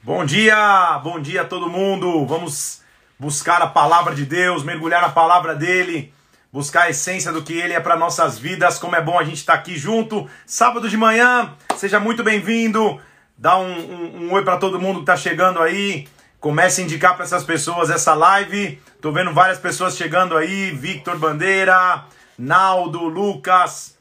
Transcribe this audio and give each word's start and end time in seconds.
Bom 0.00 0.24
dia, 0.24 1.00
bom 1.02 1.20
dia 1.20 1.42
a 1.42 1.44
todo 1.44 1.68
mundo. 1.68 2.24
Vamos 2.24 2.82
buscar 3.18 3.60
a 3.60 3.66
palavra 3.66 4.14
de 4.14 4.24
Deus, 4.24 4.62
mergulhar 4.62 5.02
na 5.02 5.08
palavra 5.08 5.56
dele, 5.56 6.14
buscar 6.52 6.82
a 6.82 6.90
essência 6.90 7.32
do 7.32 7.42
que 7.42 7.52
ele 7.52 7.72
é 7.72 7.80
para 7.80 7.96
nossas 7.96 8.38
vidas. 8.38 8.78
Como 8.78 8.94
é 8.94 9.02
bom 9.02 9.18
a 9.18 9.24
gente 9.24 9.38
estar 9.38 9.54
tá 9.54 9.58
aqui 9.58 9.76
junto. 9.76 10.30
Sábado 10.46 10.88
de 10.88 10.96
manhã, 10.96 11.52
seja 11.76 11.98
muito 11.98 12.22
bem-vindo. 12.22 13.00
Dá 13.36 13.58
um, 13.58 13.72
um, 13.72 14.22
um 14.22 14.32
oi 14.34 14.44
para 14.44 14.56
todo 14.56 14.80
mundo 14.80 14.98
que 14.98 15.02
está 15.02 15.16
chegando 15.16 15.60
aí. 15.60 16.06
Comece 16.38 16.80
a 16.80 16.84
indicar 16.84 17.16
para 17.16 17.24
essas 17.24 17.42
pessoas 17.42 17.90
essa 17.90 18.14
live. 18.14 18.80
Tô 19.02 19.10
vendo 19.10 19.34
várias 19.34 19.58
pessoas 19.58 19.96
chegando 19.96 20.36
aí. 20.36 20.70
Victor 20.70 21.18
Bandeira, 21.18 22.04
Naldo, 22.38 23.00
Lucas, 23.08 23.98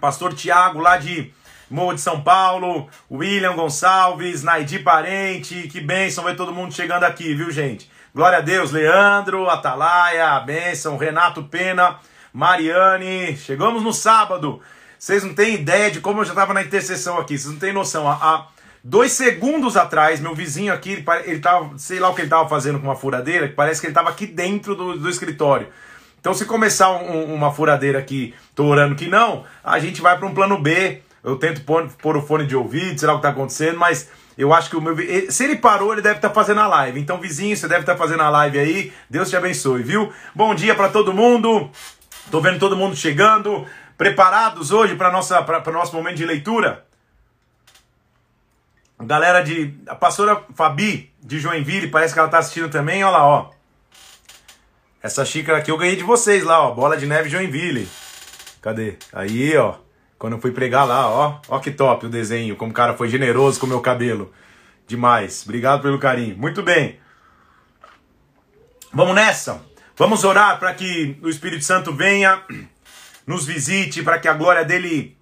Pastor 0.00 0.32
Tiago 0.32 0.80
lá 0.80 0.96
de 0.96 1.30
Morro 1.68 1.94
de 1.94 2.00
São 2.00 2.20
Paulo, 2.20 2.88
William 3.10 3.56
Gonçalves, 3.56 4.44
Naidi 4.44 4.78
Parente, 4.78 5.66
que 5.66 5.80
bênção 5.80 6.22
ver 6.22 6.36
todo 6.36 6.54
mundo 6.54 6.72
chegando 6.72 7.02
aqui, 7.02 7.34
viu 7.34 7.50
gente? 7.50 7.90
Glória 8.14 8.38
a 8.38 8.40
Deus, 8.40 8.70
Leandro, 8.70 9.50
Atalaia, 9.50 10.38
bênção, 10.40 10.96
Renato 10.96 11.42
Pena, 11.42 11.96
Mariane, 12.32 13.36
chegamos 13.36 13.82
no 13.82 13.92
sábado. 13.92 14.60
Vocês 14.96 15.24
não 15.24 15.34
têm 15.34 15.54
ideia 15.54 15.90
de 15.90 16.00
como 16.00 16.20
eu 16.20 16.24
já 16.24 16.32
estava 16.32 16.54
na 16.54 16.62
intercessão 16.62 17.18
aqui, 17.18 17.36
vocês 17.36 17.52
não 17.52 17.58
têm 17.58 17.72
noção. 17.72 18.08
Há 18.08 18.46
dois 18.84 19.10
segundos 19.10 19.76
atrás, 19.76 20.20
meu 20.20 20.36
vizinho 20.36 20.72
aqui, 20.72 21.04
ele 21.24 21.40
tava, 21.40 21.76
sei 21.78 21.98
lá 21.98 22.08
o 22.08 22.14
que 22.14 22.20
ele 22.20 22.28
estava 22.28 22.48
fazendo 22.48 22.78
com 22.78 22.86
uma 22.86 22.94
furadeira, 22.94 23.48
que 23.48 23.54
parece 23.54 23.80
que 23.80 23.88
ele 23.88 23.90
estava 23.90 24.08
aqui 24.08 24.24
dentro 24.24 24.76
do, 24.76 24.96
do 24.96 25.10
escritório. 25.10 25.66
Então, 26.20 26.32
se 26.32 26.44
começar 26.44 26.90
um, 26.90 27.34
uma 27.34 27.52
furadeira 27.52 27.98
aqui, 27.98 28.34
tô 28.54 28.66
orando 28.66 28.94
que 28.94 29.08
não, 29.08 29.44
a 29.62 29.78
gente 29.80 30.00
vai 30.00 30.16
para 30.16 30.26
um 30.26 30.34
plano 30.34 30.58
B, 30.58 31.02
eu 31.26 31.36
tento 31.36 31.62
pôr, 31.62 31.88
pôr 32.00 32.16
o 32.16 32.22
fone 32.22 32.46
de 32.46 32.54
ouvido, 32.54 33.00
sei 33.00 33.08
lá 33.08 33.14
o 33.14 33.16
que 33.16 33.26
está 33.26 33.30
acontecendo, 33.30 33.76
mas 33.76 34.08
eu 34.38 34.54
acho 34.54 34.70
que 34.70 34.76
o 34.76 34.80
meu. 34.80 34.96
Se 35.28 35.42
ele 35.42 35.56
parou, 35.56 35.92
ele 35.92 36.00
deve 36.00 36.16
estar 36.16 36.28
tá 36.28 36.34
fazendo 36.34 36.60
a 36.60 36.68
live. 36.68 37.00
Então, 37.00 37.20
vizinho, 37.20 37.56
você 37.56 37.66
deve 37.66 37.80
estar 37.80 37.94
tá 37.94 37.98
fazendo 37.98 38.22
a 38.22 38.30
live 38.30 38.56
aí. 38.60 38.92
Deus 39.10 39.28
te 39.28 39.36
abençoe, 39.36 39.82
viu? 39.82 40.12
Bom 40.32 40.54
dia 40.54 40.72
para 40.76 40.88
todo 40.88 41.12
mundo. 41.12 41.68
Tô 42.30 42.40
vendo 42.40 42.60
todo 42.60 42.76
mundo 42.76 42.94
chegando. 42.94 43.66
Preparados 43.98 44.70
hoje 44.70 44.94
para 44.94 45.10
para 45.42 45.72
nosso 45.72 45.96
momento 45.96 46.16
de 46.16 46.24
leitura? 46.24 46.84
Galera 49.00 49.42
de. 49.42 49.74
A 49.88 49.96
pastora 49.96 50.44
Fabi 50.54 51.12
de 51.20 51.40
Joinville, 51.40 51.88
parece 51.88 52.14
que 52.14 52.20
ela 52.20 52.28
está 52.28 52.38
assistindo 52.38 52.70
também. 52.70 53.02
Olha 53.02 53.16
lá, 53.16 53.26
ó. 53.26 53.50
Essa 55.02 55.24
xícara 55.24 55.58
aqui 55.58 55.72
eu 55.72 55.76
ganhei 55.76 55.96
de 55.96 56.04
vocês 56.04 56.44
lá, 56.44 56.62
ó. 56.62 56.70
Bola 56.70 56.96
de 56.96 57.04
neve 57.04 57.28
Joinville. 57.28 57.88
Cadê? 58.62 58.96
Aí, 59.12 59.56
ó. 59.56 59.85
Quando 60.18 60.34
eu 60.34 60.40
fui 60.40 60.50
pregar 60.50 60.86
lá, 60.86 61.08
ó, 61.08 61.40
ó 61.48 61.58
que 61.58 61.70
top 61.70 62.06
o 62.06 62.08
desenho, 62.08 62.56
como 62.56 62.70
o 62.70 62.74
cara 62.74 62.94
foi 62.94 63.08
generoso 63.08 63.60
com 63.60 63.66
o 63.66 63.68
meu 63.68 63.80
cabelo. 63.80 64.32
Demais. 64.86 65.42
Obrigado 65.44 65.82
pelo 65.82 65.98
carinho. 65.98 66.36
Muito 66.36 66.62
bem. 66.62 66.98
Vamos 68.92 69.14
nessa. 69.14 69.62
Vamos 69.96 70.24
orar 70.24 70.58
para 70.58 70.72
que 70.74 71.18
o 71.22 71.28
Espírito 71.28 71.64
Santo 71.64 71.92
venha, 71.92 72.42
nos 73.26 73.46
visite, 73.46 74.02
para 74.02 74.18
que 74.18 74.28
a 74.28 74.34
glória 74.34 74.64
dele 74.64 75.16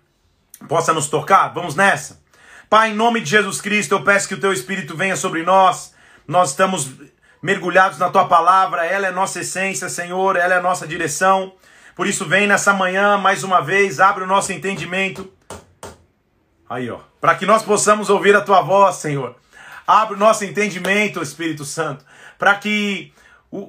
possa 0.69 0.93
nos 0.93 1.09
tocar. 1.09 1.49
Vamos 1.49 1.75
nessa. 1.75 2.23
Pai, 2.69 2.91
em 2.91 2.95
nome 2.95 3.21
de 3.21 3.31
Jesus 3.31 3.61
Cristo, 3.61 3.93
eu 3.93 4.03
peço 4.03 4.29
que 4.29 4.35
o 4.35 4.41
teu 4.41 4.53
Espírito 4.53 4.97
venha 4.97 5.17
sobre 5.17 5.43
nós. 5.43 5.95
Nós 6.27 6.51
estamos 6.51 6.91
mergulhados 7.43 7.99
na 7.99 8.11
tua 8.11 8.27
palavra, 8.27 8.87
ela 8.87 9.07
é 9.07 9.11
nossa 9.11 9.41
essência, 9.41 9.89
Senhor, 9.89 10.37
ela 10.37 10.55
é 10.55 10.61
nossa 10.61 10.87
direção. 10.87 11.53
Por 11.95 12.07
isso, 12.07 12.27
vem 12.27 12.47
nessa 12.47 12.73
manhã, 12.73 13.17
mais 13.17 13.45
uma 13.45 13.61
vez, 13.61 14.01
abre 14.01 14.25
o 14.25 14.27
nosso 14.27 14.53
entendimento. 14.53 15.33
Aí, 16.69 16.91
ó. 16.91 16.99
Para 17.21 17.35
que 17.35 17.47
nós 17.47 17.63
possamos 17.63 18.11
ouvir 18.11 18.35
a 18.35 18.41
tua 18.41 18.61
voz, 18.61 18.97
Senhor. 18.97 19.37
Abre 19.87 20.15
o 20.15 20.19
nosso 20.19 20.45
entendimento, 20.45 21.23
Espírito 21.23 21.65
Santo. 21.65 22.05
Para 22.39 22.55
que 22.57 23.13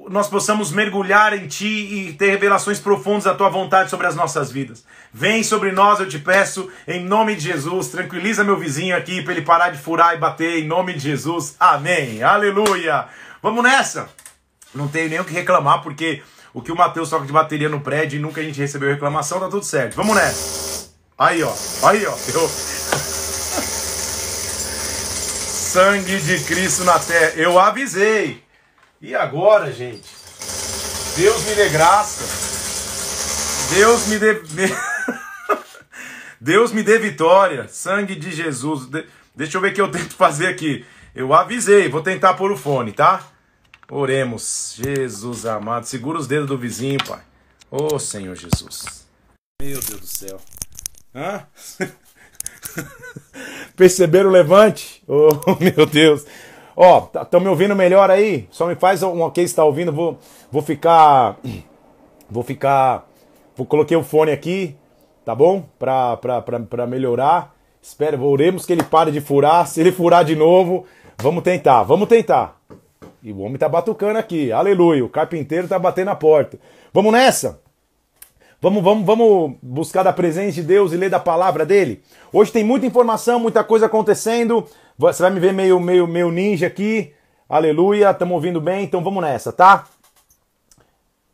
nós 0.08 0.28
possamos 0.28 0.72
mergulhar 0.72 1.32
em 1.32 1.46
Ti 1.46 1.66
e 1.66 2.12
ter 2.14 2.30
revelações 2.30 2.80
profundas 2.80 3.24
da 3.24 3.34
Tua 3.34 3.48
vontade 3.48 3.90
sobre 3.90 4.06
as 4.06 4.16
nossas 4.16 4.50
vidas. 4.50 4.84
Vem 5.12 5.44
sobre 5.44 5.70
nós, 5.70 6.00
eu 6.00 6.08
te 6.08 6.18
peço, 6.18 6.68
em 6.88 7.04
nome 7.04 7.36
de 7.36 7.42
Jesus. 7.42 7.88
Tranquiliza 7.88 8.42
meu 8.42 8.58
vizinho 8.58 8.96
aqui 8.96 9.22
para 9.22 9.34
ele 9.34 9.42
parar 9.42 9.70
de 9.70 9.78
furar 9.78 10.14
e 10.14 10.18
bater, 10.18 10.58
em 10.58 10.66
nome 10.66 10.94
de 10.94 10.98
Jesus. 10.98 11.54
Amém. 11.60 12.22
Aleluia. 12.22 13.06
Vamos 13.40 13.62
nessa. 13.62 14.08
Não 14.74 14.88
tenho 14.88 15.08
nem 15.08 15.20
o 15.20 15.24
que 15.24 15.32
reclamar, 15.32 15.82
porque 15.82 16.22
o 16.56 16.62
que 16.62 16.72
o 16.72 16.76
Matheus 16.76 17.10
toca 17.10 17.26
de 17.26 17.32
bateria 17.34 17.68
no 17.68 17.82
prédio 17.82 18.16
e 18.16 18.18
nunca 18.18 18.40
a 18.40 18.42
gente 18.42 18.58
recebeu 18.58 18.88
reclamação, 18.88 19.38
tá 19.38 19.46
tudo 19.46 19.62
certo. 19.62 19.94
Vamos 19.94 20.16
nessa. 20.16 20.88
Aí, 21.18 21.42
ó. 21.42 21.52
Aí, 21.82 22.06
ó. 22.06 22.16
Eu... 22.32 22.48
Sangue 25.68 26.18
de 26.18 26.42
Cristo 26.44 26.84
na 26.84 26.98
terra. 26.98 27.34
Eu 27.36 27.58
avisei. 27.58 28.42
E 29.02 29.14
agora, 29.14 29.70
gente? 29.70 30.08
Deus 31.14 31.44
me 31.44 31.54
dê 31.56 31.68
graça. 31.68 32.24
Deus 33.74 34.06
me 34.06 34.18
dê. 34.18 34.40
Deus 36.40 36.72
me 36.72 36.82
dê 36.82 36.98
vitória. 36.98 37.68
Sangue 37.68 38.14
de 38.14 38.32
Jesus. 38.32 38.86
De... 38.86 39.04
Deixa 39.34 39.58
eu 39.58 39.60
ver 39.60 39.72
o 39.72 39.74
que 39.74 39.82
eu 39.82 39.90
tento 39.90 40.14
fazer 40.14 40.46
aqui. 40.46 40.86
Eu 41.14 41.34
avisei. 41.34 41.90
Vou 41.90 42.00
tentar 42.00 42.32
pôr 42.32 42.50
o 42.50 42.56
fone, 42.56 42.92
tá? 42.92 43.22
Oremos, 43.90 44.74
Jesus 44.76 45.46
amado, 45.46 45.84
segura 45.84 46.18
os 46.18 46.26
dedos 46.26 46.48
do 46.48 46.58
vizinho, 46.58 46.98
Pai. 47.06 47.20
Ô 47.70 47.94
oh, 47.94 47.98
Senhor 48.00 48.34
Jesus. 48.34 49.06
Meu 49.62 49.80
Deus 49.80 50.00
do 50.00 50.06
céu. 50.06 50.40
Hã? 51.14 51.46
Perceberam 53.76 54.28
o 54.28 54.32
levante? 54.32 55.04
Oh, 55.06 55.30
meu 55.62 55.86
Deus. 55.86 56.26
Ó, 56.74 57.08
oh, 57.14 57.22
estão 57.22 57.38
me 57.38 57.48
ouvindo 57.48 57.76
melhor 57.76 58.10
aí? 58.10 58.48
Só 58.50 58.66
me 58.66 58.74
faz 58.74 59.04
um 59.04 59.22
ok 59.22 59.44
está 59.44 59.64
ouvindo. 59.64 59.92
Vou, 59.92 60.18
vou 60.50 60.62
ficar. 60.62 61.38
Vou 62.28 62.42
ficar. 62.42 63.08
Vou 63.54 63.64
coloquei 63.64 63.96
o 63.96 64.02
fone 64.02 64.32
aqui, 64.32 64.76
tá 65.24 65.32
bom? 65.32 65.64
Pra, 65.78 66.16
pra, 66.16 66.42
pra, 66.42 66.58
pra 66.58 66.86
melhorar. 66.88 67.54
Espero, 67.80 68.20
oremos 68.24 68.66
que 68.66 68.72
ele 68.72 68.82
pare 68.82 69.12
de 69.12 69.20
furar. 69.20 69.64
Se 69.68 69.80
ele 69.80 69.92
furar 69.92 70.24
de 70.24 70.34
novo, 70.34 70.86
vamos 71.18 71.44
tentar, 71.44 71.84
vamos 71.84 72.08
tentar. 72.08 72.60
E 73.26 73.32
o 73.32 73.40
homem 73.40 73.58
tá 73.58 73.68
batucando 73.68 74.20
aqui. 74.20 74.52
Aleluia. 74.52 75.04
O 75.04 75.08
carpinteiro 75.08 75.66
tá 75.66 75.76
batendo 75.80 76.06
na 76.06 76.14
porta. 76.14 76.60
Vamos 76.94 77.12
nessa? 77.12 77.60
Vamos, 78.62 78.80
vamos, 78.84 79.04
vamos 79.04 79.56
buscar 79.60 80.04
da 80.04 80.12
presença 80.12 80.52
de 80.52 80.62
Deus 80.62 80.92
e 80.92 80.96
ler 80.96 81.10
da 81.10 81.18
palavra 81.18 81.66
dele? 81.66 82.04
Hoje 82.32 82.52
tem 82.52 82.62
muita 82.62 82.86
informação, 82.86 83.40
muita 83.40 83.64
coisa 83.64 83.86
acontecendo. 83.86 84.64
Você 84.96 85.24
vai 85.24 85.32
me 85.32 85.40
ver 85.40 85.52
meio, 85.52 85.80
meio, 85.80 86.06
meio 86.06 86.30
ninja 86.30 86.68
aqui. 86.68 87.12
Aleluia. 87.48 88.12
Estamos 88.12 88.32
ouvindo 88.32 88.60
bem, 88.60 88.84
então 88.84 89.02
vamos 89.02 89.20
nessa, 89.20 89.52
tá? 89.52 89.86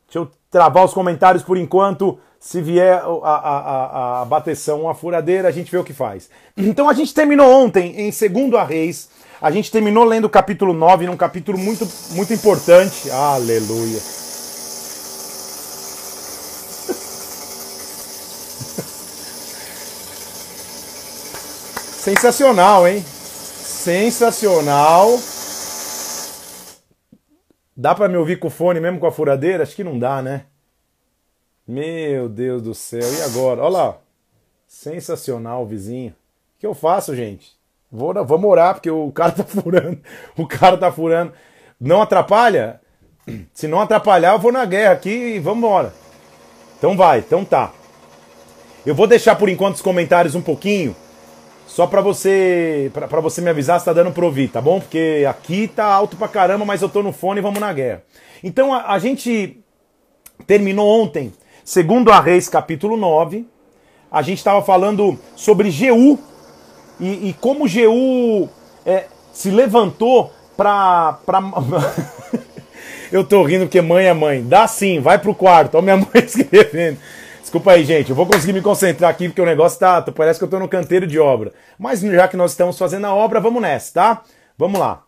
Deixa 0.06 0.20
eu 0.20 0.30
travar 0.50 0.86
os 0.86 0.94
comentários 0.94 1.42
por 1.42 1.58
enquanto. 1.58 2.18
Se 2.44 2.60
vier 2.60 2.94
a, 2.94 3.06
a, 3.06 3.38
a, 3.38 4.22
a 4.22 4.24
bateção, 4.24 4.82
uma 4.82 4.94
furadeira, 4.94 5.46
a 5.46 5.52
gente 5.52 5.70
vê 5.70 5.78
o 5.78 5.84
que 5.84 5.92
faz. 5.92 6.28
Então 6.56 6.88
a 6.88 6.92
gente 6.92 7.14
terminou 7.14 7.48
ontem 7.48 7.94
em 8.00 8.10
2 8.10 8.54
a 8.54 8.64
Reis 8.64 9.08
a 9.40 9.48
gente 9.50 9.70
terminou 9.72 10.04
lendo 10.04 10.26
o 10.26 10.30
capítulo 10.30 10.72
9, 10.72 11.06
num 11.06 11.16
capítulo 11.16 11.58
muito, 11.58 11.84
muito 12.10 12.32
importante. 12.32 13.10
Aleluia. 13.10 13.98
Sensacional, 21.98 22.86
hein? 22.86 23.04
Sensacional. 23.04 25.18
Dá 27.76 27.96
para 27.96 28.08
me 28.08 28.16
ouvir 28.16 28.38
com 28.38 28.46
o 28.46 28.50
fone 28.50 28.78
mesmo 28.78 29.00
com 29.00 29.08
a 29.08 29.12
furadeira? 29.12 29.64
Acho 29.64 29.74
que 29.74 29.82
não 29.82 29.98
dá, 29.98 30.22
né? 30.22 30.44
Meu 31.66 32.28
Deus 32.28 32.62
do 32.62 32.74
céu. 32.74 33.00
E 33.00 33.22
agora? 33.22 33.62
Olha 33.62 33.68
lá. 33.70 33.98
Sensacional, 34.66 35.66
vizinho. 35.66 36.10
O 36.56 36.60
que 36.60 36.66
eu 36.66 36.74
faço, 36.74 37.14
gente? 37.14 37.52
Vou, 37.90 38.12
vamos 38.24 38.50
orar, 38.50 38.74
porque 38.74 38.90
o 38.90 39.12
cara 39.12 39.32
tá 39.32 39.44
furando. 39.44 40.00
O 40.36 40.46
cara 40.46 40.76
tá 40.76 40.90
furando. 40.90 41.32
Não 41.80 42.00
atrapalha? 42.00 42.80
Se 43.52 43.68
não 43.68 43.80
atrapalhar, 43.80 44.32
eu 44.32 44.38
vou 44.38 44.50
na 44.50 44.64
guerra 44.64 44.92
aqui 44.92 45.10
e 45.10 45.38
vamos 45.38 45.58
embora. 45.58 45.94
Então 46.78 46.96
vai, 46.96 47.20
então 47.20 47.44
tá. 47.44 47.72
Eu 48.84 48.94
vou 48.94 49.06
deixar 49.06 49.36
por 49.36 49.48
enquanto 49.48 49.76
os 49.76 49.82
comentários 49.82 50.34
um 50.34 50.42
pouquinho, 50.42 50.96
só 51.68 51.86
para 51.86 52.00
você 52.00 52.90
para 52.92 53.20
você 53.20 53.40
me 53.40 53.48
avisar 53.48 53.78
se 53.78 53.86
tá 53.86 53.92
dando 53.92 54.10
pra 54.10 54.24
ouvir, 54.24 54.48
tá 54.48 54.60
bom? 54.60 54.80
Porque 54.80 55.24
aqui 55.28 55.68
tá 55.68 55.84
alto 55.84 56.16
pra 56.16 56.26
caramba, 56.26 56.64
mas 56.64 56.82
eu 56.82 56.88
tô 56.88 57.00
no 57.00 57.12
fone 57.12 57.38
e 57.38 57.42
vamos 57.42 57.60
na 57.60 57.72
guerra. 57.72 58.02
Então 58.42 58.74
a, 58.74 58.92
a 58.92 58.98
gente 58.98 59.62
terminou 60.46 61.02
ontem, 61.02 61.32
segundo 61.64 62.10
a 62.10 62.20
Reis 62.20 62.48
capítulo 62.48 62.96
9, 62.96 63.46
a 64.10 64.22
gente 64.22 64.38
estava 64.38 64.62
falando 64.62 65.18
sobre 65.36 65.70
Jeú, 65.70 66.18
e, 67.00 67.30
e 67.30 67.32
como 67.40 67.68
GU 67.68 68.48
é, 68.86 69.06
se 69.32 69.50
levantou 69.50 70.32
pra. 70.56 71.18
pra... 71.26 71.40
eu 73.10 73.24
tô 73.24 73.42
rindo 73.42 73.64
porque 73.64 73.80
mãe 73.80 74.06
é 74.06 74.14
mãe. 74.14 74.44
Dá 74.44 74.68
sim, 74.68 75.00
vai 75.00 75.18
pro 75.18 75.34
quarto. 75.34 75.74
Olha 75.74 75.82
minha 75.82 75.96
mãe 76.14 76.24
escrevendo. 76.24 76.98
Desculpa 77.40 77.72
aí, 77.72 77.84
gente. 77.84 78.10
Eu 78.10 78.16
vou 78.16 78.26
conseguir 78.26 78.52
me 78.52 78.62
concentrar 78.62 79.10
aqui 79.10 79.28
porque 79.28 79.42
o 79.42 79.46
negócio 79.46 79.80
tá. 79.80 80.00
Parece 80.00 80.38
que 80.38 80.44
eu 80.44 80.48
tô 80.48 80.60
no 80.60 80.68
canteiro 80.68 81.06
de 81.06 81.18
obra. 81.18 81.52
Mas 81.78 82.00
já 82.00 82.28
que 82.28 82.36
nós 82.36 82.52
estamos 82.52 82.78
fazendo 82.78 83.06
a 83.06 83.14
obra, 83.14 83.40
vamos 83.40 83.60
nessa, 83.60 83.92
tá? 83.94 84.22
Vamos 84.56 84.78
lá. 84.78 85.02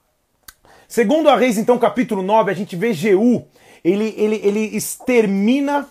Segundo 0.88 1.28
a 1.28 1.36
Reis, 1.36 1.58
então, 1.58 1.78
capítulo 1.78 2.22
9, 2.22 2.50
a 2.50 2.54
gente 2.54 2.74
vê 2.74 2.92
Jeú. 2.92 3.46
Ele, 3.84 4.14
ele, 4.16 4.40
ele 4.42 4.76
extermina. 4.76 5.88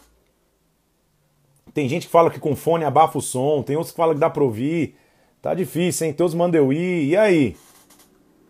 Tem 1.74 1.90
gente 1.90 2.06
que 2.06 2.12
fala 2.12 2.30
que 2.30 2.40
com 2.40 2.56
fone 2.56 2.86
abafa 2.86 3.18
o 3.18 3.22
som, 3.22 3.64
tem 3.64 3.76
outros 3.76 3.92
que 3.92 3.98
falam 3.98 4.14
que 4.14 4.20
dá 4.20 4.30
pra 4.30 4.44
ouvir. 4.44 4.96
Tá 5.42 5.54
difícil, 5.54 6.08
hein? 6.08 6.14
Todos 6.14 6.34
mandam 6.34 6.62
eu 6.62 6.72
ir. 6.72 7.10
E 7.10 7.18
aí? 7.18 7.58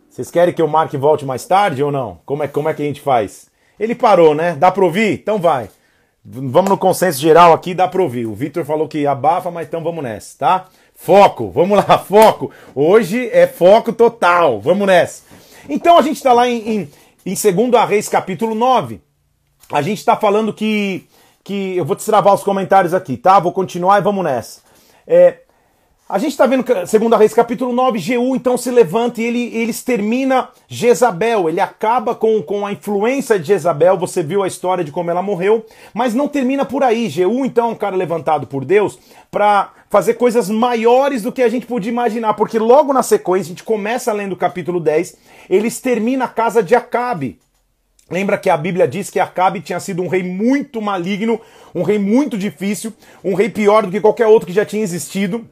Vocês 0.09 0.29
querem 0.29 0.53
que 0.53 0.61
eu 0.61 0.67
marque 0.67 0.95
e 0.95 0.99
volte 0.99 1.25
mais 1.25 1.45
tarde 1.45 1.81
ou 1.81 1.91
não? 1.91 2.19
Como 2.25 2.43
é, 2.43 2.47
como 2.47 2.69
é 2.69 2.73
que 2.73 2.83
a 2.83 2.85
gente 2.85 3.01
faz? 3.01 3.49
Ele 3.79 3.95
parou, 3.95 4.35
né? 4.35 4.55
Dá 4.55 4.71
pra 4.71 4.85
ouvir? 4.85 5.13
Então 5.13 5.39
vai. 5.39 5.69
Vamos 6.23 6.69
no 6.69 6.77
consenso 6.77 7.19
geral 7.19 7.51
aqui, 7.51 7.73
dá 7.73 7.87
pra 7.87 8.01
ouvir. 8.01 8.25
O 8.25 8.33
Victor 8.33 8.63
falou 8.63 8.87
que 8.87 9.07
abafa, 9.07 9.49
mas 9.49 9.67
então 9.67 9.83
vamos 9.83 10.03
nessa, 10.03 10.37
tá? 10.37 10.69
Foco, 10.95 11.49
vamos 11.49 11.77
lá, 11.77 11.97
foco. 11.99 12.51
Hoje 12.75 13.27
é 13.33 13.47
foco 13.47 13.91
total, 13.91 14.61
vamos 14.61 14.87
nessa. 14.87 15.23
Então 15.67 15.97
a 15.97 16.01
gente 16.01 16.17
está 16.17 16.31
lá 16.31 16.47
em, 16.47 16.87
em, 17.25 17.33
em 17.33 17.33
2 17.33 17.89
Reis, 17.89 18.07
capítulo 18.07 18.53
9. 18.53 19.01
A 19.71 19.81
gente 19.81 19.97
está 19.97 20.15
falando 20.15 20.53
que, 20.53 21.05
que. 21.44 21.75
Eu 21.75 21.86
vou 21.86 21.95
destravar 21.95 22.34
os 22.34 22.44
comentários 22.44 22.94
aqui, 22.94 23.18
tá? 23.18 23.40
Vou 23.40 23.51
continuar 23.51 24.00
e 24.00 24.04
vamos 24.04 24.24
nessa. 24.24 24.62
É, 25.06 25.40
a 26.07 26.19
gente 26.19 26.34
está 26.34 26.45
vendo, 26.45 26.66
segundo 26.86 27.16
a 27.16 27.18
Reis, 27.18 27.34
capítulo 27.34 27.74
9, 27.74 27.98
Jeú 27.98 28.36
então 28.36 28.57
se 28.57 28.69
levanta 28.69 29.22
e 29.22 29.25
ele, 29.25 29.45
ele 29.56 29.72
extermina 29.72 30.50
Jezabel. 30.68 31.50
Ele 31.50 31.62
acaba 31.62 32.13
com, 32.13 32.42
com 32.44 32.66
a 32.66 32.72
influência 32.72 33.40
de 33.40 33.48
Jezabel. 33.48 33.98
Você 33.98 34.22
viu 34.22 34.44
a 34.44 34.48
história 34.48 34.84
de 34.84 34.92
como 34.92 35.10
ela 35.10 35.24
morreu. 35.24 35.66
Mas 35.94 36.13
não 36.13 36.28
termina 36.28 36.66
por 36.66 36.84
aí. 36.84 37.10
Jeú, 37.10 37.45
então, 37.45 37.69
é 37.69 37.72
um 37.72 37.75
cara 37.75 37.95
levantado 37.95 38.45
por 38.45 38.66
Deus 38.66 39.00
para 39.31 39.72
fazer 39.90 40.16
coisas 40.16 40.50
maiores 40.50 41.24
do 41.24 41.31
que 41.31 41.42
a 41.42 41.50
gente 41.50 41.66
podia 41.66 41.92
imaginar. 41.92 42.34
Porque 42.34 42.60
logo 42.60 42.92
na 42.92 43.01
sequência, 43.01 43.45
a 43.45 43.56
gente 43.56 43.63
começa 43.63 44.12
lendo 44.12 44.34
o 44.34 44.38
capítulo 44.38 44.80
10, 44.80 45.18
ele 45.50 45.68
extermina 45.68 46.25
a 46.25 46.28
casa 46.28 46.62
de 46.62 46.75
Acabe. 46.75 47.40
Lembra 48.13 48.38
que 48.38 48.48
a 48.48 48.56
Bíblia 48.56 48.88
diz 48.88 49.10
que 49.10 49.19
Acabe 49.19 49.60
tinha 49.60 49.80
sido 49.80 50.04
um 50.04 50.07
rei 50.07 50.21
muito 50.21 50.80
maligno, 50.80 51.42
um 51.74 51.81
rei 51.81 51.98
muito 51.98 52.38
difícil, 52.38 52.94
um 53.24 53.33
rei 53.33 53.50
pior 53.50 53.83
do 53.83 53.92
que 53.92 54.00
qualquer 54.00 54.27
outro 54.27 54.45
que 54.45 54.54
já 54.54 54.63
tinha 54.63 54.83
existido. 54.83 55.44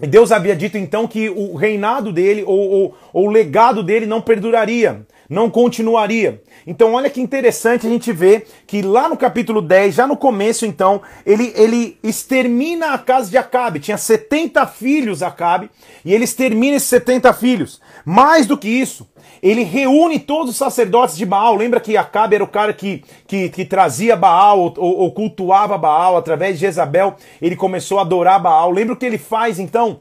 Deus 0.00 0.32
havia 0.32 0.56
dito 0.56 0.78
então 0.78 1.06
que 1.06 1.28
o 1.28 1.54
reinado 1.54 2.10
dele 2.10 2.42
ou, 2.42 2.58
ou, 2.58 2.94
ou, 3.12 3.26
o 3.26 3.30
legado 3.30 3.82
dele 3.82 4.06
não 4.06 4.22
perduraria, 4.22 5.02
não 5.30 5.48
continuaria. 5.48 6.42
Então, 6.66 6.94
olha 6.94 7.08
que 7.08 7.20
interessante 7.20 7.86
a 7.86 7.90
gente 7.90 8.12
ver 8.12 8.48
que 8.66 8.82
lá 8.82 9.08
no 9.08 9.16
capítulo 9.16 9.62
10, 9.62 9.94
já 9.94 10.06
no 10.06 10.16
começo, 10.16 10.66
então, 10.66 11.00
ele, 11.24 11.52
ele 11.54 11.96
extermina 12.02 12.92
a 12.92 12.98
casa 12.98 13.30
de 13.30 13.38
Acabe. 13.38 13.78
Tinha 13.78 13.96
70 13.96 14.66
filhos, 14.66 15.22
Acabe, 15.22 15.70
e 16.04 16.12
ele 16.12 16.24
extermina 16.24 16.76
esses 16.76 16.88
70 16.88 17.32
filhos. 17.32 17.80
Mais 18.04 18.44
do 18.44 18.58
que 18.58 18.68
isso, 18.68 19.08
ele 19.40 19.62
reúne 19.62 20.18
todos 20.18 20.50
os 20.50 20.56
sacerdotes 20.56 21.16
de 21.16 21.24
Baal. 21.24 21.54
Lembra 21.54 21.78
que 21.78 21.96
Acabe 21.96 22.34
era 22.34 22.44
o 22.44 22.48
cara 22.48 22.72
que, 22.72 23.04
que, 23.28 23.48
que 23.50 23.64
trazia 23.64 24.16
Baal 24.16 24.58
ou, 24.58 24.74
ou, 24.76 25.12
cultuava 25.12 25.78
Baal 25.78 26.16
através 26.16 26.54
de 26.58 26.62
Jezabel. 26.62 27.14
Ele 27.40 27.54
começou 27.54 28.00
a 28.00 28.02
adorar 28.02 28.42
Baal. 28.42 28.72
Lembra 28.72 28.94
o 28.94 28.96
que 28.96 29.06
ele 29.06 29.18
faz 29.18 29.60
então? 29.60 30.00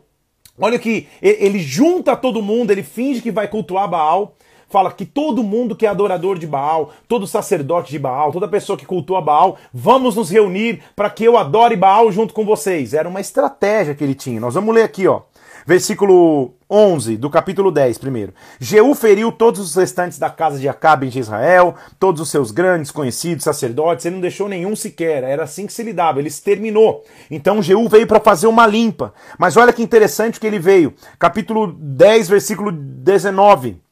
Olha 0.60 0.78
que 0.78 1.08
ele 1.22 1.60
junta 1.60 2.18
todo 2.18 2.42
mundo, 2.42 2.72
ele 2.72 2.84
finge 2.84 3.22
que 3.22 3.31
vai 3.31 3.48
cultuar 3.48 3.88
Baal. 3.88 4.36
Fala 4.69 4.92
que 4.92 5.06
todo 5.06 5.44
mundo 5.44 5.75
que 5.75 5.86
é 5.86 5.89
adorador 5.89 6.38
de 6.38 6.45
Baal, 6.45 6.92
todo 7.07 7.25
sacerdote 7.25 7.92
de 7.92 7.98
Baal, 7.98 8.31
toda 8.31 8.48
pessoa 8.48 8.77
que 8.77 8.86
cultua 8.86 9.19
Baal, 9.19 9.57
vamos 9.74 10.16
nos 10.16 10.30
reunir 10.30 10.81
para 10.95 11.10
que 11.10 11.24
eu 11.24 11.38
adore 11.38 11.75
Baal 11.75 12.12
junto 12.12 12.33
com 12.33 12.45
vocês. 12.45 12.94
Era 12.94 13.10
uma 13.10 13.19
estratégia 13.19 13.95
que 13.95 14.04
ele 14.04 14.13
tinha. 14.13 14.39
Nós 14.39 14.54
vamos 14.54 14.74
ler 14.74 14.83
aqui, 14.83 15.07
ó. 15.07 15.21
Versículo 15.66 16.54
11 16.69 17.18
do 17.18 17.30
capítulo 17.30 17.71
10, 17.71 17.98
primeiro. 17.98 18.33
Jeú 18.60 18.94
feriu 18.94 19.31
todos 19.31 19.60
os 19.60 19.75
restantes 19.75 20.18
da 20.18 20.30
casa 20.30 20.60
de 20.60 20.69
Acabe 20.69 21.07
em 21.07 21.19
Israel, 21.19 21.75
todos 22.00 22.21
os 22.21 22.30
seus 22.30 22.51
grandes 22.51 22.92
conhecidos 22.92 23.44
sacerdotes, 23.44 24.06
ele 24.06 24.16
não 24.16 24.21
deixou 24.21 24.48
nenhum 24.48 24.75
sequer, 24.75 25.24
era 25.24 25.44
assim 25.44 25.66
que 25.66 25.74
se 25.74 25.83
lidava, 25.83 26.19
ele 26.19 26.27
exterminou. 26.27 27.04
Então 27.30 27.62
Jeú 27.62 27.88
veio 27.89 28.07
para 28.07 28.19
fazer 28.19 28.48
uma 28.48 28.66
limpa. 28.66 29.13
Mas 29.38 29.57
olha 29.57 29.74
que 29.74 29.83
interessante 29.83 30.39
que 30.39 30.48
ele 30.48 30.60
veio. 30.60 30.94
Capítulo 31.18 31.74
10, 31.74 32.30
versículo 32.30 32.71
19. 32.71 33.88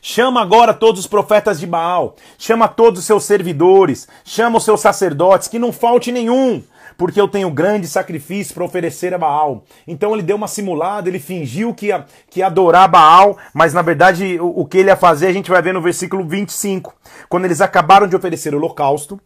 Chama 0.00 0.40
agora 0.40 0.72
todos 0.72 1.00
os 1.00 1.06
profetas 1.06 1.58
de 1.60 1.66
Baal, 1.66 2.16
chama 2.38 2.68
todos 2.68 3.00
os 3.00 3.06
seus 3.06 3.24
servidores, 3.24 4.08
chama 4.24 4.58
os 4.58 4.64
seus 4.64 4.80
sacerdotes, 4.80 5.48
que 5.48 5.58
não 5.58 5.72
falte 5.72 6.12
nenhum 6.12 6.62
porque 6.98 7.20
eu 7.20 7.28
tenho 7.28 7.48
grande 7.48 7.86
sacrifício 7.86 8.52
para 8.52 8.64
oferecer 8.64 9.14
a 9.14 9.18
Baal. 9.18 9.64
Então 9.86 10.12
ele 10.12 10.22
deu 10.22 10.34
uma 10.34 10.48
simulada, 10.48 11.08
ele 11.08 11.20
fingiu 11.20 11.72
que 11.72 11.86
ia, 11.86 12.04
que 12.28 12.40
ia 12.40 12.46
adorar 12.48 12.88
Baal, 12.88 13.38
mas 13.54 13.72
na 13.72 13.80
verdade 13.80 14.38
o, 14.40 14.62
o 14.62 14.66
que 14.66 14.78
ele 14.78 14.90
ia 14.90 14.96
fazer 14.96 15.28
a 15.28 15.32
gente 15.32 15.48
vai 15.48 15.62
ver 15.62 15.72
no 15.72 15.80
versículo 15.80 16.26
25. 16.26 16.92
Quando 17.28 17.44
eles 17.44 17.60
acabaram 17.60 18.08
de 18.08 18.16
oferecer 18.16 18.52
o 18.52 18.58
holocausto, 18.58 19.18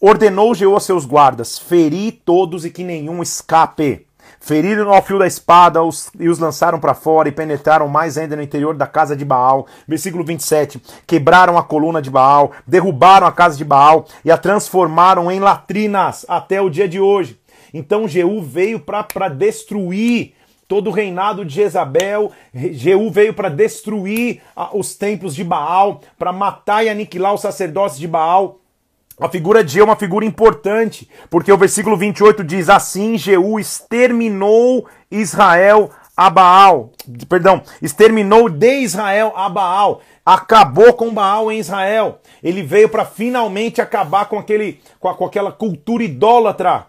ordenou 0.00 0.54
Jeú 0.54 0.74
a 0.74 0.80
seus 0.80 1.04
guardas: 1.04 1.58
feri 1.58 2.10
todos 2.10 2.64
e 2.64 2.70
que 2.70 2.82
nenhum 2.82 3.22
escape. 3.22 4.06
Feriram 4.44 4.92
ao 4.92 5.00
fio 5.00 5.18
da 5.18 5.26
espada 5.26 5.82
os, 5.82 6.10
e 6.20 6.28
os 6.28 6.38
lançaram 6.38 6.78
para 6.78 6.92
fora 6.92 7.30
e 7.30 7.32
penetraram 7.32 7.88
mais 7.88 8.18
ainda 8.18 8.36
no 8.36 8.42
interior 8.42 8.74
da 8.74 8.86
casa 8.86 9.16
de 9.16 9.24
Baal. 9.24 9.66
Versículo 9.88 10.22
27. 10.22 10.82
Quebraram 11.06 11.56
a 11.56 11.62
coluna 11.62 12.02
de 12.02 12.10
Baal, 12.10 12.52
derrubaram 12.66 13.26
a 13.26 13.32
casa 13.32 13.56
de 13.56 13.64
Baal 13.64 14.04
e 14.22 14.30
a 14.30 14.36
transformaram 14.36 15.32
em 15.32 15.40
latrinas 15.40 16.26
até 16.28 16.60
o 16.60 16.68
dia 16.68 16.86
de 16.86 17.00
hoje. 17.00 17.40
Então 17.72 18.06
Jeú 18.06 18.42
veio 18.42 18.78
para 18.78 19.30
destruir 19.30 20.34
todo 20.68 20.88
o 20.88 20.92
reinado 20.92 21.42
de 21.42 21.54
Jezabel. 21.54 22.30
Jeú 22.52 23.10
veio 23.10 23.32
para 23.32 23.48
destruir 23.48 24.42
os 24.74 24.94
templos 24.94 25.34
de 25.34 25.42
Baal, 25.42 26.02
para 26.18 26.34
matar 26.34 26.84
e 26.84 26.90
aniquilar 26.90 27.32
os 27.32 27.40
sacerdotes 27.40 27.98
de 27.98 28.06
Baal. 28.06 28.58
A 29.20 29.28
figura 29.28 29.62
de 29.62 29.72
Jeú 29.72 29.82
é 29.82 29.84
uma 29.84 29.96
figura 29.96 30.24
importante, 30.24 31.08
porque 31.30 31.52
o 31.52 31.56
versículo 31.56 31.96
28 31.96 32.42
diz: 32.42 32.68
Assim 32.68 33.16
Jeú 33.16 33.60
exterminou 33.60 34.86
Israel 35.08 35.90
a 36.16 36.28
Baal. 36.28 36.90
Perdão, 37.28 37.62
exterminou 37.80 38.48
de 38.48 38.80
Israel 38.80 39.32
a 39.36 39.48
Baal. 39.48 40.00
Acabou 40.26 40.92
com 40.94 41.14
Baal 41.14 41.52
em 41.52 41.60
Israel. 41.60 42.18
Ele 42.42 42.62
veio 42.62 42.88
para 42.88 43.04
finalmente 43.04 43.80
acabar 43.80 44.28
com, 44.28 44.38
aquele, 44.38 44.80
com, 44.98 45.08
a, 45.08 45.14
com 45.14 45.24
aquela 45.24 45.52
cultura 45.52 46.02
idólatra 46.02 46.86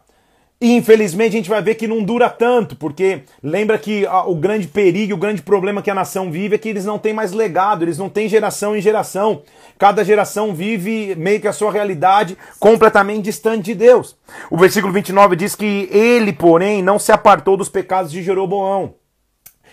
e 0.59 0.71
infelizmente 0.71 1.35
a 1.35 1.37
gente 1.37 1.49
vai 1.49 1.61
ver 1.61 1.75
que 1.75 1.87
não 1.87 2.01
dura 2.01 2.29
tanto, 2.29 2.77
porque 2.77 3.23
lembra 3.43 3.77
que 3.77 4.05
a, 4.05 4.25
o 4.25 4.35
grande 4.35 4.67
perigo, 4.67 5.13
o 5.13 5.17
grande 5.17 5.41
problema 5.41 5.81
que 5.81 5.91
a 5.91 5.95
nação 5.95 6.31
vive 6.31 6.55
é 6.55 6.57
que 6.57 6.69
eles 6.69 6.85
não 6.85 6.97
têm 6.97 7.13
mais 7.13 7.33
legado, 7.33 7.83
eles 7.83 7.97
não 7.97 8.07
têm 8.07 8.29
geração 8.29 8.75
em 8.75 8.81
geração. 8.81 9.41
Cada 9.77 10.03
geração 10.03 10.53
vive 10.53 11.15
meio 11.15 11.41
que 11.41 11.47
a 11.47 11.53
sua 11.53 11.71
realidade 11.71 12.37
completamente 12.59 13.23
distante 13.23 13.65
de 13.65 13.75
Deus. 13.75 14.15
O 14.49 14.57
versículo 14.57 14.93
29 14.93 15.35
diz 15.35 15.55
que 15.55 15.89
ele, 15.91 16.31
porém, 16.31 16.81
não 16.81 16.97
se 16.97 17.11
apartou 17.11 17.57
dos 17.57 17.69
pecados 17.69 18.11
de 18.11 18.23
Jeroboão. 18.23 18.95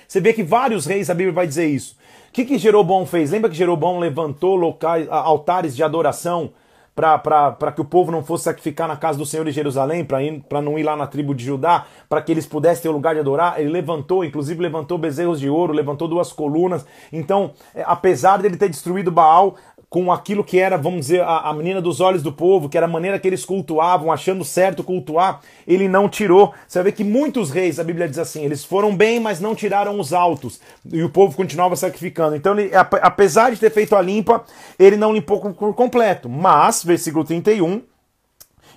Você 0.09 0.21
vê 0.21 0.33
que 0.33 0.43
vários 0.43 0.87
reis, 0.87 1.09
a 1.09 1.15
Bíblia 1.15 1.33
vai 1.33 1.47
dizer 1.47 1.67
isso. 1.67 1.97
O 2.29 2.33
que, 2.33 2.45
que 2.45 2.59
Jeroboão 2.59 3.07
fez? 3.07 3.31
Lembra 3.31 3.49
que 3.51 3.57
Jeroboão 3.57 3.99
levantou 3.99 4.57
locais, 4.57 5.07
altares 5.09 5.77
de 5.77 5.83
adoração 5.83 6.53
para 6.95 7.73
que 7.75 7.81
o 7.81 7.85
povo 7.85 8.13
não 8.13 8.23
fosse 8.23 8.45
sacrificar 8.45 8.87
na 8.87 8.97
casa 8.97 9.17
do 9.17 9.25
Senhor 9.25 9.49
em 9.49 9.53
Jerusalém, 9.53 10.05
para 10.05 10.61
não 10.61 10.79
ir 10.79 10.83
lá 10.83 10.95
na 10.95 11.07
tribo 11.07 11.35
de 11.35 11.43
Judá, 11.43 11.87
para 12.09 12.21
que 12.21 12.31
eles 12.31 12.45
pudessem 12.45 12.83
ter 12.83 12.89
um 12.91 12.93
lugar 12.93 13.15
de 13.15 13.21
adorar. 13.21 13.59
Ele 13.59 13.71
levantou, 13.71 14.23
inclusive 14.23 14.61
levantou 14.61 14.99
bezerros 14.99 15.41
de 15.41 15.49
ouro, 15.49 15.73
levantou 15.73 16.07
duas 16.07 16.33
colunas. 16.33 16.85
Então, 17.11 17.53
é, 17.75 17.83
apesar 17.87 18.37
dele 18.39 18.59
ter 18.59 18.69
destruído 18.69 19.11
Baal, 19.11 19.57
com 19.93 20.11
aquilo 20.11 20.43
que 20.43 20.59
era, 20.59 20.79
vamos 20.79 21.01
dizer, 21.01 21.21
a, 21.21 21.51
a, 21.51 21.53
menina 21.53 21.79
dos 21.79 22.01
olhos 22.01 22.23
do 22.23 22.33
povo, 22.33 22.67
que 22.67 22.79
era 22.79 22.87
a 22.87 22.89
maneira 22.89 23.19
que 23.19 23.29
eles 23.29 23.45
cultuavam, 23.45 24.11
achando 24.11 24.43
certo 24.43 24.83
cultuar, 24.83 25.43
ele 25.69 25.87
não 25.87 26.09
tirou. 26.09 26.55
Você 26.67 26.83
ver 26.83 26.93
que 26.93 27.05
muitos 27.05 27.51
reis, 27.51 27.79
a 27.79 27.85
Bíblia 27.85 28.09
diz 28.09 28.19
assim, 28.19 28.43
eles 28.43 28.65
foram 28.65 28.97
bem, 28.97 29.21
mas 29.21 29.39
não 29.39 29.55
tiraram 29.55 30.01
os 30.01 30.15
altos, 30.15 30.63
e 30.91 31.03
o 31.03 31.11
povo 31.11 31.37
continuava 31.37 31.77
sacrificando. 31.77 32.35
Então, 32.35 32.59
ele, 32.59 32.71
apesar 32.75 33.51
de 33.51 33.61
ter 33.61 33.69
feito 33.69 33.95
a 33.95 34.01
limpa, 34.01 34.43
ele 34.79 34.97
não 34.97 35.13
limpou 35.13 35.39
por 35.53 35.75
completo. 35.75 36.27
Mas, 36.27 36.83
versículo 36.83 37.23
31, 37.23 37.83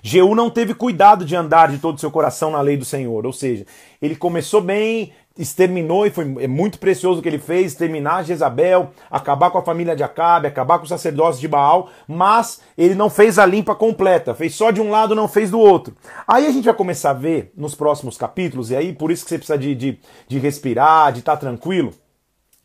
Jeú 0.02 0.34
não 0.34 0.50
teve 0.50 0.74
cuidado 0.74 1.24
de 1.24 1.34
andar 1.34 1.70
de 1.70 1.78
todo 1.78 1.96
o 1.96 1.98
seu 1.98 2.10
coração 2.10 2.50
na 2.50 2.60
lei 2.60 2.76
do 2.76 2.84
Senhor, 2.84 3.24
ou 3.24 3.32
seja, 3.32 3.64
ele 4.02 4.16
começou 4.16 4.60
bem, 4.60 5.14
exterminou, 5.38 6.06
e 6.06 6.10
foi 6.10 6.24
muito 6.24 6.78
precioso 6.78 7.20
o 7.20 7.22
que 7.22 7.28
ele 7.28 7.38
fez, 7.38 7.72
exterminar 7.72 8.22
Jezabel, 8.22 8.90
acabar 9.10 9.50
com 9.50 9.58
a 9.58 9.62
família 9.62 9.94
de 9.94 10.02
Acabe, 10.02 10.46
acabar 10.46 10.78
com 10.78 10.84
os 10.84 10.88
sacerdotes 10.88 11.38
de 11.38 11.46
Baal, 11.46 11.90
mas 12.08 12.60
ele 12.76 12.94
não 12.94 13.10
fez 13.10 13.38
a 13.38 13.44
limpa 13.44 13.74
completa, 13.74 14.34
fez 14.34 14.54
só 14.54 14.70
de 14.70 14.80
um 14.80 14.90
lado, 14.90 15.14
não 15.14 15.28
fez 15.28 15.50
do 15.50 15.58
outro. 15.58 15.94
Aí 16.26 16.46
a 16.46 16.50
gente 16.50 16.64
vai 16.64 16.74
começar 16.74 17.10
a 17.10 17.14
ver 17.14 17.52
nos 17.56 17.74
próximos 17.74 18.16
capítulos, 18.16 18.70
e 18.70 18.76
aí 18.76 18.92
por 18.92 19.10
isso 19.10 19.24
que 19.24 19.28
você 19.28 19.38
precisa 19.38 19.58
de, 19.58 19.74
de, 19.74 19.98
de 20.26 20.38
respirar, 20.38 21.12
de 21.12 21.18
estar 21.18 21.36
tranquilo, 21.36 21.92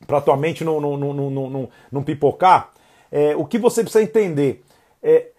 para 0.08 0.22
tua 0.22 0.38
mente 0.38 0.64
não, 0.64 0.80
não, 0.80 0.98
não, 0.98 1.14
não, 1.14 1.50
não, 1.50 1.70
não 1.92 2.04
pipocar, 2.04 2.72
é, 3.12 3.36
o 3.36 3.46
que 3.46 3.60
você 3.60 3.84
precisa 3.84 4.04
entender 4.04 4.64
é 5.04 5.31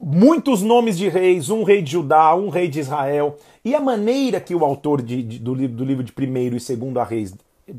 muitos 0.00 0.62
nomes 0.62 0.96
de 0.96 1.08
reis, 1.08 1.50
um 1.50 1.64
rei 1.64 1.82
de 1.82 1.92
Judá, 1.92 2.34
um 2.34 2.48
rei 2.48 2.68
de 2.68 2.80
Israel, 2.80 3.36
e 3.64 3.74
a 3.74 3.80
maneira 3.80 4.40
que 4.40 4.54
o 4.54 4.64
autor 4.64 5.02
de, 5.02 5.22
de, 5.22 5.38
do, 5.38 5.54
livro, 5.54 5.76
do 5.76 5.84
livro 5.84 6.04
de 6.04 6.12
primeiro 6.12 6.56
e 6.56 6.60
segundo 6.60 7.00
a 7.00 7.04
reis 7.04 7.34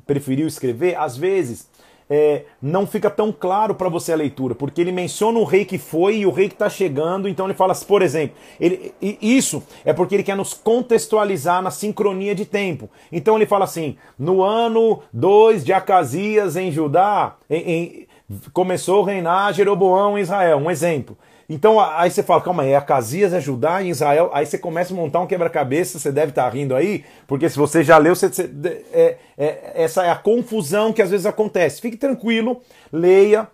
preferiu 0.06 0.48
escrever, 0.48 0.96
às 0.96 1.18
vezes 1.18 1.68
é, 2.10 2.44
não 2.62 2.88
fica 2.88 3.10
tão 3.10 3.32
claro 3.32 3.76
para 3.76 3.88
você 3.88 4.12
a 4.12 4.16
leitura, 4.16 4.56
porque 4.56 4.82
ele 4.82 4.92
menciona 4.92 5.38
o 5.38 5.44
rei 5.44 5.64
que 5.64 5.78
foi 5.78 6.18
e 6.18 6.26
o 6.26 6.32
rei 6.32 6.48
que 6.48 6.56
está 6.56 6.70
chegando, 6.70 7.30
então 7.30 7.46
ele 7.46 7.54
fala, 7.54 7.76
por 7.76 8.02
exemplo, 8.02 8.36
ele, 8.60 8.94
isso 9.22 9.64
é 9.86 9.94
porque 9.94 10.16
ele 10.16 10.24
quer 10.24 10.36
nos 10.36 10.54
contextualizar 10.54 11.62
na 11.62 11.70
sincronia 11.70 12.34
de 12.34 12.46
tempo. 12.46 12.90
Então 13.12 13.36
ele 13.36 13.46
fala 13.46 13.66
assim: 13.66 13.96
no 14.18 14.42
ano 14.42 15.02
2 15.14 15.64
de 15.64 15.72
Acasias 15.72 16.56
em 16.56 16.72
Judá, 16.72 17.36
em, 17.50 17.72
em, 17.72 18.08
começou 18.52 19.04
a 19.04 19.12
reinar 19.12 19.54
Jeroboão 19.54 20.18
em 20.18 20.22
Israel, 20.22 20.58
um 20.58 20.72
exemplo. 20.72 21.16
Então 21.50 21.80
aí 21.80 22.12
você 22.12 22.22
fala, 22.22 22.42
calma 22.42 22.62
aí, 22.62 22.76
Acasias 22.76 23.34
é 23.34 23.42
Judá 23.42 23.82
e 23.82 23.90
Israel. 23.90 24.30
Aí 24.32 24.46
você 24.46 24.58
começa 24.58 24.94
a 24.94 24.96
montar 24.96 25.20
um 25.20 25.26
quebra-cabeça, 25.28 25.98
você 25.98 26.12
deve 26.12 26.30
estar 26.30 26.48
rindo 26.50 26.76
aí, 26.76 27.04
porque 27.26 27.50
se 27.50 27.58
você 27.58 27.84
já 27.84 27.98
leu, 27.98 28.16
você, 28.16 28.30
você, 28.30 28.86
é, 28.94 29.18
é, 29.36 29.72
essa 29.84 30.06
é 30.06 30.12
a 30.12 30.16
confusão 30.16 30.94
que 30.94 31.02
às 31.02 31.10
vezes 31.10 31.26
acontece. 31.26 31.82
Fique 31.82 31.98
tranquilo, 31.98 32.62
leia, 32.94 33.48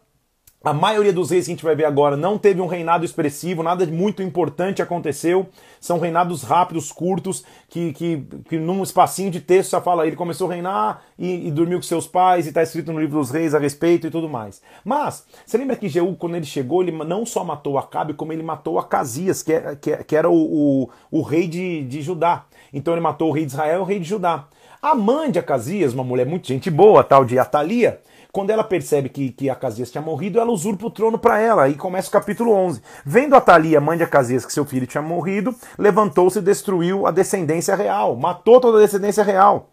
a 0.65 0.73
maioria 0.73 1.13
dos 1.13 1.29
reis 1.29 1.45
que 1.45 1.51
a 1.51 1.53
gente 1.53 1.63
vai 1.63 1.75
ver 1.75 1.85
agora 1.85 2.17
não 2.17 2.39
teve 2.39 2.59
um 2.59 2.65
reinado 2.65 3.05
expressivo, 3.05 3.61
nada 3.61 3.85
muito 3.85 4.23
importante 4.23 4.81
aconteceu. 4.81 5.47
São 5.79 5.99
reinados 5.99 6.41
rápidos, 6.41 6.91
curtos, 6.91 7.45
que, 7.69 7.93
que, 7.93 8.27
que 8.49 8.57
num 8.57 8.81
espacinho 8.81 9.29
de 9.29 9.39
texto 9.39 9.69
só 9.69 9.81
fala 9.81 10.07
ele 10.07 10.15
começou 10.15 10.49
a 10.49 10.53
reinar 10.55 11.03
e, 11.19 11.47
e 11.47 11.51
dormiu 11.51 11.77
com 11.77 11.83
seus 11.83 12.07
pais, 12.07 12.45
e 12.45 12.49
está 12.49 12.63
escrito 12.63 12.91
no 12.91 12.99
livro 12.99 13.19
dos 13.19 13.29
reis 13.29 13.53
a 13.53 13.59
respeito 13.59 14.07
e 14.07 14.09
tudo 14.09 14.27
mais. 14.27 14.59
Mas, 14.83 15.23
você 15.45 15.55
lembra 15.55 15.75
que 15.75 15.87
Jeú, 15.87 16.15
quando 16.15 16.35
ele 16.35 16.45
chegou, 16.45 16.81
ele 16.81 16.91
não 16.91 17.27
só 17.27 17.43
matou 17.43 17.77
Acabe, 17.77 18.15
como 18.15 18.33
ele 18.33 18.41
matou 18.41 18.79
Acasias, 18.79 19.43
que, 19.43 19.53
é, 19.53 19.75
que, 19.75 19.91
é, 19.91 20.03
que 20.03 20.15
era 20.15 20.27
o, 20.27 20.33
o, 20.33 20.89
o 21.11 21.21
rei 21.21 21.47
de, 21.47 21.83
de 21.83 22.01
Judá. 22.01 22.45
Então 22.73 22.95
ele 22.95 23.01
matou 23.01 23.29
o 23.29 23.31
rei 23.31 23.45
de 23.45 23.51
Israel 23.51 23.79
e 23.79 23.81
o 23.81 23.85
rei 23.85 23.99
de 23.99 24.09
Judá. 24.09 24.47
A 24.85 24.93
mãe 24.93 25.31
de 25.31 25.39
Acasias, 25.39 25.95
uma 25.95 26.03
mulher 26.03 26.27
muito 26.27 26.47
gente 26.47 26.69
boa, 26.69 27.03
tal 27.03 27.25
de 27.25 27.39
Atalia, 27.39 27.99
quando 28.31 28.51
ela 28.51 28.63
percebe 28.63 29.09
que, 29.09 29.31
que 29.31 29.49
Acasias 29.49 29.89
tinha 29.89 29.99
morrido, 29.99 30.39
ela 30.39 30.51
usurpa 30.51 30.85
o 30.85 30.91
trono 30.91 31.17
para 31.17 31.39
ela. 31.39 31.63
Aí 31.63 31.73
começa 31.73 32.07
o 32.07 32.11
capítulo 32.11 32.51
11. 32.51 32.83
Vendo 33.03 33.35
Atalia, 33.35 33.81
mãe 33.81 33.97
de 33.97 34.03
Acasias, 34.03 34.45
que 34.45 34.53
seu 34.53 34.63
filho 34.63 34.85
tinha 34.85 35.01
morrido, 35.01 35.55
levantou-se 35.75 36.37
e 36.37 36.41
destruiu 36.43 37.07
a 37.07 37.09
descendência 37.09 37.75
real. 37.75 38.15
Matou 38.15 38.61
toda 38.61 38.77
a 38.77 38.81
descendência 38.81 39.23
real. 39.23 39.71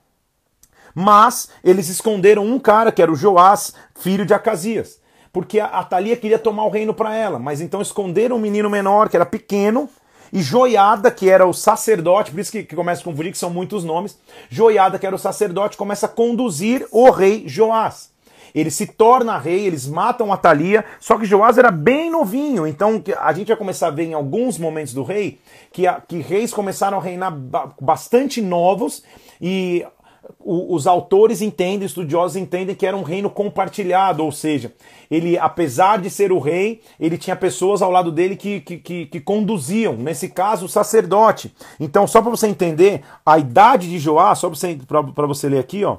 Mas 0.95 1.50
eles 1.62 1.90
esconderam 1.90 2.47
um 2.47 2.59
cara, 2.59 2.90
que 2.90 3.02
era 3.02 3.12
o 3.12 3.14
Joás, 3.14 3.75
filho 3.95 4.25
de 4.25 4.33
Acasias. 4.33 4.99
Porque 5.31 5.61
a 5.61 5.66
Atalia 5.66 6.16
queria 6.16 6.38
tomar 6.38 6.64
o 6.64 6.71
reino 6.71 6.95
para 6.95 7.14
ela. 7.14 7.38
Mas 7.38 7.61
então 7.61 7.83
esconderam 7.83 8.37
um 8.37 8.40
menino 8.40 8.71
menor, 8.71 9.11
que 9.11 9.16
era 9.16 9.26
pequeno, 9.26 9.90
e 10.33 10.41
Joiada, 10.41 11.11
que 11.11 11.29
era 11.29 11.47
o 11.47 11.53
sacerdote, 11.53 12.31
por 12.31 12.41
isso 12.41 12.53
que, 12.53 12.62
que 12.62 12.75
começa 12.75 13.03
a 13.03 13.05
confundir, 13.05 13.33
que 13.33 13.39
são 13.39 13.51
muitos 13.51 13.85
nomes. 13.85 14.19
Joiada, 14.49 14.99
que 14.99 15.07
era 15.07 15.15
o 15.15 15.19
sacerdote, 15.19 15.77
começa 15.77 16.07
a 16.07 16.09
conduzir 16.09 16.87
o 16.91 17.11
rei 17.11 17.45
Joás 17.47 18.12
ele 18.55 18.71
se 18.71 18.87
torna 18.87 19.39
rei, 19.39 19.67
eles 19.67 19.87
matam 19.87 20.33
Atalia, 20.33 20.85
só 21.01 21.19
que 21.19 21.25
Joás 21.25 21.57
era 21.57 21.71
bem 21.71 22.11
novinho, 22.11 22.67
então 22.67 23.03
a 23.19 23.33
gente 23.33 23.49
vai 23.49 23.57
começar 23.57 23.89
a 23.89 23.91
ver 23.91 24.05
em 24.05 24.15
alguns 24.15 24.59
momentos 24.59 24.93
do 24.93 25.03
rei 25.03 25.41
que, 25.73 25.87
a, 25.87 26.01
que 26.01 26.19
reis 26.19 26.53
começaram 26.53 26.99
a 26.99 27.03
reinar 27.03 27.35
bastante 27.81 28.43
novos 28.43 29.03
e 29.41 29.87
os 30.39 30.87
autores 30.87 31.41
entendem, 31.41 31.87
estudiosos 31.87 32.37
entendem 32.37 32.75
que 32.75 32.87
era 32.87 32.97
um 32.97 33.03
reino 33.03 33.31
compartilhado, 33.31 34.25
ou 34.25 34.33
seja, 34.33 34.73
ele, 35.11 35.39
apesar 35.39 36.01
de 36.01 36.11
ser 36.11 36.33
o 36.33 36.39
rei, 36.39 36.81
ele 36.99 37.19
tinha 37.19 37.37
pessoas 37.37 37.83
ao 37.83 37.91
lado 37.91 38.11
dele 38.11 38.37
que, 38.37 38.61
que, 38.61 38.79
que, 38.79 39.07
que 39.07 39.21
conduziam, 39.21 39.95
nesse 39.95 40.29
caso, 40.29 40.67
o 40.67 40.69
sacerdote. 40.69 41.55
Então, 41.79 42.07
só 42.07 42.21
para 42.21 42.31
você 42.31 42.47
entender, 42.47 43.03
a 43.25 43.39
idade 43.39 43.89
de 43.89 43.99
Joás, 43.99 44.39
só 44.39 44.49
para 44.49 44.57
você, 44.57 44.79
você 45.29 45.49
ler 45.49 45.59
aqui, 45.59 45.85
ó. 45.85 45.99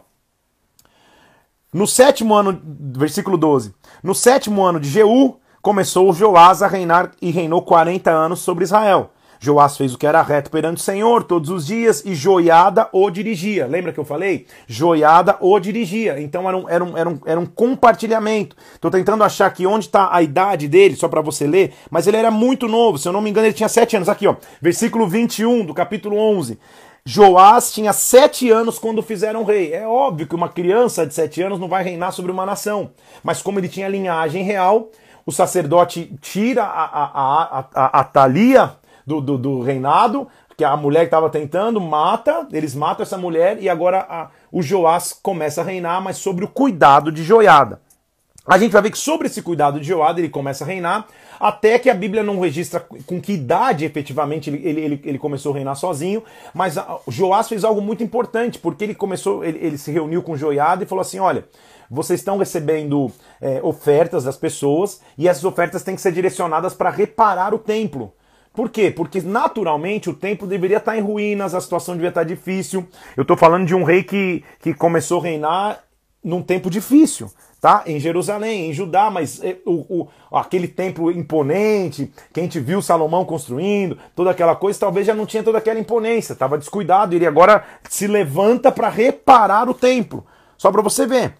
No 1.73 1.87
sétimo 1.87 2.35
ano, 2.35 2.61
versículo 2.95 3.37
12. 3.37 3.73
No 4.03 4.13
sétimo 4.13 4.63
ano 4.63 4.79
de 4.79 4.89
Jeú, 4.89 5.37
começou 5.61 6.13
Joás 6.13 6.61
a 6.61 6.67
reinar 6.67 7.11
e 7.21 7.31
reinou 7.31 7.63
40 7.63 8.11
anos 8.11 8.41
sobre 8.41 8.63
Israel. 8.63 9.11
Joás 9.43 9.75
fez 9.75 9.93
o 9.93 9.97
que 9.97 10.07
era 10.07 10.21
reto 10.21 10.49
perante 10.49 10.77
o 10.77 10.81
Senhor 10.81 11.21
todos 11.21 11.49
os 11.49 11.65
dias 11.65 12.01
e 12.05 12.15
Joiada 12.15 12.87
o 12.93 13.09
dirigia. 13.09 13.67
Lembra 13.67 13.91
que 13.91 13.99
eu 13.99 14.05
falei? 14.05 14.47
Joiada 14.65 15.35
o 15.41 15.59
dirigia. 15.59 16.17
Então 16.21 16.47
era 16.47 16.57
um, 16.57 16.69
era 16.69 16.81
um, 16.81 16.97
era 16.97 17.09
um, 17.09 17.19
era 17.25 17.39
um 17.41 17.45
compartilhamento. 17.45 18.55
Estou 18.73 18.89
tentando 18.89 19.21
achar 19.21 19.47
aqui 19.47 19.67
onde 19.67 19.87
está 19.87 20.07
a 20.15 20.21
idade 20.21 20.69
dele, 20.69 20.95
só 20.95 21.09
para 21.09 21.19
você 21.19 21.45
ler, 21.45 21.73
mas 21.91 22.07
ele 22.07 22.15
era 22.15 22.31
muito 22.31 22.69
novo. 22.69 22.97
Se 22.97 23.05
eu 23.05 23.11
não 23.11 23.19
me 23.19 23.29
engano, 23.29 23.45
ele 23.45 23.53
tinha 23.53 23.67
7 23.67 23.97
anos. 23.97 24.07
Aqui, 24.07 24.25
ó, 24.25 24.37
versículo 24.61 25.09
21 25.09 25.65
do 25.65 25.73
capítulo 25.73 26.15
11. 26.15 26.57
Joás 27.05 27.73
tinha 27.73 27.91
sete 27.91 28.49
anos 28.49 28.79
quando 28.79 29.03
fizeram 29.03 29.43
rei. 29.43 29.73
É 29.73 29.85
óbvio 29.85 30.25
que 30.25 30.35
uma 30.35 30.47
criança 30.47 31.05
de 31.05 31.13
sete 31.13 31.41
anos 31.41 31.59
não 31.59 31.67
vai 31.67 31.83
reinar 31.83 32.13
sobre 32.13 32.31
uma 32.31 32.45
nação. 32.45 32.91
Mas 33.21 33.41
como 33.41 33.59
ele 33.59 33.67
tinha 33.67 33.89
linhagem 33.89 34.41
real, 34.41 34.89
o 35.25 35.31
sacerdote 35.33 36.15
tira 36.21 36.63
a, 36.63 36.85
a, 36.85 37.59
a, 37.59 37.65
a, 37.75 37.99
a 37.99 38.03
Thalia 38.05 38.81
do, 39.05 39.21
do, 39.21 39.37
do, 39.37 39.61
reinado, 39.61 40.27
que 40.57 40.63
a 40.63 40.75
mulher 40.77 41.01
que 41.01 41.05
estava 41.05 41.29
tentando, 41.29 41.81
mata, 41.81 42.47
eles 42.51 42.75
matam 42.75 43.03
essa 43.03 43.17
mulher 43.17 43.61
e 43.61 43.69
agora 43.69 44.05
a, 44.09 44.29
o 44.51 44.61
Joás 44.61 45.13
começa 45.13 45.61
a 45.61 45.63
reinar, 45.63 46.01
mas 46.01 46.17
sobre 46.17 46.45
o 46.45 46.47
cuidado 46.47 47.11
de 47.11 47.23
Joiada. 47.23 47.81
A 48.45 48.57
gente 48.57 48.73
vai 48.73 48.81
ver 48.81 48.91
que 48.91 48.97
sobre 48.97 49.27
esse 49.27 49.41
cuidado 49.41 49.79
de 49.79 49.87
Joada 49.87 50.19
ele 50.19 50.27
começa 50.27 50.65
a 50.65 50.67
reinar, 50.67 51.07
até 51.39 51.79
que 51.79 51.89
a 51.89 51.93
Bíblia 51.93 52.21
não 52.21 52.41
registra 52.41 52.81
com 53.05 53.21
que 53.21 53.33
idade 53.33 53.85
efetivamente 53.85 54.49
ele, 54.49 54.67
ele, 54.67 55.01
ele 55.03 55.17
começou 55.17 55.53
a 55.53 55.55
reinar 55.55 55.75
sozinho, 55.75 56.21
mas 56.53 56.75
Joás 57.07 57.47
fez 57.47 57.63
algo 57.63 57.81
muito 57.81 58.03
importante, 58.03 58.59
porque 58.59 58.83
ele 58.83 58.95
começou, 58.95 59.45
ele, 59.45 59.59
ele 59.65 59.77
se 59.77 59.91
reuniu 59.91 60.21
com 60.21 60.35
Joiada 60.35 60.83
e 60.83 60.87
falou 60.87 61.01
assim: 61.01 61.19
olha, 61.19 61.45
vocês 61.89 62.19
estão 62.19 62.37
recebendo 62.37 63.09
é, 63.39 63.61
ofertas 63.63 64.25
das 64.25 64.35
pessoas 64.35 64.99
e 65.17 65.27
essas 65.27 65.45
ofertas 65.45 65.83
têm 65.83 65.95
que 65.95 66.01
ser 66.01 66.11
direcionadas 66.11 66.73
para 66.73 66.89
reparar 66.89 67.53
o 67.53 67.59
templo. 67.59 68.13
Por 68.53 68.69
quê? 68.69 68.91
Porque 68.91 69.21
naturalmente 69.21 70.09
o 70.09 70.13
templo 70.13 70.47
deveria 70.47 70.77
estar 70.77 70.97
em 70.97 71.01
ruínas, 71.01 71.55
a 71.55 71.61
situação 71.61 71.95
devia 71.95 72.09
estar 72.09 72.23
difícil. 72.23 72.87
Eu 73.17 73.23
estou 73.23 73.35
falando 73.35 73.65
de 73.65 73.73
um 73.73 73.83
rei 73.83 74.03
que, 74.03 74.43
que 74.59 74.73
começou 74.73 75.19
a 75.19 75.23
reinar 75.23 75.83
num 76.23 76.41
tempo 76.41 76.69
difícil 76.69 77.29
tá? 77.63 77.81
Em 77.85 77.97
Jerusalém, 77.97 78.69
em 78.69 78.73
Judá, 78.73 79.09
mas 79.09 79.41
é, 79.41 79.55
o, 79.65 80.03
o, 80.29 80.37
aquele 80.37 80.67
templo 80.67 81.09
imponente 81.09 82.11
que 82.33 82.41
a 82.41 82.43
gente 82.43 82.59
viu 82.59 82.81
Salomão 82.81 83.23
construindo, 83.23 83.97
toda 84.13 84.31
aquela 84.31 84.53
coisa, 84.53 84.77
talvez 84.77 85.07
já 85.07 85.13
não 85.13 85.25
tinha 85.25 85.41
toda 85.41 85.59
aquela 85.59 85.79
imponência, 85.79 86.33
estava 86.33 86.57
descuidado, 86.57 87.15
ele 87.15 87.25
agora 87.25 87.63
se 87.89 88.05
levanta 88.05 88.69
para 88.69 88.89
reparar 88.89 89.69
o 89.69 89.73
templo. 89.73 90.25
Só 90.57 90.73
para 90.73 90.81
você 90.81 91.07
ver. 91.07 91.35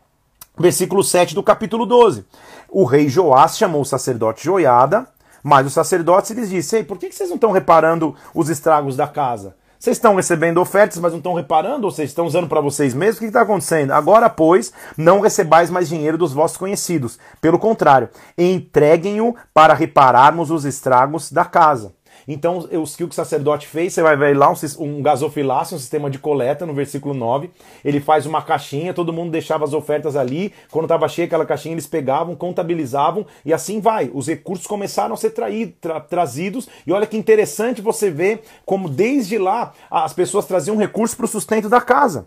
Versículo 0.58 1.04
7 1.04 1.36
do 1.36 1.44
capítulo 1.44 1.86
12. 1.86 2.26
O 2.70 2.86
rei 2.86 3.10
Joás 3.10 3.58
chamou 3.58 3.82
o 3.82 3.86
sacerdote 3.86 4.46
Joiada, 4.46 5.06
mas 5.44 5.68
os 5.68 5.74
sacerdotes 5.74 6.32
lhes 6.32 6.72
Ei, 6.74 6.84
por 6.84 6.98
que 6.98 7.12
vocês 7.12 7.30
não 7.30 7.36
estão 7.36 7.52
reparando 7.52 8.16
os 8.34 8.50
estragos 8.50 8.96
da 8.96 9.08
casa? 9.08 9.56
Vocês 9.84 9.98
estão 9.98 10.16
recebendo 10.16 10.62
ofertas, 10.62 10.98
mas 10.98 11.12
não 11.12 11.18
estão 11.18 11.34
reparando, 11.34 11.86
ou 11.86 11.92
vocês 11.92 12.10
estão 12.10 12.26
usando 12.26 12.48
para 12.48 12.62
vocês 12.62 12.94
mesmos? 12.94 13.18
O 13.18 13.20
que 13.20 13.26
está 13.26 13.42
acontecendo? 13.42 13.92
Agora, 13.92 14.30
pois, 14.30 14.72
não 14.96 15.20
recebais 15.20 15.70
mais 15.70 15.90
dinheiro 15.90 16.18
dos 16.18 16.32
vossos 16.32 16.56
conhecidos. 16.56 17.20
Pelo 17.42 17.60
contrário, 17.60 18.08
entreguem-o 18.38 19.36
para 19.54 19.74
repararmos 19.74 20.50
os 20.52 20.64
estragos 20.64 21.30
da 21.30 21.44
casa. 21.44 21.94
Então, 22.28 22.60
o 22.60 22.84
que 22.98 23.04
o 23.04 23.12
sacerdote 23.12 23.68
fez, 23.68 23.94
você 23.94 24.02
vai 24.02 24.16
ver 24.16 24.38
lá 24.38 24.50
um, 24.50 24.56
um 24.80 25.02
gasofilácio, 25.02 25.76
um 25.76 25.80
sistema 25.80 26.10
de 26.10 26.20
coleta, 26.20 26.66
no 26.66 26.74
versículo 26.74 27.14
9. 27.14 27.50
Ele 27.84 28.00
faz 28.00 28.26
uma 28.26 28.42
caixinha, 28.42 28.94
todo 28.94 29.14
mundo 29.14 29.32
deixava 29.32 29.66
as 29.66 29.74
ofertas 29.74 30.16
ali. 30.16 30.54
Quando 30.72 30.86
estava 30.86 31.08
cheia 31.08 31.26
aquela 31.26 31.46
caixinha, 31.46 31.74
eles 31.74 31.88
pegavam, 31.88 32.36
contabilizavam 32.36 33.26
e 33.46 33.54
assim 33.54 33.80
vai. 33.80 34.10
Os 34.14 34.28
recursos 34.28 34.68
começaram 34.68 35.14
a 35.14 35.18
ser 35.18 35.32
traído, 35.32 35.74
tra 35.80 36.00
trazidos. 36.00 36.68
E 36.86 36.92
olha 36.92 37.08
que 37.08 37.18
interessante 37.18 37.82
você 37.82 38.10
ver 38.10 38.44
como 38.66 38.90
desde 38.90 39.38
lá 39.38 39.74
as 39.90 40.14
pessoas 40.14 40.46
traziam 40.46 40.78
recursos 40.78 41.16
para 41.16 41.26
o 41.26 41.30
sustento 41.30 41.70
da 41.70 41.82
casa. 41.82 42.26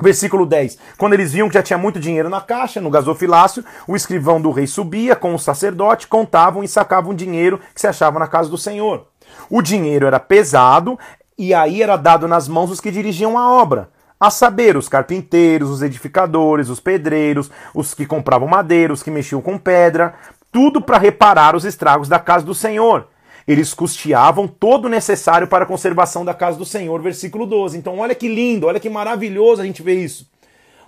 Versículo 0.00 0.44
10. 0.44 0.78
Quando 0.98 1.12
eles 1.12 1.32
viam 1.32 1.48
que 1.48 1.54
já 1.54 1.62
tinha 1.62 1.78
muito 1.78 2.00
dinheiro 2.00 2.28
na 2.28 2.40
caixa, 2.40 2.80
no 2.80 2.90
gasofilácio, 2.90 3.64
o 3.86 3.94
escrivão 3.94 4.40
do 4.40 4.50
rei 4.50 4.66
subia 4.66 5.14
com 5.14 5.34
o 5.34 5.38
sacerdote, 5.38 6.08
contavam 6.08 6.64
e 6.64 6.68
sacavam 6.68 7.14
dinheiro 7.14 7.60
que 7.72 7.80
se 7.80 7.86
achava 7.86 8.18
na 8.18 8.26
casa 8.26 8.50
do 8.50 8.58
Senhor. 8.58 9.11
O 9.48 9.62
dinheiro 9.62 10.06
era 10.06 10.20
pesado 10.20 10.98
e 11.38 11.52
aí 11.52 11.82
era 11.82 11.96
dado 11.96 12.28
nas 12.28 12.46
mãos 12.46 12.70
dos 12.70 12.80
que 12.80 12.90
dirigiam 12.90 13.38
a 13.38 13.50
obra. 13.50 13.90
A 14.20 14.30
saber, 14.30 14.76
os 14.76 14.88
carpinteiros, 14.88 15.68
os 15.68 15.82
edificadores, 15.82 16.68
os 16.68 16.78
pedreiros, 16.78 17.50
os 17.74 17.92
que 17.92 18.06
compravam 18.06 18.46
madeira, 18.46 18.92
os 18.92 19.02
que 19.02 19.10
mexiam 19.10 19.40
com 19.40 19.58
pedra, 19.58 20.14
tudo 20.52 20.80
para 20.80 20.98
reparar 20.98 21.56
os 21.56 21.64
estragos 21.64 22.08
da 22.08 22.20
casa 22.20 22.46
do 22.46 22.54
Senhor. 22.54 23.08
Eles 23.48 23.74
custeavam 23.74 24.46
todo 24.46 24.84
o 24.84 24.88
necessário 24.88 25.48
para 25.48 25.64
a 25.64 25.66
conservação 25.66 26.24
da 26.24 26.32
casa 26.32 26.56
do 26.56 26.64
Senhor, 26.64 27.02
versículo 27.02 27.44
12. 27.44 27.76
Então, 27.76 27.98
olha 27.98 28.14
que 28.14 28.28
lindo, 28.28 28.68
olha 28.68 28.78
que 28.78 28.88
maravilhoso 28.88 29.60
a 29.60 29.64
gente 29.64 29.82
ver 29.82 29.96
isso. 29.96 30.30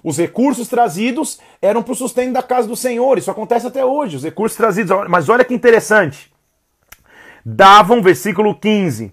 Os 0.05 0.19
recursos 0.19 0.69
trazidos 0.69 1.41
eram 1.61 1.83
para 1.83 1.95
o 1.95 1.97
sustento 1.97 2.35
da 2.35 2.43
casa 2.43 2.69
do 2.69 2.77
Senhor. 2.77 3.19
Isso 3.19 3.31
acontece 3.31 3.67
até 3.67 3.85
hoje. 3.85 4.17
Os 4.17 4.23
recursos 4.23 4.57
trazidos. 4.57 5.09
Mas 5.09 5.29
olha 5.29 5.45
que 5.45 5.55
interessante 5.55 6.34
davam, 7.45 8.03
versículo 8.03 8.55
15, 8.55 9.13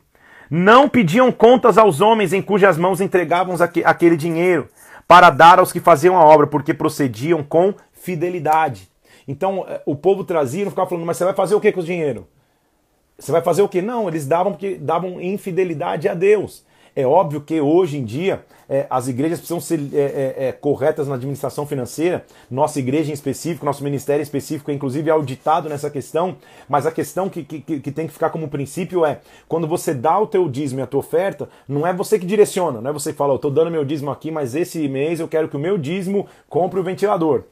não 0.50 0.88
pediam 0.88 1.32
contas 1.32 1.78
aos 1.78 2.02
homens 2.02 2.34
em 2.34 2.42
cujas 2.42 2.78
mãos 2.78 3.02
entregavam 3.02 3.56
aquele 3.86 4.16
dinheiro, 4.16 4.70
para 5.08 5.30
dar 5.30 5.60
aos 5.60 5.72
que 5.72 5.80
faziam 5.80 6.18
a 6.18 6.24
obra, 6.24 6.48
porque 6.48 6.74
procediam 6.74 7.44
com 7.44 7.74
fidelidade. 7.92 8.90
Então 9.28 9.66
eh, 9.68 9.82
o 9.86 9.96
povo 9.96 10.24
trazia 10.24 10.62
e 10.62 10.64
não 10.64 10.72
ficava 10.72 10.90
falando, 10.90 11.06
mas 11.06 11.18
você 11.18 11.26
vai 11.26 11.34
fazer 11.34 11.56
o 11.56 11.60
que 11.60 11.72
com 11.72 11.82
o 11.82 11.84
dinheiro? 11.84 12.28
Você 13.18 13.32
vai 13.32 13.42
fazer 13.42 13.62
o 13.62 13.70
que? 13.70 13.82
Não, 13.82 14.08
eles 14.08 14.26
davam 14.26 14.54
porque 14.54 14.76
davam 14.76 15.22
infidelidade 15.22 16.10
a 16.10 16.14
Deus. 16.14 16.66
É 16.96 17.06
óbvio 17.06 17.42
que 17.42 17.62
hoje 17.62 17.98
em 17.98 18.04
dia 18.04 18.44
é, 18.72 18.88
as 18.90 19.10
igrejas 19.10 19.38
precisam 19.38 19.60
ser 19.60 19.82
é, 19.94 19.98
é, 19.98 20.48
é, 20.48 20.52
corretas 20.54 21.06
na 21.06 21.16
administração 21.16 21.68
financeira. 21.68 22.26
Nossa 22.50 22.80
igreja 22.80 23.12
em 23.12 23.14
específico, 23.14 23.66
nosso 23.66 23.84
ministério 23.84 24.22
em 24.22 24.24
específico, 24.24 24.72
é 24.72 24.74
inclusive 24.74 25.10
auditado 25.10 25.68
nessa 25.68 25.90
questão. 25.90 26.38
Mas 26.70 26.86
a 26.86 26.92
questão 26.92 27.28
que, 27.28 27.44
que, 27.44 27.60
que 27.60 27.92
tem 27.92 28.08
que 28.08 28.14
ficar 28.14 28.30
como 28.30 28.48
princípio 28.48 29.06
é: 29.06 29.20
quando 29.46 29.68
você 29.68 29.94
dá 29.94 30.18
o 30.18 30.26
teu 30.26 30.48
dízimo 30.48 30.80
e 30.80 30.84
a 30.84 30.88
tua 30.88 31.02
oferta, 31.02 31.50
não 31.68 31.86
é 31.86 31.92
você 31.92 32.18
que 32.18 32.26
direciona, 32.26 32.80
não 32.80 32.90
é 32.90 32.94
você 32.94 33.12
que 33.12 33.18
fala, 33.18 33.34
eu 33.34 33.36
estou 33.36 33.52
dando 33.52 33.70
meu 33.70 33.84
dízimo 33.84 34.10
aqui, 34.10 34.32
mas 34.32 34.56
esse 34.56 34.88
mês 34.88 35.20
eu 35.20 35.28
quero 35.28 35.50
que 35.50 35.58
o 35.58 35.60
meu 35.60 35.78
dízimo 35.78 36.26
compre 36.48 36.80
o 36.80 36.84
ventilador. 36.84 37.44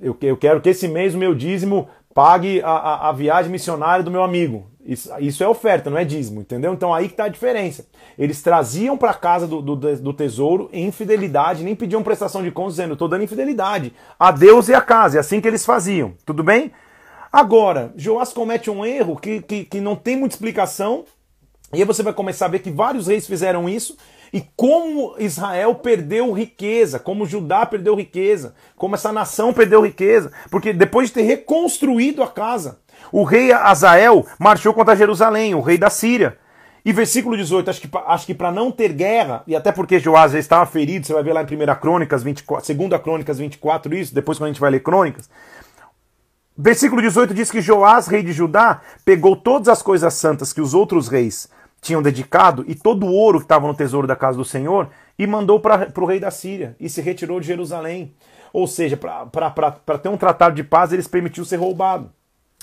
Eu, 0.00 0.16
eu 0.22 0.36
quero 0.36 0.62
que 0.62 0.70
esse 0.70 0.88
mês 0.88 1.14
o 1.14 1.18
meu 1.18 1.34
dízimo 1.34 1.88
pague 2.18 2.60
a, 2.62 2.68
a, 2.68 3.08
a 3.10 3.12
viagem 3.12 3.48
missionária 3.48 4.02
do 4.02 4.10
meu 4.10 4.24
amigo. 4.24 4.66
Isso, 4.84 5.08
isso, 5.20 5.44
é 5.44 5.46
oferta, 5.46 5.88
não 5.88 5.96
é 5.96 6.04
dízimo, 6.04 6.40
entendeu? 6.40 6.72
Então 6.72 6.92
aí 6.92 7.06
que 7.06 7.12
está 7.12 7.26
a 7.26 7.28
diferença. 7.28 7.86
Eles 8.18 8.42
traziam 8.42 8.98
para 8.98 9.14
casa 9.14 9.46
do, 9.46 9.62
do, 9.62 9.76
do, 9.76 10.12
tesouro 10.12 10.68
infidelidade, 10.72 11.62
nem 11.62 11.76
pediam 11.76 12.02
prestação 12.02 12.42
de 12.42 12.50
contas 12.50 12.72
dizendo, 12.72 12.94
estou 12.94 13.06
dando 13.06 13.22
infidelidade 13.22 13.92
a 14.18 14.32
Deus 14.32 14.68
e 14.68 14.74
a 14.74 14.80
casa. 14.80 15.18
É 15.18 15.20
assim 15.20 15.40
que 15.40 15.46
eles 15.46 15.64
faziam, 15.64 16.12
tudo 16.26 16.42
bem? 16.42 16.72
Agora, 17.32 17.92
Joás 17.94 18.32
comete 18.32 18.68
um 18.68 18.84
erro 18.84 19.14
que, 19.14 19.40
que, 19.40 19.64
que 19.64 19.80
não 19.80 19.94
tem 19.94 20.16
muita 20.16 20.34
explicação, 20.34 21.04
e 21.72 21.76
aí 21.76 21.84
você 21.84 22.02
vai 22.02 22.12
começar 22.12 22.46
a 22.46 22.48
ver 22.48 22.58
que 22.58 22.70
vários 22.72 23.06
reis 23.06 23.28
fizeram 23.28 23.68
isso, 23.68 23.96
e 24.32 24.42
como 24.56 25.14
Israel 25.18 25.74
perdeu 25.76 26.32
riqueza, 26.32 26.98
como 26.98 27.26
Judá 27.26 27.64
perdeu 27.64 27.94
riqueza, 27.94 28.54
como 28.76 28.94
essa 28.94 29.12
nação 29.12 29.52
perdeu 29.52 29.80
riqueza, 29.82 30.32
porque 30.50 30.72
depois 30.72 31.08
de 31.08 31.14
ter 31.14 31.22
reconstruído 31.22 32.22
a 32.22 32.28
casa, 32.28 32.80
o 33.10 33.24
rei 33.24 33.52
Azael 33.52 34.26
marchou 34.38 34.74
contra 34.74 34.96
Jerusalém, 34.96 35.54
o 35.54 35.60
rei 35.60 35.78
da 35.78 35.90
Síria. 35.90 36.38
E 36.84 36.92
versículo 36.92 37.36
18, 37.36 37.68
acho 37.68 37.80
que, 37.80 37.88
acho 38.06 38.26
que 38.26 38.34
para 38.34 38.50
não 38.50 38.70
ter 38.70 38.92
guerra, 38.92 39.42
e 39.46 39.54
até 39.54 39.72
porque 39.72 39.98
Joás 39.98 40.32
já 40.32 40.38
estava 40.38 40.64
ferido, 40.64 41.06
você 41.06 41.12
vai 41.12 41.22
ver 41.22 41.32
lá 41.32 41.42
em 41.42 41.44
1 41.44 41.80
Crônicas 41.80 42.22
24, 42.22 42.74
2 42.74 43.02
Crônicas 43.02 43.38
24, 43.38 43.94
isso, 43.94 44.14
depois 44.14 44.38
quando 44.38 44.48
a 44.48 44.52
gente 44.52 44.60
vai 44.60 44.70
ler 44.70 44.80
Crônicas. 44.80 45.28
Versículo 46.56 47.00
18 47.02 47.34
diz 47.34 47.50
que 47.50 47.60
Joás, 47.60 48.08
rei 48.08 48.22
de 48.22 48.32
Judá, 48.32 48.80
pegou 49.04 49.36
todas 49.36 49.68
as 49.68 49.82
coisas 49.82 50.14
santas 50.14 50.52
que 50.52 50.60
os 50.60 50.74
outros 50.74 51.08
reis 51.08 51.48
tinham 51.80 52.02
dedicado 52.02 52.64
e 52.66 52.74
todo 52.74 53.06
o 53.06 53.12
ouro 53.12 53.38
que 53.38 53.44
estava 53.44 53.66
no 53.66 53.74
tesouro 53.74 54.06
da 54.06 54.16
casa 54.16 54.36
do 54.36 54.44
Senhor 54.44 54.90
e 55.18 55.26
mandou 55.26 55.60
para 55.60 55.90
o 55.96 56.04
rei 56.04 56.20
da 56.20 56.30
Síria 56.30 56.76
e 56.78 56.88
se 56.88 57.00
retirou 57.00 57.40
de 57.40 57.46
Jerusalém. 57.46 58.14
Ou 58.52 58.66
seja, 58.66 58.96
para 58.96 59.98
ter 59.98 60.08
um 60.08 60.16
tratado 60.16 60.54
de 60.54 60.64
paz, 60.64 60.92
eles 60.92 61.06
permitiu 61.06 61.44
ser 61.44 61.56
roubado. 61.56 62.10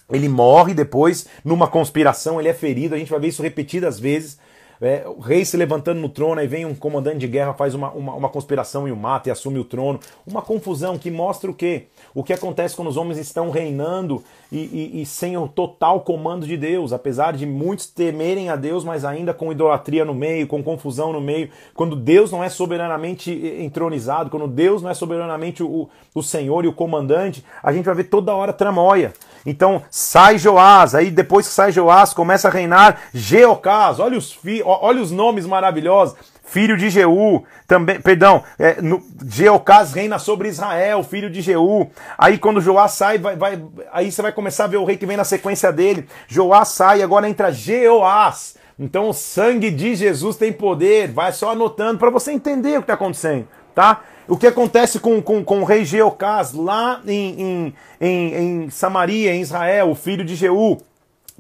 Ele 0.10 0.29
morre 0.29 0.74
depois 0.74 1.27
numa 1.43 1.67
conspiração, 1.67 2.39
ele 2.39 2.50
é 2.50 2.53
ferido, 2.53 2.93
a 2.93 2.98
gente 2.98 3.10
vai 3.10 3.19
ver 3.19 3.27
isso 3.27 3.41
repetidas 3.41 4.00
vezes. 4.00 4.38
É, 4.82 5.03
o 5.08 5.20
rei 5.20 5.46
se 5.46 5.55
levantando 5.55 6.00
no 6.00 6.10
trono, 6.10 6.39
aí 6.39 6.48
vem 6.48 6.65
um 6.65 6.75
comandante 6.75 7.20
de 7.20 7.27
guerra, 7.27 7.53
faz 7.53 7.74
uma, 7.74 7.91
uma, 7.91 8.13
uma, 8.13 8.29
conspiração 8.29 8.88
e 8.88 8.91
o 8.91 8.96
mata 8.96 9.29
e 9.29 9.32
assume 9.32 9.60
o 9.60 9.63
trono. 9.63 10.00
Uma 10.25 10.41
confusão 10.41 10.98
que 10.98 11.10
mostra 11.10 11.50
o 11.50 11.53
quê? 11.53 11.88
O 12.13 12.24
que 12.24 12.34
acontece 12.34 12.75
quando 12.75 12.89
os 12.89 12.98
homens 12.98 13.17
estão 13.17 13.50
reinando 13.50 14.24
e, 14.51 14.58
e, 14.58 15.01
e, 15.01 15.05
sem 15.05 15.38
o 15.38 15.48
total 15.48 16.01
comando 16.01 16.46
de 16.46 16.58
Deus, 16.58 16.94
apesar 16.94 17.34
de 17.34 17.46
muitos 17.46 17.88
temerem 17.88 18.50
a 18.50 18.55
Deus, 18.55 18.84
mas 18.84 19.05
ainda 19.05 19.34
com 19.34 19.51
idolatria 19.51 20.05
no 20.05 20.13
meio, 20.13 20.48
com 20.48 20.63
confusão 20.63 21.12
no 21.12 21.22
meio, 21.22 21.50
quando 21.74 21.96
Deus 21.96 22.32
não 22.32 22.44
é 22.44 22.50
soberanamente 22.50 23.32
entronizado, 23.60 24.29
quando 24.29 24.48
Deus 24.48 24.82
não 24.82 24.89
é 24.89 24.94
soberanamente 24.94 25.63
o, 25.63 25.89
o 26.13 26.24
Senhor 26.24 26.65
e 26.65 26.67
o 26.67 26.74
comandante, 26.74 27.44
a 27.63 27.72
gente 27.72 27.86
vai 27.86 27.96
ver 27.96 28.05
toda 28.05 28.36
hora 28.36 28.53
tramóia. 28.53 29.13
Então 29.46 29.84
sai 29.91 30.38
Joás, 30.38 30.96
aí 30.96 31.12
depois 31.12 31.48
que 31.48 31.53
sai 31.53 31.72
Joás, 31.72 32.14
começa 32.14 32.48
a 32.48 32.51
reinar 32.51 33.01
Geocás. 33.14 34.00
Olha 34.00 34.18
os, 34.18 34.31
fi, 34.31 34.64
olha 34.65 35.01
os 35.01 35.11
nomes 35.11 35.45
maravilhosos. 35.45 36.15
Filho 36.43 36.77
de 36.77 36.91
Jeú, 36.91 37.43
também, 37.67 37.99
perdão, 37.99 38.43
é, 38.59 38.79
no, 38.79 39.01
Geocás 39.27 39.93
reina 39.93 40.19
sobre 40.19 40.47
Israel, 40.47 41.03
filho 41.03 41.29
de 41.29 41.41
Jeú. 41.41 41.89
Aí 42.17 42.37
quando 42.37 42.61
Joás 42.61 42.91
sai, 42.91 43.17
vai, 43.17 43.35
vai, 43.35 43.61
aí 43.91 44.11
você 44.11 44.21
vai 44.21 44.31
começar 44.31 44.65
a 44.65 44.67
ver 44.67 44.77
o 44.77 44.85
rei 44.85 44.95
que 44.95 45.07
vem 45.07 45.17
na 45.17 45.23
sequência 45.23 45.73
dele. 45.73 46.07
Joás 46.27 46.69
sai, 46.69 47.01
agora 47.01 47.27
entra 47.27 47.51
Jeoás. 47.51 48.55
Então 48.77 49.09
o 49.09 49.13
sangue 49.13 49.71
de 49.71 49.95
Jesus 49.95 50.35
tem 50.35 50.53
poder. 50.53 51.11
Vai 51.11 51.33
só 51.33 51.51
anotando 51.51 51.97
para 51.97 52.11
você 52.11 52.31
entender 52.31 52.77
o 52.77 52.81
que 52.81 52.83
está 52.83 52.93
acontecendo, 52.93 53.47
tá? 53.73 54.01
O 54.27 54.37
que 54.37 54.47
acontece 54.47 54.99
com, 54.99 55.21
com, 55.21 55.43
com 55.43 55.61
o 55.61 55.65
rei 55.65 55.83
Geocás 55.83 56.53
lá 56.53 57.01
em, 57.07 57.41
em, 57.41 57.75
em, 57.99 58.35
em 58.35 58.69
Samaria, 58.69 59.33
em 59.33 59.41
Israel, 59.41 59.89
o 59.89 59.95
filho 59.95 60.23
de 60.23 60.35
Jeú. 60.35 60.77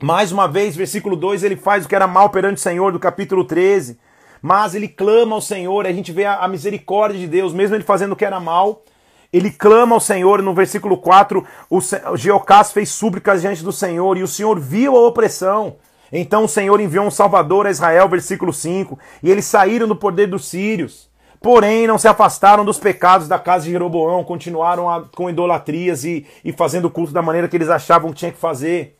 Mais 0.01 0.29
uma 0.29 0.45
vez, 0.45 0.75
versículo 0.75 1.15
2, 1.15 1.43
ele 1.43 1.55
faz 1.55 1.85
o 1.85 1.87
que 1.87 1.95
era 1.95 2.05
mal 2.05 2.29
perante 2.29 2.57
o 2.57 2.61
Senhor, 2.61 2.91
do 2.91 2.99
capítulo 2.99 3.45
13. 3.45 3.97
Mas 4.41 4.75
ele 4.75 4.89
clama 4.89 5.35
ao 5.35 5.41
Senhor, 5.41 5.85
a 5.85 5.93
gente 5.93 6.11
vê 6.11 6.25
a, 6.25 6.39
a 6.39 6.47
misericórdia 6.49 7.17
de 7.17 7.27
Deus, 7.27 7.53
mesmo 7.53 7.75
ele 7.75 7.83
fazendo 7.83 8.11
o 8.11 8.15
que 8.15 8.25
era 8.25 8.39
mal. 8.39 8.83
Ele 9.31 9.49
clama 9.49 9.95
ao 9.95 9.99
Senhor, 10.01 10.41
no 10.41 10.53
versículo 10.53 10.97
4, 10.97 11.45
o, 11.69 11.77
o 11.77 12.63
fez 12.65 12.89
súplicas 12.89 13.41
diante 13.41 13.63
do 13.63 13.71
Senhor, 13.71 14.17
e 14.17 14.23
o 14.23 14.27
Senhor 14.27 14.59
viu 14.59 14.95
a 14.97 15.07
opressão. 15.07 15.77
Então 16.11 16.43
o 16.43 16.49
Senhor 16.49 16.79
enviou 16.79 17.05
um 17.05 17.11
Salvador 17.11 17.65
a 17.65 17.71
Israel, 17.71 18.07
versículo 18.09 18.53
5, 18.53 18.99
e 19.23 19.31
eles 19.31 19.45
saíram 19.45 19.87
do 19.87 19.95
poder 19.95 20.27
dos 20.27 20.45
sírios. 20.45 21.09
Porém, 21.41 21.87
não 21.87 21.97
se 21.97 22.07
afastaram 22.07 22.65
dos 22.65 22.77
pecados 22.77 23.27
da 23.27 23.39
casa 23.39 23.65
de 23.65 23.71
Jeroboão, 23.71 24.23
continuaram 24.23 24.89
a, 24.89 25.03
com 25.03 25.29
idolatrias 25.29 26.03
e, 26.03 26.25
e 26.43 26.51
fazendo 26.51 26.89
culto 26.89 27.13
da 27.13 27.21
maneira 27.21 27.47
que 27.47 27.55
eles 27.55 27.69
achavam 27.69 28.11
que 28.11 28.17
tinha 28.17 28.31
que 28.31 28.37
fazer. 28.37 28.97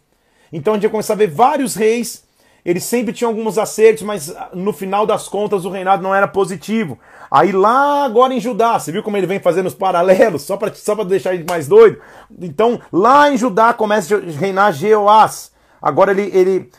Então 0.52 0.74
a 0.74 0.76
gente 0.78 0.84
vai 0.84 0.92
começar 0.92 1.14
a 1.14 1.18
ver 1.18 1.30
vários 1.30 1.76
reis, 1.76 2.24
eles 2.64 2.84
sempre 2.84 3.14
tinham 3.14 3.30
alguns 3.30 3.58
acertos, 3.58 4.04
mas 4.04 4.36
ah, 4.36 4.50
no 4.54 4.74
final 4.74 5.06
das 5.06 5.28
contas 5.28 5.66
o 5.66 5.70
reinado 5.70 6.02
não 6.02 6.14
era 6.14 6.28
positivo. 6.28 6.98
Aí 7.30 7.52
lá 7.52 8.06
agora 8.06 8.34
em 8.34 8.40
Judá, 8.40 8.80
você 8.80 8.92
viu 8.92 9.04
como 9.04 9.18
ele 9.18 9.28
vem 9.28 9.40
fazendo 9.40 9.68
os 9.68 9.76
paralelos, 9.76 10.42
só 10.42 10.58
para 10.58 10.74
só 10.74 10.96
deixar 11.04 11.34
ele 11.34 11.46
mais 11.48 11.68
doido? 11.68 12.00
Então 12.42 12.80
lá 12.92 13.32
em 13.32 13.38
Judá 13.38 13.74
começa 13.74 14.16
a 14.16 14.20
reinar 14.20 14.74
Jeoás. 14.74 15.54
Agora 15.82 16.12
ele, 16.12 16.32
ele 16.34 16.72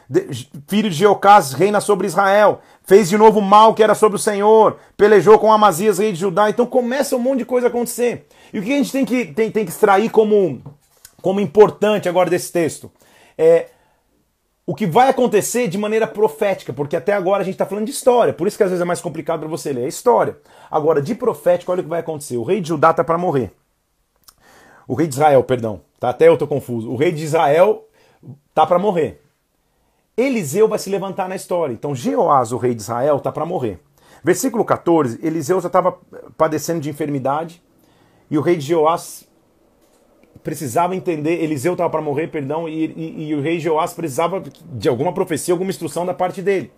filho 0.67 0.91
de 0.91 0.97
Jeocás, 0.97 1.53
reina 1.53 1.81
sobre 1.81 2.09
Israel 2.09 2.61
fez 2.87 3.09
de 3.09 3.19
novo 3.19 3.41
mal 3.43 3.75
que 3.75 3.83
era 3.83 3.95
sobre 3.95 4.17
o 4.17 4.21
Senhor, 4.21 4.79
pelejou 4.97 5.39
com 5.39 5.53
Amazias, 5.53 5.99
rei 5.99 6.13
de 6.13 6.21
Judá. 6.21 6.49
Então 6.49 6.65
começa 6.65 7.17
um 7.17 7.19
monte 7.19 7.39
de 7.39 7.45
coisa 7.45 7.67
a 7.67 7.71
acontecer. 7.71 8.27
E 8.53 8.59
o 8.59 8.63
que 8.63 8.73
a 8.73 8.77
gente 8.77 8.93
tem 8.93 9.05
que, 9.05 9.27
tem, 9.27 9.51
tem 9.51 9.65
que 9.65 9.73
extrair 9.73 10.09
como, 10.09 10.63
como 11.21 11.41
importante 11.41 12.09
agora 12.09 12.31
desse 12.31 12.51
texto? 12.53 12.91
É 13.37 13.71
o 14.67 14.75
que 14.75 14.87
vai 14.87 15.09
acontecer 15.09 15.69
de 15.69 15.79
maneira 15.79 16.09
profética, 16.09 16.73
porque 16.73 16.97
até 16.97 17.13
agora 17.13 17.43
a 17.43 17.45
gente 17.45 17.55
está 17.55 17.65
falando 17.65 17.85
de 17.85 17.93
história, 17.93 18.33
por 18.33 18.49
isso 18.49 18.57
que 18.57 18.65
às 18.65 18.71
vezes 18.71 18.83
é 18.83 18.85
mais 18.85 19.01
complicado 19.01 19.41
para 19.41 19.49
você 19.49 19.73
ler, 19.73 19.85
é 19.85 19.89
história. 19.89 20.37
Agora, 20.69 21.01
de 21.01 21.15
profético, 21.15 21.71
olha 21.71 21.81
o 21.81 21.85
que 21.85 21.89
vai 21.89 22.01
acontecer. 22.01 22.37
O 22.37 22.43
rei 22.43 22.61
de 22.61 22.69
Judá 22.69 22.91
está 22.91 23.05
para 23.05 23.17
morrer. 23.17 23.53
O 24.89 24.95
rei 24.95 25.07
de 25.07 25.15
Israel, 25.15 25.45
perdão, 25.45 25.81
tá? 26.01 26.11
Até 26.11 26.27
eu 26.29 26.33
estou 26.33 26.49
confuso. 26.49 26.91
O 26.91 26.97
rei 26.97 27.13
de 27.13 27.23
Israel 27.23 27.89
tá 28.53 28.67
para 28.67 28.79
morrer. 28.79 29.23
Eliseu 30.17 30.67
vai 30.67 30.79
se 30.79 30.89
levantar 30.89 31.29
na 31.29 31.37
história. 31.37 31.73
Então, 31.73 31.95
Jeoás, 31.95 32.51
o 32.51 32.57
rei 32.57 32.75
de 32.75 32.83
Israel, 32.83 33.17
está 33.19 33.31
para 33.31 33.45
morrer. 33.45 33.81
Versículo 34.25 34.65
14: 34.65 35.21
Eliseu 35.23 35.61
já 35.61 35.67
estava 35.67 35.99
padecendo 36.37 36.81
de 36.81 36.91
enfermidade 36.91 37.63
e 38.31 38.39
o 38.39 38.41
rei 38.41 38.57
de 38.57 38.67
Jeoás 38.67 39.26
precisava 40.47 40.95
entender. 40.95 41.43
Eliseu 41.43 41.73
estava 41.73 41.91
para 41.91 42.01
morrer, 42.01 42.29
perdão, 42.29 42.69
e, 42.69 42.87
e, 42.87 43.29
e, 43.29 43.35
o 43.35 43.41
rei 43.41 43.59
Jeoás 43.59 43.93
precisava 43.93 44.41
de 44.65 44.89
alguma 44.89 45.13
profecia, 45.13 45.53
alguma 45.53 45.71
instrução 45.71 46.07
da 46.07 46.15
parte 46.15 46.41
dele. 46.41 46.71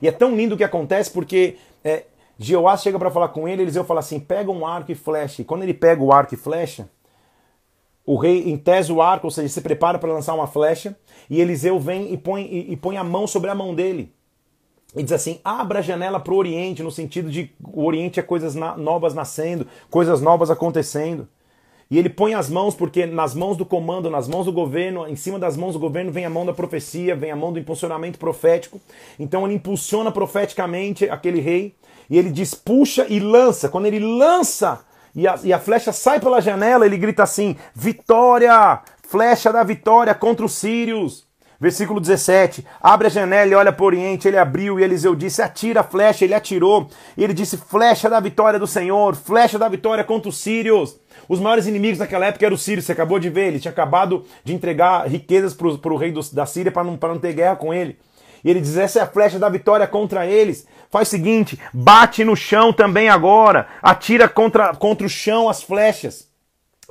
E 0.00 0.08
é 0.08 0.10
tão 0.10 0.34
lindo 0.34 0.54
o 0.54 0.56
que 0.56 0.64
acontece 0.64 1.10
porque 1.10 1.58
é, 1.84 2.04
Jeoás 2.38 2.80
chega 2.80 2.98
para 2.98 3.10
falar 3.10 3.28
com 3.28 3.46
ele, 3.46 3.60
Eliseu 3.60 3.84
fala 3.84 4.00
assim: 4.00 4.18
pega 4.18 4.50
um 4.50 4.66
arco 4.66 4.90
e 4.90 4.94
flecha. 4.94 5.42
E 5.42 5.44
quando 5.44 5.64
ele 5.64 5.74
pega 5.74 6.02
o 6.02 6.10
arco 6.10 6.32
e 6.32 6.36
flecha, 6.38 6.88
o 8.06 8.16
rei 8.16 8.50
entesa 8.50 8.90
o 8.90 9.02
arco, 9.02 9.26
ou 9.26 9.30
seja, 9.30 9.50
se 9.50 9.60
prepara 9.60 9.98
para 9.98 10.10
lançar 10.10 10.32
uma 10.32 10.46
flecha, 10.46 10.96
e 11.28 11.42
Eliseu 11.42 11.78
vem 11.78 12.14
e 12.14 12.16
põe, 12.16 12.44
e, 12.44 12.72
e 12.72 12.76
põe 12.76 12.96
a 12.96 13.04
mão 13.04 13.26
sobre 13.26 13.50
a 13.50 13.54
mão 13.54 13.74
dele. 13.74 14.14
E 14.96 15.02
diz 15.02 15.12
assim: 15.12 15.40
abra 15.44 15.80
a 15.80 15.82
janela 15.82 16.18
para 16.18 16.32
o 16.32 16.38
Oriente, 16.38 16.82
no 16.82 16.90
sentido 16.90 17.30
de 17.30 17.52
o 17.62 17.84
Oriente 17.84 18.18
é 18.18 18.22
coisas 18.22 18.54
na, 18.54 18.78
novas 18.78 19.12
nascendo, 19.12 19.66
coisas 19.90 20.22
novas 20.22 20.50
acontecendo. 20.50 21.28
E 21.90 21.98
ele 21.98 22.08
põe 22.08 22.34
as 22.34 22.48
mãos, 22.48 22.74
porque 22.74 23.04
nas 23.04 23.34
mãos 23.34 23.56
do 23.56 23.66
comando, 23.66 24.08
nas 24.08 24.28
mãos 24.28 24.46
do 24.46 24.52
governo, 24.52 25.08
em 25.08 25.16
cima 25.16 25.40
das 25.40 25.56
mãos 25.56 25.72
do 25.72 25.80
governo 25.80 26.12
vem 26.12 26.24
a 26.24 26.30
mão 26.30 26.46
da 26.46 26.52
profecia, 26.52 27.16
vem 27.16 27.32
a 27.32 27.36
mão 27.36 27.52
do 27.52 27.58
impulsionamento 27.58 28.16
profético. 28.16 28.80
Então 29.18 29.44
ele 29.44 29.54
impulsiona 29.54 30.12
profeticamente 30.12 31.10
aquele 31.10 31.40
rei, 31.40 31.74
e 32.08 32.16
ele 32.16 32.30
diz: 32.30 32.54
puxa 32.54 33.06
e 33.08 33.18
lança. 33.18 33.68
Quando 33.68 33.86
ele 33.86 33.98
lança 33.98 34.84
e 35.14 35.26
a, 35.26 35.38
e 35.42 35.52
a 35.52 35.58
flecha 35.58 35.92
sai 35.92 36.20
pela 36.20 36.40
janela, 36.40 36.86
ele 36.86 36.96
grita 36.96 37.24
assim: 37.24 37.56
Vitória! 37.74 38.82
Flecha 39.02 39.52
da 39.52 39.64
vitória 39.64 40.14
contra 40.14 40.46
os 40.46 40.52
sírios! 40.52 41.29
Versículo 41.60 42.00
17: 42.00 42.64
Abre 42.80 43.08
a 43.08 43.10
janela 43.10 43.50
e 43.50 43.54
olha 43.54 43.70
para 43.70 43.82
o 43.82 43.86
oriente. 43.86 44.26
Ele 44.26 44.38
abriu 44.38 44.80
e 44.80 44.82
Eliseu 44.82 45.14
disse: 45.14 45.42
Atira 45.42 45.80
a 45.80 45.84
flecha. 45.84 46.24
Ele 46.24 46.32
atirou. 46.32 46.88
E 47.18 47.22
ele 47.22 47.34
disse: 47.34 47.58
Flecha 47.58 48.08
da 48.08 48.18
vitória 48.18 48.58
do 48.58 48.66
Senhor, 48.66 49.14
flecha 49.14 49.58
da 49.58 49.68
vitória 49.68 50.02
contra 50.02 50.30
os 50.30 50.38
sírios. 50.38 50.98
Os 51.28 51.38
maiores 51.38 51.66
inimigos 51.66 51.98
naquela 51.98 52.24
época 52.24 52.46
eram 52.46 52.54
os 52.54 52.62
sírios, 52.62 52.86
você 52.86 52.92
acabou 52.92 53.18
de 53.18 53.28
ver. 53.28 53.48
Ele 53.48 53.60
tinha 53.60 53.70
acabado 53.70 54.24
de 54.42 54.54
entregar 54.54 55.06
riquezas 55.06 55.52
para 55.52 55.92
o 55.92 55.96
rei 55.96 56.10
do, 56.10 56.22
da 56.32 56.46
Síria 56.46 56.72
para 56.72 56.82
não, 56.82 56.98
não 57.00 57.18
ter 57.18 57.34
guerra 57.34 57.56
com 57.56 57.74
ele. 57.74 57.98
E 58.42 58.48
ele 58.48 58.60
diz: 58.60 58.78
Essa 58.78 59.00
é 59.00 59.02
a 59.02 59.06
flecha 59.06 59.38
da 59.38 59.50
vitória 59.50 59.86
contra 59.86 60.26
eles. 60.26 60.66
Faz 60.88 61.08
o 61.08 61.10
seguinte: 61.10 61.60
bate 61.74 62.24
no 62.24 62.34
chão 62.34 62.72
também 62.72 63.10
agora. 63.10 63.66
Atira 63.82 64.26
contra, 64.30 64.74
contra 64.74 65.06
o 65.06 65.10
chão 65.10 65.46
as 65.46 65.62
flechas. 65.62 66.29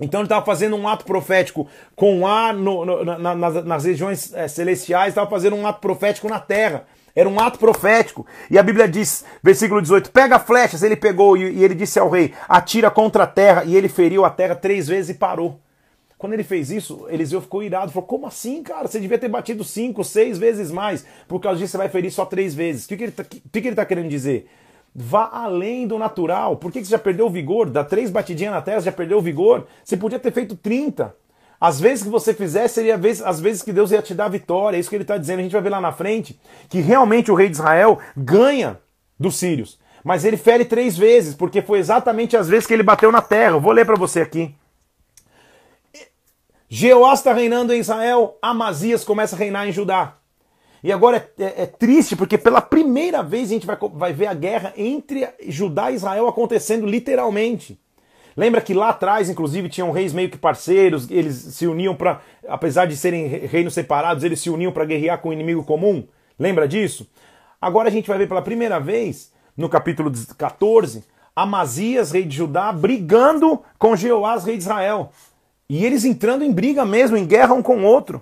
Então 0.02 0.22
ele 0.22 0.26
estava 0.26 0.46
fazendo 0.46 0.76
um 0.76 0.88
ato 0.88 1.06
profético 1.06 1.68
com 1.96 2.26
ar 2.26 2.54
no, 2.54 2.86
no, 2.86 3.06
na, 3.06 3.36
nas, 3.36 3.66
nas, 3.66 3.86
regiões 3.86 4.34
é, 4.34 4.48
celestiais, 4.48 5.10
estava 5.10 5.30
fazendo 5.30 5.56
um 5.56 5.68
ato 5.68 5.82
profético 5.82 6.28
na 6.28 6.40
terra. 6.40 6.86
Era 7.16 7.28
um 7.28 7.40
ato 7.40 7.60
profético. 7.60 8.26
E 8.50 8.58
a 8.58 8.64
Bíblia 8.64 8.88
diz, 8.88 9.26
versículo 9.44 9.82
18: 9.82 10.12
pega 10.12 10.40
flechas. 10.40 10.84
Ele 10.84 10.96
pegou 10.96 11.36
e, 11.36 11.52
e 11.52 11.64
ele 11.64 11.76
disse 11.76 12.00
ao 12.00 12.10
rei: 12.10 12.34
atira 12.48 12.90
contra 12.90 13.24
a 13.24 13.28
terra. 13.28 13.64
E 13.66 13.76
ele 13.76 13.90
feriu 13.90 14.24
a 14.24 14.30
terra 14.30 14.56
três 14.56 14.88
vezes 14.88 15.10
e 15.10 15.14
parou. 15.16 15.60
Quando 16.18 16.34
ele 16.34 16.44
fez 16.44 16.70
isso, 16.70 17.08
Eliseu 17.10 17.42
ficou 17.42 17.64
irado. 17.64 17.92
Falou: 17.92 18.08
Como 18.08 18.28
assim, 18.28 18.62
cara? 18.62 18.88
Você 18.88 19.00
devia 19.00 19.18
ter 19.18 19.28
batido 19.28 19.64
cinco, 19.64 20.04
seis 20.04 20.38
vezes 20.38 20.72
mais. 20.72 21.06
Por 21.28 21.40
causa 21.40 21.60
disso, 21.60 21.72
você 21.72 21.78
vai 21.78 21.90
ferir 21.90 22.12
só 22.12 22.26
três 22.26 22.54
vezes. 22.54 22.86
O 22.86 22.90
que, 22.90 22.98
que 22.98 23.04
ele 23.04 23.12
está 23.12 23.24
que, 23.24 23.62
que 23.62 23.72
tá 23.72 23.86
querendo 23.86 24.10
dizer? 24.10 24.50
Vá 24.94 25.30
além 25.32 25.88
do 25.88 25.98
natural. 25.98 26.58
Por 26.58 26.72
que, 26.72 26.84
você 26.84 26.92
já 26.92 27.00
perdeu 27.00 27.28
o 27.28 27.30
vigor? 27.30 27.70
Dá 27.70 27.84
três 27.84 28.10
batidinhas 28.10 28.54
na 28.54 28.62
terra, 28.62 28.82
já 28.82 28.92
perdeu 28.92 29.18
o 29.18 29.22
vigor? 29.22 29.68
Você 29.84 29.96
podia 29.96 30.20
ter 30.20 30.32
feito 30.32 30.56
30. 30.56 31.16
As 31.62 31.80
vezes 31.80 32.04
que 32.04 32.10
você 32.10 32.34
fizesse, 32.34 32.76
seria 32.76 33.00
as 33.26 33.40
vezes 33.40 33.62
que 33.62 33.74
Deus 33.74 33.92
ia 33.92 34.02
te 34.02 34.14
dar 34.14 34.26
a 34.26 34.30
vitória. 34.30 34.78
É 34.78 34.80
isso 34.80 34.90
que 34.90 34.96
ele 34.96 35.04
está 35.04 35.18
dizendo. 35.18 35.40
A 35.40 35.44
gente 35.44 35.52
vai 35.52 35.62
ver 35.62 35.70
lá 35.70 35.82
na 35.82 35.92
frente 35.92 36.40
que 36.70 36.80
realmente 36.80 37.32
o 37.32 37.36
rei 37.36 37.50
de 37.50 37.56
Israel 37.56 38.00
ganha 38.16 38.80
dos 39.20 39.36
sírios. 39.36 39.78
Mas 40.04 40.24
ele 40.24 40.38
fere 40.38 40.64
três 40.64 40.98
vezes, 40.98 41.36
porque 41.36 41.62
foi 41.62 41.80
exatamente 41.80 42.38
as 42.38 42.48
vezes 42.48 42.66
que 42.66 42.74
ele 42.74 42.84
bateu 42.84 43.12
na 43.12 43.22
terra. 43.22 43.56
Eu 43.56 43.62
vou 43.62 43.74
ler 43.74 43.86
para 43.86 43.98
você 43.98 44.22
aqui. 44.22 44.56
Jeoás 46.70 47.20
está 47.20 47.34
reinando 47.34 47.74
em 47.74 47.80
Israel, 47.80 48.38
Amazias 48.42 49.04
começa 49.04 49.36
a 49.36 49.40
reinar 49.40 49.68
em 49.68 49.72
Judá. 49.72 50.19
E 50.84 50.92
agora 50.92 51.30
é, 51.38 51.44
é, 51.44 51.54
é, 51.64 51.66
triste 51.66 52.16
porque 52.16 52.38
pela 52.38 52.62
primeira 52.62 53.22
vez 53.22 53.50
a 53.50 53.54
gente 53.54 53.68
vai, 53.68 53.78
vai 53.94 54.14
ver 54.14 54.28
a 54.28 54.34
guerra 54.34 54.74
entre 54.78 55.28
Judá 55.48 55.92
e 55.92 55.96
Israel 55.96 56.28
acontecendo 56.28 56.86
literalmente. 56.86 57.80
Lembra 58.38 58.62
que 58.62 58.74
lá 58.74 58.90
atrás, 58.90 59.30
inclusive, 59.30 59.68
tinham 59.68 59.92
reis 59.92 60.14
meio 60.14 60.30
que 60.30 60.38
parceiros, 60.38 61.10
eles 61.12 61.36
se 61.36 61.68
uniam 61.68 61.94
para, 61.94 62.22
apesar 62.48 62.86
de 62.86 62.96
serem 62.96 63.28
reinos 63.28 63.74
separados, 63.74 64.24
eles 64.24 64.40
se 64.40 64.50
uniam 64.50 64.72
para 64.72 64.86
guerrear 64.86 65.20
com 65.20 65.30
o 65.30 65.34
inimigo 65.34 65.64
comum? 65.64 66.08
Lembra 66.38 66.68
disso? 66.68 67.06
Agora 67.60 67.90
a 67.90 67.92
gente 67.92 68.08
vai 68.08 68.18
ver 68.18 68.30
pela 68.30 68.42
primeira 68.42 68.80
vez, 68.80 69.34
no 69.58 69.68
capítulo 69.68 70.10
14, 70.38 71.04
Amazias, 71.36 72.12
rei 72.12 72.24
de 72.24 72.38
Judá, 72.38 72.72
brigando 72.72 73.62
com 73.78 73.96
Jeoás, 73.96 74.46
rei 74.46 74.56
de 74.56 74.64
Israel. 74.64 75.12
E 75.70 75.86
eles 75.86 76.06
entrando 76.06 76.44
em 76.44 76.52
briga 76.52 76.86
mesmo, 76.86 77.18
em 77.18 77.26
guerra 77.26 77.54
um 77.54 77.62
com 77.62 77.80
o 77.80 77.84
outro. 77.84 78.22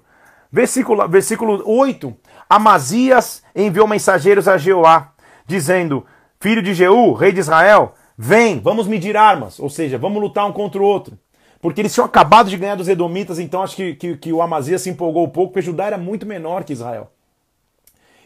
Versículo, 0.51 1.07
versículo 1.07 1.61
8. 1.65 2.15
Amazias 2.49 3.43
enviou 3.55 3.87
mensageiros 3.87 4.47
a 4.47 4.57
Jeoá, 4.57 5.11
dizendo: 5.45 6.05
Filho 6.39 6.61
de 6.61 6.73
Jeú, 6.73 7.13
rei 7.13 7.31
de 7.31 7.39
Israel, 7.39 7.93
vem, 8.17 8.59
vamos 8.59 8.87
medir 8.87 9.17
armas, 9.17 9.59
ou 9.59 9.69
seja, 9.69 9.97
vamos 9.97 10.21
lutar 10.21 10.45
um 10.45 10.53
contra 10.53 10.81
o 10.81 10.85
outro. 10.85 11.17
Porque 11.59 11.81
eles 11.81 11.93
tinham 11.93 12.05
acabado 12.05 12.49
de 12.49 12.57
ganhar 12.57 12.75
dos 12.75 12.87
Edomitas, 12.87 13.39
então 13.39 13.63
acho 13.63 13.75
que, 13.75 13.95
que, 13.95 14.17
que 14.17 14.33
o 14.33 14.41
Amazias 14.41 14.81
se 14.81 14.89
empolgou 14.89 15.25
um 15.25 15.29
pouco, 15.29 15.53
porque 15.53 15.65
Judá 15.65 15.85
era 15.85 15.97
muito 15.97 16.25
menor 16.25 16.63
que 16.63 16.73
Israel. 16.73 17.11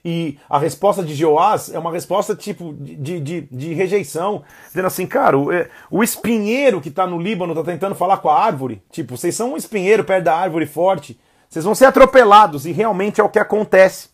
E 0.03 0.37
a 0.49 0.57
resposta 0.57 1.03
de 1.03 1.13
Jeoás 1.13 1.71
é 1.73 1.77
uma 1.77 1.91
resposta 1.91 2.35
tipo 2.35 2.73
de, 2.73 3.19
de, 3.19 3.41
de 3.41 3.73
rejeição, 3.73 4.43
dizendo 4.67 4.87
assim, 4.87 5.05
cara, 5.05 5.37
o, 5.37 5.51
é, 5.51 5.69
o 5.91 6.03
espinheiro 6.03 6.81
que 6.81 6.89
está 6.89 7.05
no 7.05 7.19
Líbano 7.19 7.53
está 7.53 7.63
tentando 7.63 7.93
falar 7.93 8.17
com 8.17 8.29
a 8.29 8.43
árvore. 8.43 8.81
Tipo, 8.91 9.15
vocês 9.15 9.35
são 9.35 9.53
um 9.53 9.57
espinheiro 9.57 10.03
perto 10.03 10.25
da 10.25 10.35
árvore 10.35 10.65
forte, 10.65 11.19
vocês 11.47 11.63
vão 11.63 11.75
ser 11.75 11.85
atropelados, 11.85 12.65
e 12.65 12.71
realmente 12.71 13.21
é 13.21 13.23
o 13.23 13.29
que 13.29 13.39
acontece. 13.39 14.09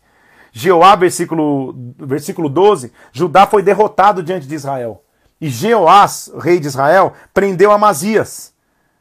Jeoá, 0.58 0.96
versículo, 0.96 1.72
versículo 1.98 2.48
12, 2.48 2.92
Judá 3.12 3.46
foi 3.46 3.62
derrotado 3.62 4.24
diante 4.24 4.46
de 4.46 4.54
Israel. 4.56 5.04
E 5.40 5.48
Jeoás, 5.48 6.32
rei 6.40 6.58
de 6.58 6.66
Israel, 6.66 7.12
prendeu 7.32 7.70
Amazias 7.70 8.52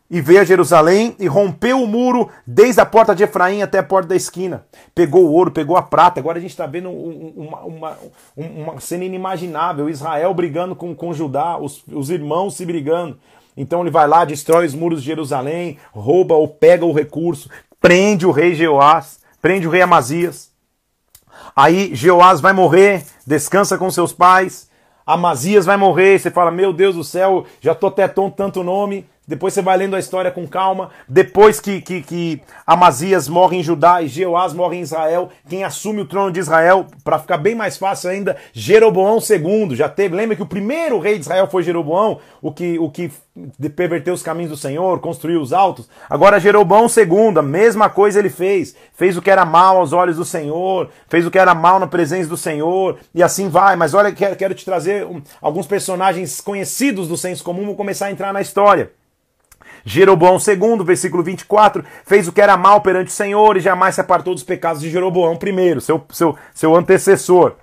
e 0.10 0.22
veio 0.22 0.41
a 0.41 0.43
Jerusalém 0.43 1.15
e 1.20 1.26
rompeu 1.26 1.82
o 1.82 1.88
muro 1.88 2.30
desde 2.46 2.80
a 2.80 2.86
porta 2.86 3.15
de 3.15 3.24
Efraim 3.24 3.63
até 3.63 3.80
a 3.80 3.84
porta 3.84 4.10
da 4.10 4.15
esquina. 4.15 4.67
Pegou 4.93 5.26
o 5.26 5.32
ouro, 5.34 5.50
pegou 5.50 5.76
a 5.76 5.82
prata. 5.82 6.20
Agora 6.20 6.38
a 6.38 6.41
gente 6.41 6.52
está 6.52 6.67
vendo 6.67 6.91
uma, 6.91 7.62
uma, 7.62 7.98
uma, 8.36 8.80
cena 8.80 9.06
inimaginável: 9.06 9.89
Israel 9.89 10.36
brigando 10.36 10.76
com, 10.76 10.93
com 10.93 11.12
Judá, 11.12 11.58
os, 11.58 11.84
os 11.91 12.12
irmãos 12.12 12.56
se 12.56 12.67
brigando. 12.67 13.17
Então 13.58 13.82
ele 13.82 13.89
vai 13.89 14.08
lá, 14.08 14.24
destrói 14.26 14.67
os 14.67 14.76
muros 14.76 15.02
de 15.02 15.08
Jerusalém, 15.08 15.80
rouba 15.91 16.36
ou 16.36 16.48
pega 16.48 16.86
o 16.86 16.93
recurso, 16.93 17.50
prende 17.82 18.28
o 18.28 18.32
rei 18.32 18.54
Jeoás, 18.54 19.20
prende 19.41 19.67
o 19.67 19.72
rei 19.72 19.82
Amazias. 19.82 20.56
Aí 21.58 21.89
Jeoás 21.96 22.39
vai 22.39 22.54
morrer, 22.54 23.04
descansa 23.26 23.80
com 23.80 23.89
seus 23.89 24.13
pais. 24.13 24.70
Amazias 25.04 25.65
vai 25.65 25.76
morrer, 25.76 26.20
você 26.20 26.30
fala, 26.30 26.52
meu 26.52 26.72
Deus 26.72 26.93
do 26.93 27.04
céu, 27.04 27.48
já 27.60 27.74
tô 27.74 27.88
até 27.88 28.08
tanto 28.08 28.63
nome. 28.63 29.10
Depois 29.28 29.54
você 29.54 29.62
vai 29.62 29.76
lendo 29.76 29.96
a 29.96 30.00
história 30.00 30.32
com 30.32 30.48
calma. 30.48 30.90
Depois 31.08 31.60
que, 31.60 31.82
que, 31.82 32.02
que 32.02 32.42
Amazias 32.66 33.28
morre 33.28 33.58
em 33.58 33.63
Judá 33.63 34.02
e 34.02 34.08
Jeoás 34.08 34.54
morre 34.54 34.78
em 34.78 34.82
Israel, 34.82 35.30
quem 35.50 35.66
assume 35.66 36.02
o 36.02 36.06
trono 36.06 36.32
de 36.32 36.40
Israel, 36.40 36.88
para 37.04 37.20
ficar 37.20 37.38
bem 37.38 37.54
mais 37.54 37.76
fácil 37.76 38.10
ainda, 38.10 38.38
Jeroboão 38.54 39.18
II. 39.18 39.76
Já 39.76 39.90
teve, 39.90 40.16
lembra 40.16 40.36
que 40.36 40.44
o 40.44 40.48
primeiro 40.48 40.98
rei 40.98 41.16
de 41.16 41.22
Israel 41.22 41.48
foi 41.48 41.62
Jeroboão, 41.62 42.20
o 42.42 42.54
que, 42.54 42.80
o 42.80 42.90
que 42.90 43.12
perverteu 43.76 44.13
os 44.13 44.24
caminhos 44.24 44.52
do 44.52 44.58
Senhor, 44.58 45.00
construiu 45.00 45.42
os 45.42 45.52
altos. 45.52 45.90
Agora 46.10 46.40
Jeroboão 46.40 46.88
II, 46.88 47.38
a 47.38 47.42
mesma 47.42 47.90
coisa 47.90 48.20
ele 48.20 48.30
fez. 48.30 48.76
Fez 48.94 49.18
o 49.18 49.22
que 49.22 49.30
era 49.30 49.46
mal 49.46 49.78
aos 49.78 49.92
olhos 49.92 50.16
do 50.16 50.26
Senhor, 50.26 50.90
fez 51.10 51.26
o 51.26 51.32
que 51.32 51.38
era 51.38 51.54
mal 51.54 51.80
na 51.80 51.88
presença 51.88 52.30
do 52.30 52.38
Senhor, 52.38 52.98
e 53.13 53.22
assim 53.22 53.50
vai. 53.50 53.76
Mas 53.76 53.94
olha, 53.94 54.12
quero, 54.12 54.36
quero 54.36 54.56
te 54.56 54.63
trazer 54.63 55.06
alguns 55.42 55.68
personagens 55.68 56.40
conhecidos 56.40 57.08
do 57.08 57.18
senso 57.18 57.44
comum, 57.44 57.66
vou 57.66 57.76
começar 57.76 58.08
a 58.08 58.12
entrar 58.12 58.32
na 58.32 58.42
história. 58.42 58.92
Jeroboão 59.88 60.36
II, 60.36 60.84
versículo 60.84 61.23
24, 61.23 61.82
fez 62.06 62.28
o 62.28 62.34
que 62.34 62.41
era 62.41 62.58
mal 62.58 62.82
perante 62.82 63.08
o 63.08 63.13
Senhor 63.13 63.56
e 63.56 63.62
jamais 63.62 63.95
se 63.95 64.02
apartou 64.02 64.34
dos 64.34 64.43
pecados 64.43 64.82
de 64.82 64.89
Jeroboão 64.89 65.39
I, 65.41 65.80
seu, 65.80 66.06
seu, 66.10 66.36
seu 66.54 66.76
antecessor. 66.76 67.56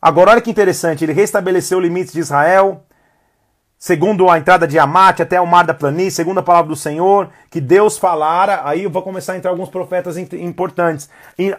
Agora, 0.00 0.30
olha 0.30 0.40
que 0.40 0.48
interessante, 0.48 1.04
ele 1.04 1.12
restabeleceu 1.12 1.78
o 1.78 1.80
limite 1.80 2.12
de 2.12 2.20
Israel, 2.20 2.84
segundo 3.78 4.28
a 4.28 4.36
entrada 4.36 4.66
de 4.66 4.78
Amate 4.78 5.22
até 5.22 5.40
o 5.40 5.46
mar 5.46 5.64
da 5.64 5.72
planície, 5.72 6.16
segundo 6.16 6.38
a 6.38 6.42
palavra 6.42 6.68
do 6.68 6.76
Senhor, 6.76 7.30
que 7.48 7.60
Deus 7.60 7.96
falara, 7.96 8.62
aí 8.64 8.82
eu 8.82 8.90
vou 8.90 9.02
começar 9.02 9.34
a 9.34 9.36
entrar 9.36 9.52
alguns 9.52 9.68
profetas 9.68 10.16
importantes, 10.16 11.08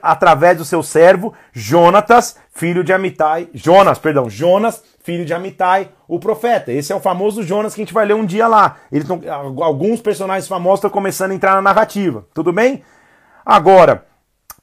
através 0.01 0.57
do 0.57 0.65
seu 0.65 0.83
servo, 0.83 1.33
Jonatas, 1.53 2.35
filho 2.51 2.83
de 2.83 2.91
Amitai, 2.91 3.47
Jonas, 3.53 3.97
perdão, 3.97 4.29
Jonas, 4.29 4.83
filho 5.01 5.23
de 5.23 5.33
Amitai, 5.33 5.89
o 6.07 6.19
profeta. 6.19 6.73
Esse 6.73 6.91
é 6.91 6.95
o 6.95 6.99
famoso 6.99 7.41
Jonas 7.41 7.73
que 7.73 7.81
a 7.81 7.85
gente 7.85 7.93
vai 7.93 8.05
ler 8.05 8.15
um 8.15 8.25
dia 8.25 8.47
lá. 8.47 8.75
Eles 8.91 9.07
tão, 9.07 9.21
alguns 9.63 10.01
personagens 10.01 10.47
famosos 10.47 10.79
estão 10.79 10.89
começando 10.89 11.31
a 11.31 11.35
entrar 11.35 11.55
na 11.55 11.61
narrativa. 11.61 12.27
Tudo 12.33 12.51
bem? 12.51 12.83
Agora, 13.45 14.05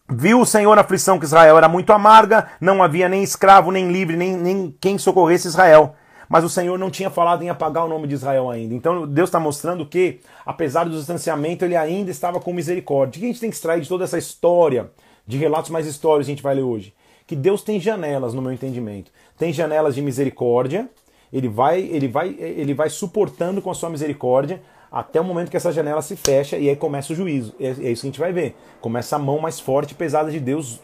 viu 0.09 0.40
o 0.40 0.47
Senhor 0.47 0.77
a 0.77 0.83
aflição 0.83 1.19
que 1.19 1.25
Israel 1.25 1.57
era 1.57 1.69
muito 1.69 1.92
amarga, 1.92 2.49
não 2.61 2.83
havia 2.83 3.09
nem 3.09 3.23
escravo, 3.23 3.73
nem 3.73 3.90
livre, 3.90 4.14
nem, 4.14 4.37
nem 4.37 4.77
quem 4.79 4.99
socorresse 4.99 5.49
Israel. 5.49 5.97
Mas 6.28 6.44
o 6.44 6.48
Senhor 6.48 6.78
não 6.78 6.90
tinha 6.90 7.10
falado 7.10 7.42
em 7.42 7.48
apagar 7.48 7.84
o 7.84 7.88
nome 7.88 8.08
de 8.08 8.14
Israel 8.14 8.50
ainda. 8.50 8.74
Então 8.74 9.06
Deus 9.06 9.28
está 9.28 9.38
mostrando 9.38 9.86
que, 9.86 10.20
apesar 10.44 10.84
do 10.84 10.90
distanciamento, 10.90 11.64
ele 11.64 11.76
ainda 11.76 12.10
estava 12.10 12.40
com 12.40 12.52
misericórdia. 12.52 13.18
O 13.18 13.20
que 13.20 13.26
a 13.26 13.28
gente 13.28 13.40
tem 13.40 13.50
que 13.50 13.56
extrair 13.56 13.80
de 13.80 13.88
toda 13.88 14.04
essa 14.04 14.18
história, 14.18 14.90
de 15.26 15.36
relatos 15.36 15.70
mais 15.70 15.86
histórios 15.86 16.26
que 16.26 16.32
a 16.32 16.34
gente 16.34 16.42
vai 16.42 16.54
ler 16.54 16.62
hoje? 16.62 16.94
Que 17.26 17.34
Deus 17.34 17.62
tem 17.62 17.80
janelas, 17.80 18.34
no 18.34 18.42
meu 18.42 18.52
entendimento 18.52 19.10
tem 19.38 19.52
janelas 19.52 19.94
de 19.94 20.02
misericórdia, 20.02 20.88
ele 21.32 21.48
vai, 21.48 21.80
ele 21.80 22.08
vai, 22.08 22.28
ele 22.38 22.74
vai 22.74 22.88
suportando 22.88 23.60
com 23.60 23.70
a 23.70 23.74
sua 23.74 23.90
misericórdia 23.90 24.62
até 24.90 25.20
o 25.20 25.24
momento 25.24 25.50
que 25.50 25.56
essa 25.56 25.72
janela 25.72 26.00
se 26.00 26.16
fecha 26.16 26.56
e 26.56 26.68
aí 26.68 26.76
começa 26.76 27.12
o 27.12 27.16
juízo. 27.16 27.54
É, 27.60 27.66
é 27.66 27.70
isso 27.70 28.02
que 28.02 28.06
a 28.06 28.10
gente 28.10 28.20
vai 28.20 28.32
ver. 28.32 28.56
Começa 28.80 29.16
a 29.16 29.18
mão 29.18 29.38
mais 29.38 29.60
forte 29.60 29.90
e 29.92 29.94
pesada 29.94 30.30
de 30.30 30.40
Deus 30.40 30.80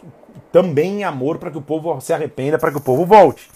também 0.51 1.01
em 1.01 1.05
amor 1.05 1.39
para 1.39 1.51
que 1.51 1.57
o 1.57 1.63
povo 1.63 1.99
se 2.01 2.13
arrependa, 2.13 2.59
para 2.59 2.71
que 2.71 2.77
o 2.77 2.81
povo 2.81 3.07
volte. 3.07 3.49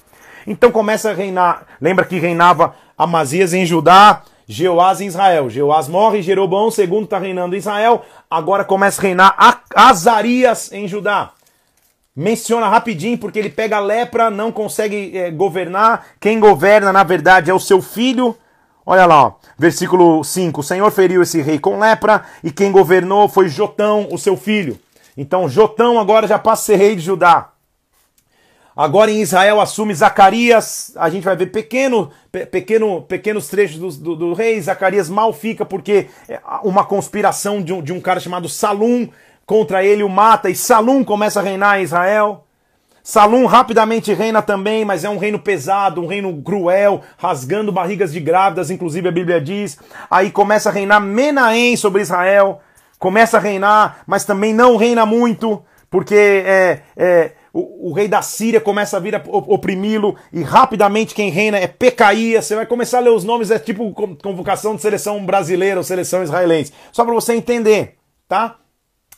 Então 0.47 0.71
começa 0.71 1.11
a 1.11 1.15
reinar. 1.15 1.67
Lembra 1.81 2.05
que 2.05 2.19
reinava 2.19 2.75
Amazias 2.97 3.53
em 3.53 3.67
Judá, 3.67 4.23
Jeoás 4.47 5.01
em 5.01 5.07
Israel. 5.07 5.51
Jeoás 5.51 5.89
morre, 5.89 6.23
Jeroboão 6.23 6.69
II 6.69 7.03
está 7.03 7.19
reinando 7.19 7.55
em 7.55 7.59
Israel. 7.59 8.05
Agora 8.31 8.65
começa 8.65 9.01
a 9.01 9.03
reinar 9.03 9.63
Azarias 9.75 10.73
em 10.73 10.87
Judá 10.87 11.33
menciona 12.17 12.67
rapidinho, 12.67 13.19
porque 13.19 13.39
ele 13.39 13.51
pega 13.51 13.77
a 13.77 13.81
lepra, 13.81 14.31
não 14.31 14.51
consegue 14.51 15.17
é, 15.17 15.31
governar. 15.31 16.07
Quem 16.19 16.41
governa, 16.41 16.91
na 16.91 17.03
verdade, 17.03 17.51
é 17.51 17.55
o 17.55 17.61
seu 17.61 17.83
filho. 17.83 18.35
Olha 18.87 19.05
lá, 19.05 19.27
ó, 19.27 19.33
versículo 19.59 20.25
5: 20.25 20.61
O 20.61 20.65
Senhor 20.65 20.91
feriu 20.91 21.23
esse 21.23 21.43
rei 21.43 21.59
com 21.59 21.79
lepra, 21.79 22.25
e 22.43 22.51
quem 22.51 22.73
governou 22.73 23.29
foi 23.29 23.49
Jotão, 23.49 24.09
o 24.11 24.17
seu 24.17 24.37
filho. 24.37 24.79
Então 25.15 25.49
Jotão 25.49 25.99
agora 25.99 26.27
já 26.27 26.39
passa 26.39 26.63
a 26.63 26.65
ser 26.65 26.77
rei 26.77 26.97
de 26.97 27.03
Judá. 27.03 27.51
Agora 28.77 29.11
em 29.11 29.23
Israel 29.23 29.59
assume 29.59 29.95
Zacarias, 29.95 30.93
a 30.97 31.09
gente 31.09 31.25
vai 31.25 31.35
ver 31.35 31.47
pequeno, 31.47 32.11
pequeno, 32.51 33.01
pequenos 33.01 33.49
trechos 33.49 33.79
do, 33.79 33.91
do, 33.91 34.17
do, 34.17 34.35
rei. 34.35 34.61
Zacarias 34.61 35.09
mal 35.09 35.33
fica 35.33 35.65
porque 35.65 36.09
é, 36.29 36.39
uma 36.63 36.85
conspiração 36.85 37.63
de 37.63 37.73
um, 37.73 37.81
de 37.81 37.91
um 37.91 38.03
cara 38.03 38.21
chamado 38.21 38.51
Salum 38.51 39.09
contra 39.47 39.83
ele 39.83 40.03
o 40.03 40.11
mata 40.11 40.51
e 40.51 40.55
Salum 40.55 41.03
começa 41.03 41.41
a 41.41 41.43
reinar 41.43 41.81
em 41.81 41.85
Israel. 41.85 42.45
Salum 43.03 43.47
rapidamente 43.47 44.13
reina 44.13 44.43
também, 44.43 44.85
mas 44.85 45.05
é 45.05 45.09
um 45.09 45.17
reino 45.17 45.39
pesado, 45.39 46.03
um 46.03 46.07
reino 46.07 46.43
cruel, 46.43 47.01
rasgando 47.17 47.73
barrigas 47.73 48.13
de 48.13 48.21
grávidas, 48.21 48.71
inclusive 48.71 49.09
a 49.09 49.13
Bíblia 49.13 49.41
diz. 49.41 49.79
Aí 50.11 50.31
começa 50.31 50.69
a 50.69 50.73
reinar 50.73 51.01
Menahem 51.01 51.77
sobre 51.79 52.03
Israel, 52.03 52.61
começa 52.99 53.39
a 53.39 53.41
reinar, 53.41 54.01
mas 54.07 54.27
também 54.27 54.53
não 54.53 54.77
reina 54.77 55.07
muito, 55.07 55.63
porque 55.89 56.15
é, 56.15 56.83
é, 56.95 57.31
o, 57.59 57.93
rei 57.93 58.07
da 58.07 58.21
Síria 58.21 58.61
começa 58.61 58.97
a 58.97 59.01
vir 59.01 59.15
a 59.15 59.23
oprimi-lo 59.27 60.15
e 60.33 60.43
rapidamente 60.43 61.15
quem 61.15 61.31
reina 61.31 61.59
é 61.59 61.67
Pecaías. 61.67 62.45
Você 62.45 62.55
vai 62.55 62.67
começar 62.67 62.99
a 62.99 63.01
ler 63.01 63.11
os 63.11 63.25
nomes, 63.25 63.51
é 63.51 63.59
tipo 63.59 63.93
convocação 64.23 64.77
de 64.77 64.83
seleção 64.83 65.25
brasileira 65.25 65.81
ou 65.81 65.85
seleção 65.85 66.23
israelense. 66.23 66.73
Só 66.93 67.05
para 67.05 67.15
você 67.15 67.35
entender, 67.35 67.97
tá? 68.29 68.59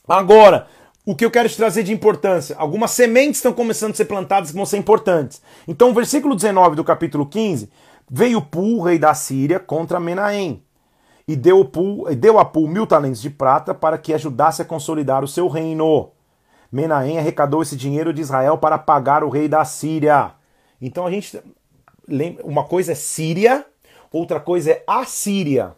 Agora, 0.07 0.68
o 1.05 1.16
que 1.16 1.24
eu 1.24 1.31
quero 1.31 1.48
te 1.48 1.57
trazer 1.57 1.83
de 1.83 1.92
importância. 1.92 2.55
Algumas 2.59 2.92
sementes 2.92 3.38
estão 3.38 3.53
começando 3.53 3.92
a 3.92 3.96
ser 3.96 4.05
plantadas 4.05 4.51
que 4.51 4.57
vão 4.57 4.66
ser 4.66 4.77
importantes. 4.77 5.42
Então, 5.66 5.90
o 5.90 5.94
versículo 5.94 6.37
19 6.37 6.77
do 6.77 6.85
capítulo 6.85 7.27
15, 7.27 7.68
veio 8.11 8.40
Pul, 8.40 8.83
rei 8.83 8.98
da 8.98 9.14
Síria, 9.14 9.59
contra 9.59 9.98
Menahem. 9.98 10.62
E 11.27 11.35
deu, 11.35 11.64
Pul, 11.64 12.14
deu 12.14 12.38
a 12.38 12.44
Pul 12.44 12.68
mil 12.68 12.87
talentos 12.87 13.20
de 13.20 13.31
prata 13.31 13.74
para 13.74 13.98
que 13.98 14.14
ajudasse 14.14 14.62
a 14.62 14.64
consolidar 14.64 15.24
o 15.24 15.29
seu 15.29 15.48
reino. 15.48 16.11
Menahem 16.70 17.18
arrecadou 17.18 17.62
esse 17.62 17.76
dinheiro 17.76 18.12
de 18.12 18.20
Israel 18.20 18.59
para 18.59 18.78
pagar 18.78 19.24
o 19.24 19.28
rei 19.28 19.48
da 19.48 19.64
Síria. 19.64 20.33
Então 20.81 21.07
a 21.07 21.11
gente 21.11 21.40
uma 22.42 22.64
coisa 22.64 22.92
é 22.92 22.94
Síria, 22.94 23.66
outra 24.11 24.40
coisa 24.40 24.72
é 24.72 24.83
Assíria. 24.87 25.74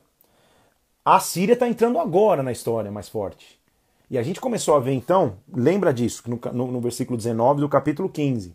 A 1.05 1.19
Síria 1.19 1.55
está 1.55 1.69
entrando 1.69 1.99
agora 1.99 2.43
na 2.43 2.53
história 2.53 2.91
mais 2.91 3.09
forte. 3.09 3.59
E 4.09 4.19
a 4.19 4.23
gente 4.23 4.41
começou 4.41 4.75
a 4.75 4.81
ver 4.81 4.93
então, 4.93 5.37
lembra 5.53 5.93
disso, 5.93 6.23
no, 6.27 6.41
no, 6.53 6.73
no 6.73 6.81
versículo 6.81 7.17
19 7.17 7.61
do 7.61 7.69
capítulo 7.69 8.09
15. 8.09 8.55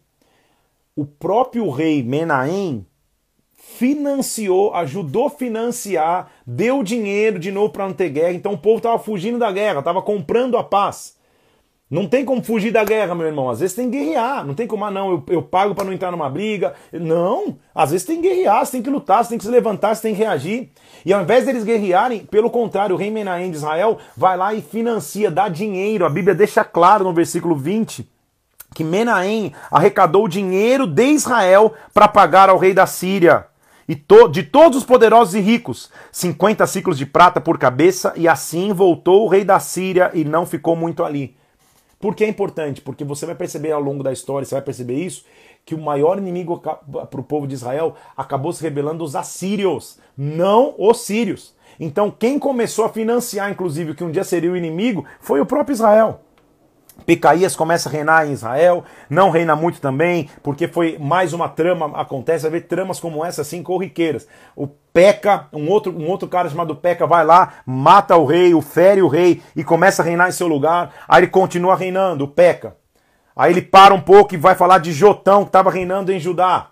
O 0.96 1.06
próprio 1.06 1.70
rei 1.70 2.04
Menahem 2.04 2.86
financiou, 3.56 4.74
ajudou 4.74 5.28
a 5.28 5.30
financiar, 5.30 6.32
deu 6.46 6.84
dinheiro 6.84 7.40
de 7.40 7.52
novo 7.52 7.72
para 7.72 7.92
ter 7.94 8.10
guerra. 8.10 8.34
Então 8.34 8.54
o 8.54 8.58
povo 8.58 8.78
estava 8.78 9.00
fugindo 9.00 9.40
da 9.40 9.52
guerra, 9.52 9.80
estava 9.80 10.02
comprando 10.02 10.58
a 10.58 10.64
paz. 10.64 11.18
Não 11.90 12.08
tem 12.08 12.26
como 12.26 12.44
fugir 12.44 12.72
da 12.72 12.84
guerra, 12.84 13.14
meu 13.14 13.28
irmão. 13.28 13.48
Às 13.50 13.60
vezes 13.60 13.76
tem 13.76 13.92
que 13.92 13.98
guerrear. 13.98 14.44
Não 14.46 14.56
tem 14.56 14.66
como, 14.66 14.84
ah, 14.86 14.92
não, 14.92 15.12
eu, 15.12 15.24
eu 15.28 15.42
pago 15.44 15.76
para 15.76 15.86
não 15.86 15.94
entrar 15.94 16.12
numa 16.12 16.30
briga. 16.30 16.74
Não. 16.92 17.58
Às 17.76 17.92
vezes 17.92 18.08
tem 18.08 18.22
que 18.22 18.28
guerrear, 18.28 18.66
você 18.66 18.74
tem 18.74 18.82
que 18.82 18.90
lutar, 18.90 19.24
você 19.24 19.30
tem 19.30 19.38
que 19.38 19.44
se 19.44 19.52
levantar, 19.52 19.96
você 19.96 20.02
tem 20.02 20.16
que 20.16 20.20
reagir. 20.20 20.72
E 21.06 21.14
ao 21.14 21.22
invés 21.22 21.46
deles 21.46 21.64
guerrearem, 21.64 22.26
pelo 22.26 22.50
contrário, 22.50 22.96
o 22.96 22.98
rei 22.98 23.12
Menahem 23.12 23.52
de 23.52 23.58
Israel 23.58 24.00
vai 24.18 24.36
lá 24.36 24.54
e 24.54 24.62
financia, 24.62 25.30
dá 25.30 25.48
dinheiro. 25.48 26.06
A 26.06 26.10
Bíblia 26.10 26.34
deixa 26.34 26.64
claro 26.64 27.04
no 27.04 27.14
versículo 27.14 27.56
20 27.56 28.16
que 28.74 28.84
Menahem 28.84 29.54
arrecadou 29.72 30.28
dinheiro 30.28 30.86
de 30.86 31.06
Israel 31.06 31.74
para 31.94 32.10
pagar 32.10 32.50
ao 32.50 32.58
rei 32.58 32.74
da 32.74 32.86
Síria. 32.86 33.46
E 33.88 33.96
to, 33.96 34.28
de 34.28 34.44
todos 34.44 34.80
os 34.80 34.84
poderosos 34.84 35.34
e 35.34 35.40
ricos, 35.40 35.90
50 36.12 36.68
ciclos 36.68 36.98
de 36.98 37.06
prata 37.06 37.40
por 37.40 37.58
cabeça, 37.58 38.12
e 38.18 38.28
assim 38.28 38.74
voltou 38.74 39.24
o 39.24 39.30
rei 39.30 39.46
da 39.46 39.60
Síria 39.60 40.12
e 40.14 40.26
não 40.26 40.46
ficou 40.46 40.76
muito 40.76 41.04
ali. 41.04 41.38
Por 42.00 42.16
que 42.16 42.24
é 42.24 42.28
importante? 42.28 42.82
Porque 42.82 43.04
você 43.04 43.26
vai 43.26 43.36
perceber 43.36 43.72
ao 43.72 43.82
longo 43.82 44.04
da 44.04 44.12
história, 44.12 44.46
você 44.46 44.56
vai 44.56 44.62
perceber 44.62 44.96
isso, 44.96 45.26
que 45.66 45.74
o 45.74 45.82
maior 45.82 46.18
inimigo 46.18 46.60
para 46.60 47.20
o 47.20 47.24
povo 47.24 47.48
de 47.48 47.56
Israel 47.56 47.96
acabou 48.16 48.54
se 48.54 48.62
rebelando 48.62 49.04
os 49.04 49.16
assírios, 49.16 49.98
não 50.18 50.76
os 50.78 51.02
sírios. 51.02 51.56
Então, 51.80 52.12
quem 52.12 52.38
começou 52.40 52.86
a 52.86 52.90
financiar, 52.90 53.52
inclusive, 53.52 53.92
o 53.92 53.96
que 53.96 54.04
um 54.04 54.12
dia 54.12 54.24
seria 54.24 54.52
o 54.52 54.58
inimigo, 54.58 55.06
foi 55.20 55.42
o 55.42 55.46
próprio 55.46 55.74
Israel. 55.74 56.22
Pecaías 57.06 57.56
começa 57.56 57.88
a 57.88 57.92
reinar 57.92 58.28
em 58.28 58.32
Israel, 58.32 58.84
não 59.10 59.30
reina 59.30 59.56
muito 59.56 59.80
também, 59.80 60.30
porque 60.42 60.68
foi 60.68 60.98
mais 60.98 61.34
uma 61.34 61.48
trama, 61.48 61.92
acontece, 62.00 62.44
vai 62.44 62.60
ver 62.60 62.68
tramas 62.68 63.00
como 63.00 63.24
essa, 63.24 63.42
assim, 63.42 63.62
corriqueiras. 63.62 64.28
O 64.56 64.68
Peca, 64.68 65.48
um 65.54 65.70
outro, 65.70 65.96
um 65.96 66.10
outro 66.10 66.28
cara 66.28 66.50
chamado 66.50 66.76
Peca 66.76 67.06
vai 67.06 67.26
lá, 67.26 67.54
mata 67.66 68.16
o 68.16 68.26
rei, 68.26 68.54
o 68.54 68.62
fere 68.62 69.02
o 69.02 69.08
rei 69.08 69.42
e 69.56 69.64
começa 69.64 70.02
a 70.02 70.06
reinar 70.06 70.30
em 70.30 70.32
seu 70.32 70.48
lugar, 70.48 70.94
aí 71.08 71.22
ele 71.22 71.28
continua 71.28 71.76
reinando, 71.76 72.24
o 72.24 72.28
Peca. 72.28 72.76
Aí 73.36 73.52
ele 73.52 73.62
para 73.62 73.94
um 73.94 74.00
pouco 74.00 74.34
e 74.34 74.38
vai 74.38 74.56
falar 74.56 74.78
de 74.78 74.94
Jotão, 74.94 75.44
que 75.44 75.50
estava 75.50 75.70
reinando 75.70 76.12
em 76.12 76.20
Judá. 76.20 76.70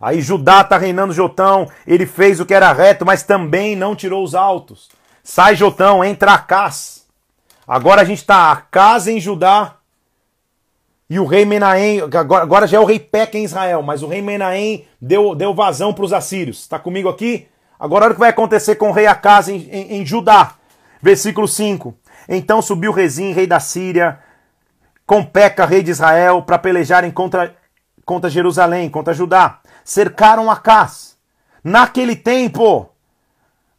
Aí 0.00 0.20
Judá 0.20 0.60
está 0.60 0.78
reinando 0.78 1.12
Jotão, 1.12 1.68
ele 1.86 2.06
fez 2.06 2.38
o 2.38 2.46
que 2.46 2.54
era 2.54 2.72
reto, 2.72 3.04
mas 3.04 3.24
também 3.24 3.74
não 3.74 3.96
tirou 3.96 4.22
os 4.22 4.34
altos. 4.34 4.88
Sai 5.24 5.56
Jotão, 5.56 6.04
entra 6.04 6.34
Acás. 6.34 6.97
Agora 7.68 8.00
a 8.00 8.04
gente 8.04 8.20
está 8.20 8.50
a 8.50 8.56
casa 8.56 9.12
em 9.12 9.20
Judá 9.20 9.74
e 11.10 11.20
o 11.20 11.26
rei 11.26 11.44
Menahem, 11.44 12.00
agora, 12.00 12.42
agora 12.42 12.66
já 12.66 12.78
é 12.78 12.80
o 12.80 12.84
rei 12.86 12.98
Peca 12.98 13.36
em 13.36 13.44
Israel, 13.44 13.82
mas 13.82 14.02
o 14.02 14.08
rei 14.08 14.22
Menahem 14.22 14.86
deu, 14.98 15.34
deu 15.34 15.52
vazão 15.52 15.92
para 15.92 16.06
os 16.06 16.14
assírios. 16.14 16.60
Está 16.60 16.78
comigo 16.78 17.10
aqui? 17.10 17.46
Agora 17.78 18.06
olha 18.06 18.12
o 18.12 18.14
que 18.14 18.20
vai 18.20 18.30
acontecer 18.30 18.76
com 18.76 18.88
o 18.88 18.92
rei 18.92 19.06
Acas 19.06 19.50
em, 19.50 19.68
em, 19.70 20.00
em 20.00 20.06
Judá. 20.06 20.54
Versículo 21.02 21.46
5. 21.46 21.94
Então 22.26 22.62
subiu 22.62 22.90
Rezim, 22.90 23.32
rei 23.32 23.46
da 23.46 23.60
Síria, 23.60 24.18
com 25.06 25.22
Peca, 25.22 25.66
rei 25.66 25.82
de 25.82 25.90
Israel, 25.90 26.40
para 26.40 26.58
pelejarem 26.58 27.10
contra, 27.10 27.54
contra 28.02 28.30
Jerusalém, 28.30 28.88
contra 28.88 29.12
Judá. 29.12 29.60
Cercaram 29.84 30.50
Acas. 30.50 31.18
Naquele 31.62 32.16
tempo, 32.16 32.87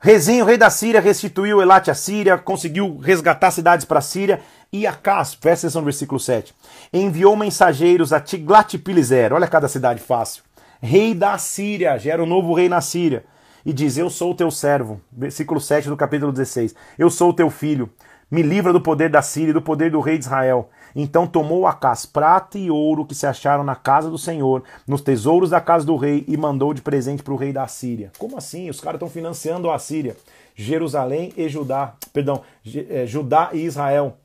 Rezinho, 0.01 0.45
rei 0.45 0.57
da 0.57 0.69
Síria, 0.69 1.01
restituiu 1.01 1.61
Elate 1.61 1.91
à 1.91 1.93
Síria, 1.93 2.37
conseguiu 2.37 2.97
resgatar 2.99 3.51
cidades 3.51 3.85
para 3.85 3.99
a 3.99 4.01
Síria. 4.01 4.39
E 4.71 4.87
Acas, 4.87 5.35
presta 5.35 5.67
atenção 5.67 5.81
no 5.81 5.85
versículo 5.85 6.19
7, 6.19 6.55
enviou 6.93 7.35
mensageiros 7.35 8.13
a 8.13 8.19
Tiglat-Pileser, 8.19 9.33
olha 9.33 9.47
cada 9.47 9.67
cidade 9.67 9.99
fácil, 9.99 10.43
rei 10.79 11.15
da 11.15 11.37
Síria, 11.39 11.97
gera 11.97 12.23
um 12.23 12.27
novo 12.27 12.53
rei 12.53 12.69
na 12.69 12.79
Síria, 12.79 13.25
e 13.65 13.73
diz, 13.73 13.97
eu 13.97 14.11
sou 14.11 14.31
o 14.31 14.35
teu 14.35 14.51
servo, 14.51 15.01
versículo 15.11 15.59
7 15.59 15.89
do 15.89 15.97
capítulo 15.97 16.31
16, 16.31 16.75
eu 16.99 17.09
sou 17.09 17.31
o 17.31 17.33
teu 17.33 17.49
filho, 17.49 17.89
me 18.29 18.43
livra 18.43 18.71
do 18.71 18.79
poder 18.79 19.09
da 19.09 19.23
Síria 19.23 19.49
e 19.49 19.53
do 19.53 19.61
poder 19.61 19.89
do 19.89 19.99
rei 19.99 20.19
de 20.19 20.25
Israel. 20.25 20.69
Então 20.95 21.27
tomou 21.27 21.67
Acas 21.67 22.05
prata 22.05 22.57
e 22.57 22.71
ouro 22.71 23.05
que 23.05 23.15
se 23.15 23.27
acharam 23.27 23.63
na 23.63 23.75
casa 23.75 24.09
do 24.09 24.17
Senhor, 24.17 24.63
nos 24.87 25.01
tesouros 25.01 25.49
da 25.49 25.61
casa 25.61 25.85
do 25.85 25.95
rei, 25.95 26.25
e 26.27 26.35
mandou 26.35 26.73
de 26.73 26.81
presente 26.81 27.23
para 27.23 27.33
o 27.33 27.37
rei 27.37 27.53
da 27.53 27.67
Síria. 27.67 28.11
Como 28.17 28.37
assim? 28.37 28.69
Os 28.69 28.81
caras 28.81 28.97
estão 28.97 29.09
financiando 29.09 29.69
a 29.69 29.77
Síria. 29.79 30.15
Jerusalém 30.55 31.33
e 31.37 31.47
Judá, 31.47 31.93
perdão, 32.11 32.41
é, 32.89 33.05
Judá 33.05 33.49
e 33.53 33.59
Israel, 33.59 34.17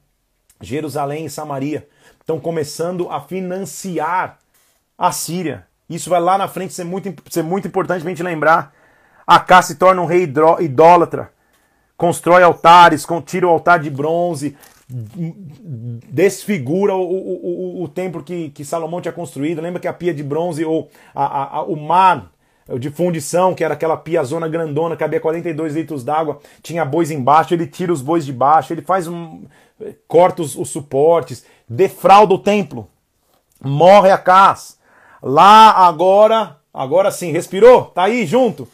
Jerusalém 0.61 1.27
e 1.27 1.31
Samaria, 1.31 1.87
estão 2.21 2.41
começando 2.41 3.09
a 3.09 3.21
financiar 3.21 4.39
a 4.99 5.13
Síria. 5.13 5.67
Isso 5.89 6.11
vai 6.11 6.21
lá 6.21 6.37
na 6.39 6.49
frente 6.49 6.75
ser 6.75 6.85
muito, 6.85 7.15
ser 7.31 7.43
muito 7.43 7.69
importante 7.69 8.05
a 8.05 8.09
gente 8.09 8.23
lembrar. 8.23 8.75
Acá 9.27 9.63
se 9.63 9.77
torna 9.77 10.03
um 10.03 10.07
rei 10.07 10.31
idólatra, 10.61 11.31
constrói 11.97 12.43
altares, 12.43 13.07
tira 13.25 13.47
o 13.47 13.51
altar 13.51 13.79
de 13.79 13.91
bronze, 13.91 14.57
desfigura 14.89 16.95
o, 16.95 17.03
o, 17.03 17.81
o, 17.81 17.83
o 17.85 17.89
templo 17.89 18.23
que, 18.23 18.51
que 18.51 18.65
Salomão 18.65 19.01
tinha 19.01 19.13
construído. 19.13 19.63
Lembra 19.63 19.81
que 19.81 19.89
a 19.89 19.93
pia 19.93 20.13
de 20.13 20.23
bronze 20.23 20.65
ou 20.65 20.91
a, 21.15 21.25
a, 21.25 21.57
a, 21.59 21.63
o 21.63 21.77
mar 21.77 22.31
de 22.79 22.91
fundição, 22.91 23.55
que 23.55 23.63
era 23.63 23.75
aquela 23.75 23.97
pia 23.97 24.25
zona 24.25 24.49
grandona, 24.49 24.97
cabia 24.97 25.21
42 25.21 25.75
litros 25.75 26.03
d'água, 26.03 26.41
tinha 26.63 26.85
bois 26.85 27.11
embaixo, 27.11 27.53
ele 27.53 27.67
tira 27.67 27.93
os 27.93 28.01
bois 28.01 28.25
de 28.25 28.33
baixo, 28.33 28.73
ele 28.73 28.83
faz 28.83 29.07
um. 29.07 29.45
corta 30.09 30.43
os, 30.43 30.57
os 30.57 30.71
suportes, 30.71 31.45
defrauda 31.69 32.35
o 32.35 32.39
templo, 32.39 32.89
morre 33.63 34.11
a 34.11 34.19
casa. 34.19 34.75
Lá 35.23 35.71
agora, 35.71 36.57
agora 36.73 37.11
sim, 37.11 37.33
respirou? 37.33 37.87
Tá 37.87 38.05
aí 38.05 38.27
junto? 38.27 38.69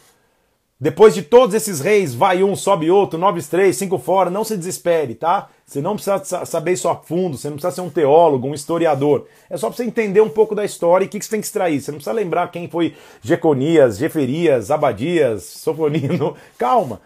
Depois 0.81 1.13
de 1.13 1.21
todos 1.21 1.53
esses 1.53 1.79
reis, 1.79 2.15
vai 2.15 2.43
um, 2.43 2.55
sobe 2.55 2.89
outro, 2.89 3.19
nove, 3.19 3.39
três, 3.43 3.77
cinco 3.77 3.99
fora, 3.99 4.31
não 4.31 4.43
se 4.43 4.57
desespere, 4.57 5.13
tá? 5.13 5.47
Você 5.63 5.79
não 5.79 5.93
precisa 5.93 6.43
saber 6.43 6.71
isso 6.71 6.89
a 6.89 6.95
fundo, 6.95 7.37
você 7.37 7.49
não 7.49 7.57
precisa 7.57 7.75
ser 7.75 7.81
um 7.81 7.89
teólogo, 7.89 8.47
um 8.47 8.53
historiador. 8.55 9.27
É 9.47 9.55
só 9.57 9.67
para 9.67 9.77
você 9.77 9.83
entender 9.83 10.21
um 10.21 10.29
pouco 10.29 10.55
da 10.55 10.65
história 10.65 11.05
e 11.05 11.07
o 11.07 11.09
que, 11.11 11.19
que 11.19 11.25
você 11.25 11.29
tem 11.29 11.39
que 11.39 11.45
extrair. 11.45 11.79
Você 11.79 11.91
não 11.91 11.99
precisa 11.99 12.15
lembrar 12.15 12.49
quem 12.49 12.67
foi 12.67 12.95
Jeconias, 13.21 13.99
Jeferias, 13.99 14.71
Abadias, 14.71 15.43
Sofonino. 15.43 16.35
Calma. 16.57 16.99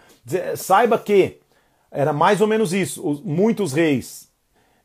Saiba 0.56 0.98
que 0.98 1.40
era 1.92 2.14
mais 2.14 2.40
ou 2.40 2.48
menos 2.48 2.72
isso. 2.72 3.22
Muitos 3.26 3.74
reis, 3.74 4.30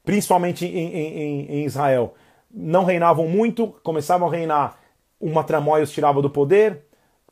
principalmente 0.05 0.67
em, 0.67 0.97
em, 0.97 1.47
em 1.49 1.65
Israel, 1.65 2.15
não 2.53 2.85
reinavam 2.85 3.29
muito, 3.29 3.69
começavam 3.85 4.27
a 4.27 4.33
reinar, 4.33 4.81
uma 5.21 5.45
tramóia 5.45 5.85
os 5.85 5.93
tirava 5.93 6.21
do 6.21 6.29
poder, 6.29 6.90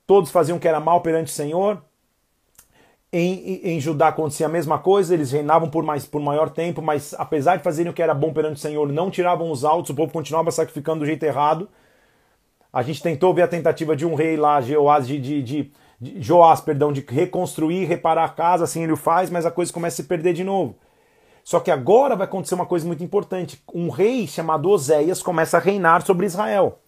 todos 0.09 0.31
faziam 0.31 0.57
o 0.57 0.61
que 0.61 0.67
era 0.67 0.81
mal 0.81 1.03
perante 1.03 1.31
o 1.31 1.35
Senhor. 1.35 1.83
Em, 3.13 3.61
em, 3.63 3.79
Judá 3.79 4.09
acontecia 4.09 4.47
a 4.47 4.49
mesma 4.49 4.79
coisa, 4.79 5.13
eles 5.13 5.31
reinavam 5.31 5.69
por, 5.69 5.85
mais, 5.85 6.07
por 6.07 6.21
maior 6.21 6.49
tempo, 6.49 6.81
mas 6.81 7.15
apesar 7.19 7.57
de 7.57 7.63
fazerem 7.63 7.93
o 7.93 7.95
que 7.95 8.03
era 8.03 8.15
bom 8.15 8.33
perante 8.33 8.57
o 8.57 8.59
Senhor, 8.59 8.91
não 8.91 9.11
tiravam 9.11 9.51
os 9.51 9.67
altos, 9.67 9.91
o 9.91 9.95
povo 9.95 10.11
continuava 10.11 10.51
sacrificando 10.51 11.01
do 11.01 11.07
jeito 11.07 11.23
errado. 11.25 11.69
A 12.73 12.83
gente 12.83 13.03
tentou 13.03 13.35
ver 13.35 13.43
a 13.43 13.49
tentativa 13.49 13.95
de 13.95 14.07
um 14.07 14.15
rei 14.15 14.37
lá, 14.37 14.63
Jeoás, 14.63 15.07
de, 15.07 15.19
de, 15.21 15.43
de, 15.43 15.73
de 16.01 16.23
Joás, 16.23 16.63
perdão, 16.63 16.91
de 16.91 17.05
reconstruir, 17.07 17.85
reparar 17.85 18.25
a 18.25 18.31
casa, 18.31 18.65
assim 18.65 18.85
ele 18.85 18.93
o 18.93 18.97
faz, 18.97 19.29
mas 19.29 19.45
a 19.45 19.51
coisa 19.51 19.71
começa 19.73 20.01
a 20.01 20.05
se 20.05 20.09
perder 20.09 20.33
de 20.33 20.43
novo. 20.43 20.75
Só 21.45 21.61
que 21.61 21.71
agora 21.71 22.17
vai 22.17 22.27
acontecer 22.27 22.55
uma 22.55 22.67
coisa 22.67 22.87
muito 22.87 23.05
importante. 23.05 23.63
Um 23.75 23.91
rei 23.91 24.27
chamado 24.27 24.71
Oséias 24.71 25.23
começa 25.23 25.59
a 25.59 25.61
reinar 25.61 26.01
sobre 26.03 26.25
Israel. 26.25 26.79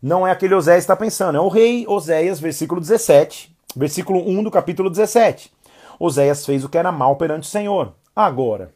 Não 0.00 0.26
é 0.26 0.30
aquele 0.30 0.54
Oséias 0.54 0.84
que 0.84 0.92
está 0.92 0.96
pensando, 0.96 1.38
é 1.38 1.40
o 1.40 1.48
rei 1.48 1.86
Oséias, 1.88 2.38
versículo 2.38 2.80
17, 2.80 3.56
versículo 3.74 4.20
1 4.28 4.42
do 4.44 4.50
capítulo 4.50 4.90
17. 4.90 5.52
Oséias 5.98 6.44
fez 6.44 6.64
o 6.64 6.68
que 6.68 6.76
era 6.76 6.92
mal 6.92 7.16
perante 7.16 7.44
o 7.44 7.50
Senhor. 7.50 7.94
Agora, 8.14 8.74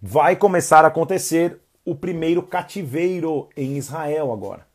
vai 0.00 0.36
começar 0.36 0.84
a 0.84 0.88
acontecer 0.88 1.60
o 1.84 1.94
primeiro 1.94 2.42
cativeiro 2.42 3.48
em 3.56 3.76
Israel 3.76 4.32
agora. 4.32 4.66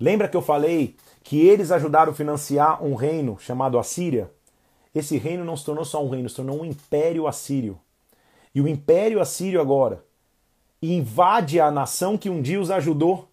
Lembra 0.00 0.28
que 0.28 0.36
eu 0.36 0.42
falei 0.42 0.96
que 1.22 1.40
eles 1.46 1.70
ajudaram 1.70 2.12
a 2.12 2.14
financiar 2.14 2.82
um 2.82 2.94
reino 2.94 3.38
chamado 3.38 3.78
Assíria? 3.78 4.30
Esse 4.94 5.16
reino 5.16 5.44
não 5.44 5.56
se 5.56 5.64
tornou 5.64 5.84
só 5.84 6.04
um 6.04 6.08
reino, 6.08 6.28
se 6.28 6.36
tornou 6.36 6.60
um 6.60 6.64
império 6.64 7.26
assírio. 7.26 7.78
E 8.54 8.60
o 8.60 8.68
império 8.68 9.20
assírio 9.20 9.60
agora 9.60 10.04
invade 10.82 11.60
a 11.60 11.70
nação 11.70 12.18
que 12.18 12.28
um 12.28 12.42
dia 12.42 12.60
os 12.60 12.70
ajudou 12.70 13.28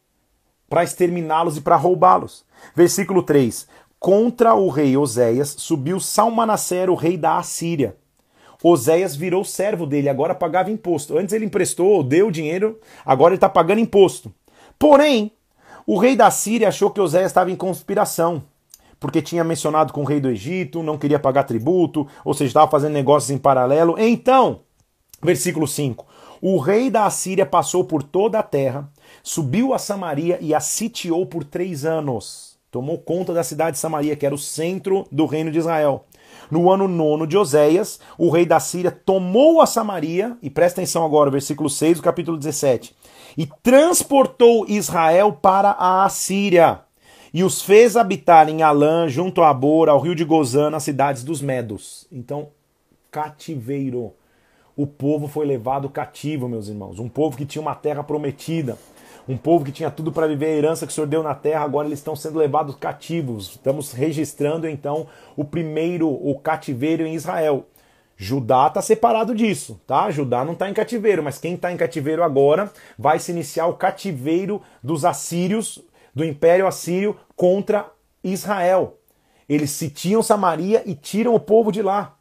para 0.70 0.84
exterminá-los 0.84 1.58
e 1.58 1.62
para 1.62 1.76
roubá-los. 1.76 2.46
Versículo 2.76 3.24
3: 3.24 3.68
Contra 4.00 4.54
o 4.54 4.70
rei 4.70 4.96
Oséias 4.96 5.56
subiu 5.58 6.00
Salmanassero, 6.00 6.94
o 6.94 6.96
rei 6.96 7.18
da 7.18 7.38
Assíria. 7.38 7.96
Oséias 8.64 9.16
virou 9.16 9.44
servo 9.44 9.86
dele, 9.86 10.10
agora 10.10 10.36
pagava 10.36 10.70
imposto. 10.70 11.18
Antes 11.18 11.34
ele 11.34 11.46
emprestou, 11.46 12.04
deu 12.04 12.30
dinheiro, 12.30 12.80
agora 13.06 13.32
ele 13.32 13.38
está 13.38 13.50
pagando 13.50 13.80
imposto. 13.80 14.34
Porém, 14.78 15.32
o 15.88 15.98
rei 15.98 16.16
da 16.16 16.30
Síria 16.30 16.68
achou 16.68 16.92
que 16.92 17.02
Oséias 17.02 17.32
estava 17.32 17.50
em 17.50 17.56
conspiração, 17.56 18.44
porque 19.00 19.22
tinha 19.22 19.44
mencionado 19.44 19.94
com 19.94 20.02
o 20.02 20.06
rei 20.06 20.20
do 20.20 20.30
Egito, 20.30 20.84
não 20.84 20.98
queria 20.98 21.18
pagar 21.18 21.44
tributo, 21.44 22.06
ou 22.24 22.34
seja, 22.34 22.50
estava 22.50 22.70
fazendo 22.70 22.94
negócios 22.94 23.32
em 23.32 23.38
paralelo. 23.38 23.96
Então, 23.98 24.62
Versículo 25.22 25.68
5: 25.68 26.06
O 26.42 26.58
rei 26.58 26.90
da 26.90 27.06
Assíria 27.06 27.46
passou 27.46 27.84
por 27.84 28.02
toda 28.02 28.40
a 28.40 28.44
terra, 28.44 28.90
subiu 29.22 29.74
a 29.74 29.78
Samaria 29.78 30.38
e 30.42 30.54
a 30.54 30.60
sitiou 30.60 31.26
por 31.26 31.44
três 31.44 31.84
anos. 31.84 32.58
Tomou 32.72 32.98
conta 33.00 33.34
da 33.34 33.44
cidade 33.44 33.74
de 33.74 33.80
Samaria, 33.80 34.16
que 34.16 34.26
era 34.26 34.36
o 34.36 34.38
centro 34.38 35.06
do 35.12 35.26
reino 35.26 35.52
de 35.52 35.58
Israel. 35.58 36.06
No 36.50 36.72
ano 36.72 36.88
nono 36.88 37.28
de 37.28 37.38
Oséias, 37.38 38.00
o 38.18 38.30
rei 38.30 38.46
da 38.46 38.60
Síria 38.60 38.92
tomou 38.92 39.60
a 39.60 39.66
Samaria, 39.66 40.38
e 40.42 40.50
presta 40.50 40.80
atenção 40.80 41.04
agora, 41.04 41.32
versículo 41.32 41.70
6 41.70 41.98
do 41.98 42.04
capítulo 42.04 42.38
17, 42.38 42.96
e 43.38 43.48
transportou 43.62 44.66
Israel 44.68 45.34
para 45.34 45.72
a 45.72 46.06
Assíria, 46.06 46.82
e 47.34 47.44
os 47.44 47.62
fez 47.62 47.96
habitar 47.96 48.50
em 48.50 48.64
Alã, 48.64 49.08
junto 49.08 49.42
a 49.42 49.50
Abor, 49.50 49.90
ao 49.90 50.00
rio 50.00 50.16
de 50.16 50.24
Gozã, 50.24 50.70
nas 50.70 50.84
cidades 50.84 51.24
dos 51.24 51.42
Medos. 51.42 52.08
Então, 52.12 52.50
cativeiro 53.12 54.14
o 54.82 54.88
povo 54.88 55.28
foi 55.28 55.46
levado 55.46 55.90
cativo, 55.90 56.48
meus 56.48 56.70
irmãos. 56.70 57.00
Um 57.00 57.10
povo 57.10 57.36
que 57.36 57.46
tinha 57.46 57.62
uma 57.62 57.76
terra 57.76 58.02
prometida. 58.02 58.78
Um 59.28 59.36
povo 59.36 59.66
que 59.66 59.74
tinha 59.74 59.92
tudo 59.92 60.10
para 60.10 60.26
viver 60.26 60.46
a 60.46 60.56
herança 60.56 60.88
que 60.88 60.92
o 60.94 60.96
Senhor 60.96 61.06
deu 61.06 61.22
na 61.22 61.36
terra, 61.36 61.66
agora 61.66 61.86
eles 61.86 62.00
estão 62.00 62.16
sendo 62.16 62.40
levados 62.40 62.78
cativos. 62.78 63.50
Estamos 63.50 63.92
registrando 63.92 64.70
então 64.70 65.08
o 65.36 65.44
primeiro, 65.44 66.08
o 66.08 66.40
cativeiro 66.40 67.06
em 67.06 67.14
Israel. 67.14 67.66
Judá 68.16 68.68
está 68.68 68.82
separado 68.82 69.36
disso, 69.36 69.82
tá? 69.86 70.10
Judá 70.12 70.46
não 70.46 70.54
está 70.54 70.70
em 70.70 70.74
cativeiro, 70.74 71.22
mas 71.22 71.38
quem 71.38 71.56
está 71.56 71.74
em 71.74 71.78
cativeiro 71.78 72.24
agora 72.24 72.72
vai 72.98 73.20
se 73.20 73.34
iniciar 73.34 73.68
o 73.68 73.74
cativeiro 73.74 74.62
dos 74.82 75.04
assírios, 75.04 75.84
do 76.16 76.24
Império 76.24 76.66
Assírio 76.66 77.18
contra 77.36 77.92
Israel. 78.24 78.98
Eles 79.50 79.72
sitiam 79.72 80.24
Samaria 80.24 80.84
e 80.86 80.96
tiram 80.96 81.36
o 81.36 81.40
povo 81.40 81.70
de 81.70 81.82
lá. 81.82 82.16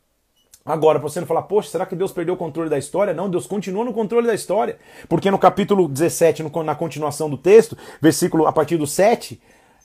Agora, 0.69 1.01
para 1.01 1.09
você 1.09 1.19
não 1.19 1.27
falar, 1.27 1.43
poxa, 1.43 1.71
será 1.71 1.87
que 1.87 1.97
Deus 1.97 2.13
perdeu 2.13 2.35
o 2.35 2.37
controle 2.37 2.69
da 2.69 2.77
história? 2.77 3.15
Não, 3.15 3.31
Deus 3.31 3.47
continua 3.47 3.87
no 3.87 3.93
controle 3.95 4.27
da 4.27 4.35
história. 4.35 4.77
Porque 5.09 5.31
no 5.31 5.39
capítulo 5.39 5.89
17, 5.89 6.43
no, 6.43 6.63
na 6.63 6.75
continuação 6.75 7.31
do 7.31 7.39
texto, 7.39 7.75
versículo 8.03 8.47
a 8.47 8.53
partir 8.53 8.77
do 8.77 8.87
7, 8.87 9.41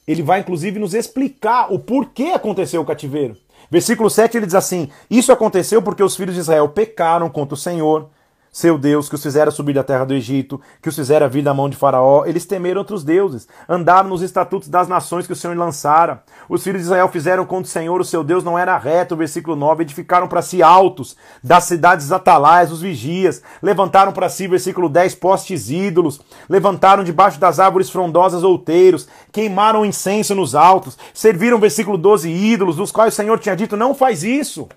ele 0.05 0.21
vai 0.21 0.41
inclusive 0.41 0.77
nos 0.77 0.93
explicar 0.93 1.73
o 1.73 1.79
porquê 1.79 2.31
aconteceu 2.35 2.81
o 2.81 2.85
cativeiro. 2.85 3.37
Versículo 3.71 4.09
7 4.09 4.35
ele 4.35 4.45
diz 4.45 4.55
assim: 4.55 4.89
Isso 5.09 5.31
aconteceu 5.31 5.81
porque 5.81 6.03
os 6.03 6.17
filhos 6.17 6.35
de 6.35 6.41
Israel 6.41 6.67
pecaram 6.67 7.29
contra 7.29 7.53
o 7.53 7.57
Senhor 7.57 8.09
seu 8.53 8.77
Deus, 8.77 9.09
que 9.09 9.15
os 9.15 9.23
fizera 9.23 9.49
subir 9.49 9.73
da 9.73 9.83
terra 9.83 10.05
do 10.05 10.13
Egito, 10.13 10.61
que 10.79 10.87
os 10.87 10.95
fizera 10.95 11.27
vir 11.27 11.41
da 11.41 11.55
mão 11.55 11.67
de 11.67 11.75
Faraó, 11.75 12.23
eles 12.23 12.45
temeram 12.45 12.81
outros 12.81 13.03
deuses, 13.03 13.47
andaram 13.67 14.07
nos 14.07 14.21
estatutos 14.21 14.69
das 14.69 14.87
nações 14.87 15.25
que 15.25 15.33
o 15.33 15.35
Senhor 15.35 15.57
lançara. 15.57 16.21
Os 16.47 16.63
filhos 16.63 16.81
de 16.81 16.85
Israel 16.85 17.07
fizeram 17.07 17.47
contra 17.47 17.63
o 17.63 17.71
Senhor, 17.71 17.99
o 17.99 18.05
seu 18.05 18.23
Deus 18.23 18.43
não 18.43 18.57
era 18.57 18.77
reto, 18.77 19.15
versículo 19.15 19.55
9, 19.55 19.81
edificaram 19.81 20.27
para 20.27 20.43
si 20.43 20.61
altos, 20.61 21.17
das 21.43 21.63
cidades 21.63 22.11
atalaias, 22.11 22.71
os 22.71 22.79
vigias, 22.79 23.41
levantaram 23.59 24.11
para 24.11 24.29
si, 24.29 24.47
versículo 24.47 24.87
10, 24.87 25.15
postes 25.15 25.71
ídolos, 25.71 26.21
levantaram 26.47 27.03
debaixo 27.03 27.39
das 27.39 27.59
árvores 27.59 27.89
frondosas 27.89 28.43
outeiros, 28.43 29.07
queimaram 29.31 29.83
incenso 29.83 30.35
nos 30.35 30.53
altos, 30.53 30.95
serviram, 31.11 31.57
versículo 31.57 31.97
12, 31.97 32.29
ídolos, 32.29 32.75
dos 32.75 32.91
quais 32.91 33.15
o 33.15 33.17
Senhor 33.17 33.39
tinha 33.39 33.55
dito, 33.55 33.75
não 33.75 33.95
faz 33.95 34.23
isso. 34.23 34.69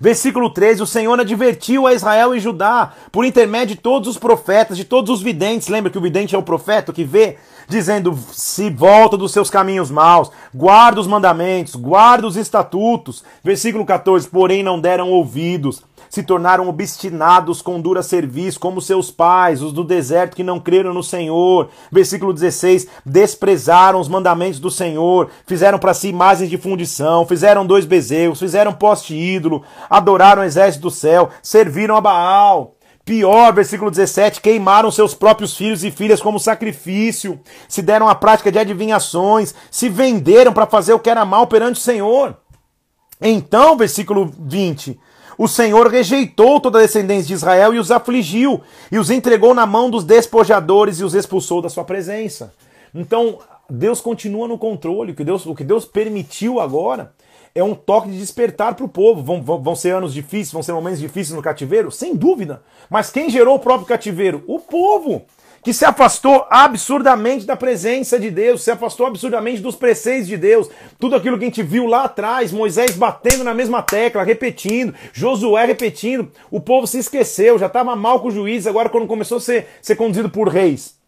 Versículo 0.00 0.48
13: 0.48 0.82
O 0.82 0.86
Senhor 0.86 1.20
advertiu 1.20 1.86
a 1.86 1.92
Israel 1.92 2.34
e 2.34 2.40
Judá, 2.40 2.92
por 3.12 3.26
intermédio 3.26 3.76
de 3.76 3.82
todos 3.82 4.08
os 4.08 4.16
profetas, 4.16 4.78
de 4.78 4.84
todos 4.84 5.10
os 5.10 5.20
videntes. 5.20 5.68
Lembra 5.68 5.90
que 5.90 5.98
o 5.98 6.00
vidente 6.00 6.34
é 6.34 6.38
o 6.38 6.42
profeta 6.42 6.90
que 6.90 7.04
vê, 7.04 7.36
dizendo: 7.68 8.18
Se 8.32 8.70
volta 8.70 9.18
dos 9.18 9.30
seus 9.30 9.50
caminhos 9.50 9.90
maus, 9.90 10.30
guarda 10.54 11.00
os 11.00 11.06
mandamentos, 11.06 11.76
guarda 11.76 12.26
os 12.26 12.36
estatutos. 12.36 13.22
Versículo 13.44 13.84
14: 13.84 14.26
Porém 14.26 14.62
não 14.62 14.80
deram 14.80 15.10
ouvidos 15.10 15.82
se 16.10 16.24
tornaram 16.24 16.68
obstinados 16.68 17.62
com 17.62 17.80
dura 17.80 18.02
serviço, 18.02 18.58
como 18.58 18.82
seus 18.82 19.12
pais, 19.12 19.62
os 19.62 19.72
do 19.72 19.84
deserto 19.84 20.34
que 20.34 20.42
não 20.42 20.58
creram 20.58 20.92
no 20.92 21.04
Senhor. 21.04 21.70
Versículo 21.90 22.34
16: 22.34 22.88
desprezaram 23.06 24.00
os 24.00 24.08
mandamentos 24.08 24.58
do 24.58 24.70
Senhor, 24.70 25.30
fizeram 25.46 25.78
para 25.78 25.94
si 25.94 26.08
imagens 26.08 26.50
de 26.50 26.58
fundição, 26.58 27.24
fizeram 27.24 27.64
dois 27.64 27.86
bezerros, 27.86 28.40
fizeram 28.40 28.72
poste 28.72 29.14
ídolo, 29.14 29.62
adoraram 29.88 30.42
o 30.42 30.44
exército 30.44 30.82
do 30.82 30.90
céu, 30.90 31.30
serviram 31.40 31.96
a 31.96 32.00
Baal. 32.00 32.74
Pior, 33.04 33.52
versículo 33.52 33.90
17: 33.90 34.40
queimaram 34.40 34.90
seus 34.90 35.14
próprios 35.14 35.56
filhos 35.56 35.84
e 35.84 35.92
filhas 35.92 36.20
como 36.20 36.40
sacrifício, 36.40 37.40
se 37.68 37.82
deram 37.82 38.08
à 38.08 38.14
prática 38.16 38.50
de 38.50 38.58
adivinhações, 38.58 39.54
se 39.70 39.88
venderam 39.88 40.52
para 40.52 40.66
fazer 40.66 40.92
o 40.92 40.98
que 40.98 41.08
era 41.08 41.24
mal 41.24 41.46
perante 41.46 41.78
o 41.78 41.82
Senhor. 41.82 42.36
Então, 43.20 43.76
versículo 43.76 44.32
20: 44.38 44.98
o 45.40 45.48
Senhor 45.48 45.88
rejeitou 45.88 46.60
toda 46.60 46.78
a 46.78 46.82
descendência 46.82 47.28
de 47.28 47.32
Israel 47.32 47.72
e 47.72 47.78
os 47.78 47.90
afligiu, 47.90 48.60
e 48.92 48.98
os 48.98 49.10
entregou 49.10 49.54
na 49.54 49.64
mão 49.64 49.88
dos 49.88 50.04
despojadores 50.04 51.00
e 51.00 51.04
os 51.04 51.14
expulsou 51.14 51.62
da 51.62 51.70
sua 51.70 51.82
presença. 51.82 52.52
Então, 52.94 53.38
Deus 53.66 54.02
continua 54.02 54.46
no 54.46 54.58
controle, 54.58 55.12
o 55.12 55.14
que 55.14 55.24
Deus, 55.24 55.46
o 55.46 55.54
que 55.54 55.64
Deus 55.64 55.86
permitiu 55.86 56.60
agora 56.60 57.14
é 57.54 57.64
um 57.64 57.74
toque 57.74 58.10
de 58.10 58.18
despertar 58.18 58.74
para 58.74 58.84
o 58.84 58.88
povo. 58.88 59.22
Vão, 59.22 59.42
vão, 59.42 59.62
vão 59.62 59.74
ser 59.74 59.94
anos 59.94 60.12
difíceis, 60.12 60.52
vão 60.52 60.62
ser 60.62 60.74
momentos 60.74 61.00
difíceis 61.00 61.34
no 61.34 61.42
cativeiro? 61.42 61.90
Sem 61.90 62.14
dúvida. 62.14 62.62
Mas 62.90 63.10
quem 63.10 63.30
gerou 63.30 63.54
o 63.54 63.60
próprio 63.60 63.86
cativeiro? 63.86 64.44
O 64.46 64.58
povo 64.58 65.22
que 65.62 65.72
se 65.72 65.84
afastou 65.84 66.46
absurdamente 66.48 67.44
da 67.44 67.54
presença 67.54 68.18
de 68.18 68.30
Deus, 68.30 68.62
se 68.62 68.70
afastou 68.70 69.06
absurdamente 69.06 69.60
dos 69.60 69.76
preceitos 69.76 70.26
de 70.26 70.36
Deus. 70.36 70.70
Tudo 70.98 71.16
aquilo 71.16 71.38
que 71.38 71.44
a 71.44 71.48
gente 71.48 71.62
viu 71.62 71.86
lá 71.86 72.04
atrás, 72.04 72.50
Moisés 72.50 72.96
batendo 72.96 73.44
na 73.44 73.52
mesma 73.52 73.82
tecla, 73.82 74.22
repetindo, 74.22 74.94
Josué 75.12 75.66
repetindo, 75.66 76.30
o 76.50 76.60
povo 76.60 76.86
se 76.86 76.98
esqueceu, 76.98 77.58
já 77.58 77.66
estava 77.66 77.94
mal 77.94 78.20
com 78.20 78.28
o 78.28 78.30
juiz, 78.30 78.66
agora 78.66 78.88
quando 78.88 79.06
começou 79.06 79.36
a 79.36 79.40
ser, 79.40 79.68
ser 79.82 79.96
conduzido 79.96 80.30
por 80.30 80.48
reis 80.48 81.00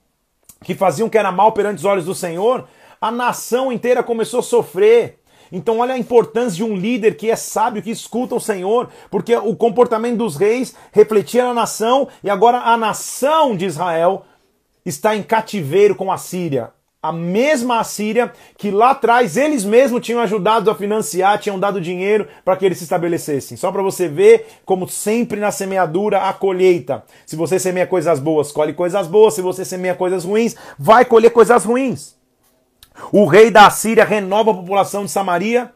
que 0.63 0.75
faziam 0.75 1.09
que 1.09 1.19
era 1.19 1.33
mal 1.33 1.53
perante 1.53 1.79
os 1.79 1.85
olhos 1.85 2.05
do 2.05 2.15
Senhor, 2.15 2.67
a 3.01 3.11
nação 3.11 3.73
inteira 3.73 4.03
começou 4.03 4.41
a 4.41 4.43
sofrer. 4.43 5.19
Então, 5.51 5.81
olha 5.81 5.95
a 5.95 5.99
importância 5.99 6.57
de 6.57 6.65
um 6.65 6.75
líder 6.75 7.17
que 7.17 7.31
é 7.31 7.37
sábio, 7.37 7.83
que 7.83 7.91
escuta 7.91 8.35
o 8.35 8.41
Senhor, 8.41 8.89
porque 9.11 9.37
o 9.37 9.55
comportamento 9.55 10.17
dos 10.17 10.37
reis 10.37 10.75
refletia 10.93 11.45
na 11.45 11.53
nação 11.53 12.09
e 12.25 12.31
agora 12.31 12.59
a 12.59 12.77
nação 12.77 13.55
de 13.55 13.67
Israel 13.67 14.25
está 14.85 15.17
em 15.17 15.23
cativeiro 15.23 15.95
com 15.95 16.11
a 16.11 16.19
Síria. 16.19 16.71
A 17.03 17.11
mesma 17.11 17.81
Assíria 17.81 18.33
que 18.57 18.71
lá 18.71 18.91
atrás 18.91 19.37
eles 19.37 19.65
mesmos 19.65 20.01
tinham 20.07 20.21
ajudado 20.21 20.71
a 20.71 20.75
financiar, 20.75 21.37
tinham 21.37 21.59
dado 21.59 21.81
dinheiro 21.81 22.29
para 22.45 22.57
que 22.57 22.65
eles 22.65 22.79
se 22.79 22.85
estabelecessem. 22.85 23.57
Só 23.57 23.73
para 23.73 23.83
você 23.83 24.07
ver 24.07 24.47
como 24.65 24.89
sempre 24.89 25.41
na 25.41 25.51
semeadura 25.51 26.29
a 26.29 26.33
colheita. 26.33 27.03
Se 27.27 27.35
você 27.35 27.59
semeia 27.59 27.89
coisas 27.89 28.21
boas, 28.21 28.53
colhe 28.53 28.73
coisas 28.73 29.09
boas. 29.09 29.35
Se 29.35 29.43
você 29.43 29.65
semeia 29.65 29.97
coisas 29.97 30.25
ruins, 30.25 30.55
vai 30.79 31.05
colher 31.05 31.31
coisas 31.31 31.65
ruins. 31.65 32.15
O 33.11 33.25
rei 33.25 33.51
da 33.51 33.67
Assíria 33.67 34.05
renova 34.05 34.53
a 34.53 34.55
população 34.55 35.05
de 35.05 35.11
Samaria 35.11 35.73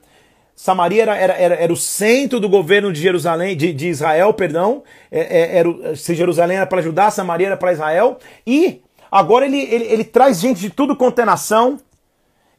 Samaria 0.56 1.02
era, 1.02 1.14
era, 1.14 1.32
era, 1.34 1.54
era, 1.54 1.72
o 1.72 1.76
centro 1.76 2.40
do 2.40 2.48
governo 2.48 2.90
de 2.90 2.98
Jerusalém, 2.98 3.54
de, 3.54 3.74
de 3.74 3.88
Israel, 3.88 4.32
perdão. 4.32 4.82
É, 5.12 5.20
é, 5.20 5.58
era, 5.58 5.94
se 5.94 6.14
Jerusalém 6.14 6.56
era 6.56 6.66
para 6.66 6.80
Judá, 6.80 7.10
Samaria 7.10 7.48
era 7.48 7.58
para 7.58 7.74
Israel. 7.74 8.18
E 8.46 8.80
agora 9.10 9.44
ele, 9.46 9.58
ele, 9.58 9.84
ele 9.84 10.04
traz 10.04 10.40
gente 10.40 10.60
de 10.60 10.70
tudo 10.70 10.96
quanto 10.96 11.20
é 11.20 11.24
nação, 11.24 11.78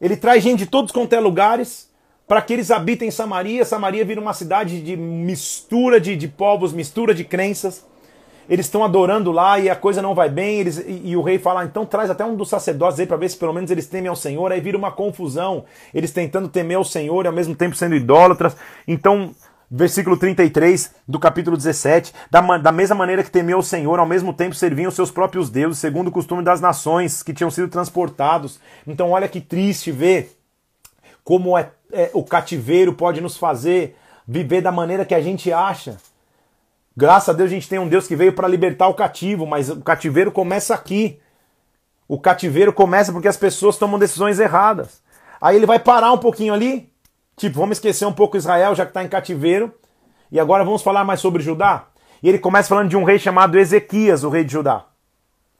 ele 0.00 0.16
traz 0.16 0.42
gente 0.42 0.60
de 0.60 0.66
todos 0.66 0.92
quanto 0.92 1.12
é 1.12 1.20
lugares, 1.20 1.88
para 2.26 2.42
que 2.42 2.52
eles 2.52 2.70
habitem 2.70 3.10
Samaria. 3.10 3.64
Samaria 3.64 4.04
vira 4.04 4.20
uma 4.20 4.34
cidade 4.34 4.80
de 4.80 4.96
mistura 4.96 6.00
de, 6.00 6.14
de 6.14 6.28
povos, 6.28 6.72
mistura 6.72 7.14
de 7.14 7.24
crenças 7.24 7.84
eles 8.48 8.66
estão 8.66 8.82
adorando 8.82 9.30
lá 9.30 9.58
e 9.58 9.68
a 9.68 9.76
coisa 9.76 10.00
não 10.00 10.14
vai 10.14 10.28
bem, 10.30 10.60
eles, 10.60 10.78
e, 10.78 11.10
e 11.10 11.16
o 11.16 11.22
rei 11.22 11.38
fala, 11.38 11.60
ah, 11.60 11.64
então 11.64 11.84
traz 11.84 12.08
até 12.08 12.24
um 12.24 12.34
dos 12.34 12.48
sacerdotes 12.48 12.98
aí 12.98 13.06
para 13.06 13.16
ver 13.16 13.28
se 13.28 13.36
pelo 13.36 13.52
menos 13.52 13.70
eles 13.70 13.86
temem 13.86 14.08
ao 14.08 14.16
Senhor, 14.16 14.50
aí 14.50 14.60
vira 14.60 14.78
uma 14.78 14.90
confusão, 14.90 15.64
eles 15.92 16.10
tentando 16.10 16.48
temer 16.48 16.78
ao 16.78 16.84
Senhor 16.84 17.24
e 17.24 17.28
ao 17.28 17.34
mesmo 17.34 17.54
tempo 17.54 17.76
sendo 17.76 17.94
idólatras. 17.94 18.56
Então, 18.86 19.34
versículo 19.70 20.16
33 20.16 20.94
do 21.06 21.18
capítulo 21.18 21.56
17, 21.56 22.12
da, 22.30 22.40
da 22.58 22.72
mesma 22.72 22.96
maneira 22.96 23.22
que 23.22 23.30
temeu 23.30 23.58
o 23.58 23.62
Senhor, 23.62 23.98
ao 23.98 24.06
mesmo 24.06 24.32
tempo 24.32 24.54
serviam 24.54 24.88
os 24.88 24.94
seus 24.94 25.10
próprios 25.10 25.50
deuses, 25.50 25.78
segundo 25.78 26.08
o 26.08 26.12
costume 26.12 26.42
das 26.42 26.60
nações 26.60 27.22
que 27.22 27.34
tinham 27.34 27.50
sido 27.50 27.68
transportados. 27.68 28.58
Então, 28.86 29.10
olha 29.10 29.28
que 29.28 29.40
triste 29.40 29.92
ver 29.92 30.38
como 31.22 31.58
é, 31.58 31.70
é 31.92 32.10
o 32.14 32.24
cativeiro 32.24 32.94
pode 32.94 33.20
nos 33.20 33.36
fazer 33.36 33.96
viver 34.26 34.60
da 34.60 34.72
maneira 34.72 35.04
que 35.04 35.14
a 35.14 35.20
gente 35.20 35.52
acha. 35.52 35.96
Graças 36.96 37.28
a 37.28 37.32
Deus 37.32 37.50
a 37.50 37.54
gente 37.54 37.68
tem 37.68 37.78
um 37.78 37.88
Deus 37.88 38.08
que 38.08 38.16
veio 38.16 38.32
para 38.32 38.48
libertar 38.48 38.88
o 38.88 38.94
cativo, 38.94 39.46
mas 39.46 39.70
o 39.70 39.80
cativeiro 39.80 40.32
começa 40.32 40.74
aqui. 40.74 41.20
O 42.08 42.18
cativeiro 42.18 42.72
começa 42.72 43.12
porque 43.12 43.28
as 43.28 43.36
pessoas 43.36 43.76
tomam 43.76 43.98
decisões 43.98 44.40
erradas. 44.40 45.00
Aí 45.40 45.54
ele 45.54 45.66
vai 45.66 45.78
parar 45.78 46.12
um 46.12 46.18
pouquinho 46.18 46.52
ali, 46.52 46.90
tipo, 47.38 47.58
vamos 47.58 47.78
esquecer 47.78 48.04
um 48.04 48.12
pouco 48.12 48.36
Israel, 48.36 48.74
já 48.74 48.84
que 48.84 48.90
está 48.90 49.02
em 49.02 49.08
cativeiro, 49.08 49.72
e 50.30 50.38
agora 50.38 50.64
vamos 50.64 50.82
falar 50.82 51.04
mais 51.04 51.20
sobre 51.20 51.42
Judá. 51.42 51.86
E 52.22 52.28
ele 52.28 52.38
começa 52.38 52.68
falando 52.68 52.88
de 52.88 52.96
um 52.96 53.04
rei 53.04 53.18
chamado 53.18 53.58
Ezequias, 53.58 54.24
o 54.24 54.28
rei 54.28 54.44
de 54.44 54.52
Judá. 54.52 54.84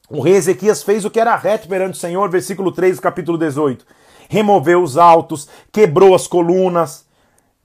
O 0.09 0.21
rei 0.21 0.35
Ezequias 0.35 0.83
fez 0.83 1.05
o 1.05 1.09
que 1.09 1.19
era 1.19 1.35
reto 1.35 1.67
perante 1.67 1.95
o 1.95 1.99
Senhor, 1.99 2.29
versículo 2.29 2.71
3 2.71 2.97
do 2.97 3.01
capítulo 3.01 3.37
18. 3.37 3.85
Removeu 4.27 4.83
os 4.83 4.97
altos, 4.97 5.47
quebrou 5.71 6.13
as 6.13 6.27
colunas, 6.27 7.05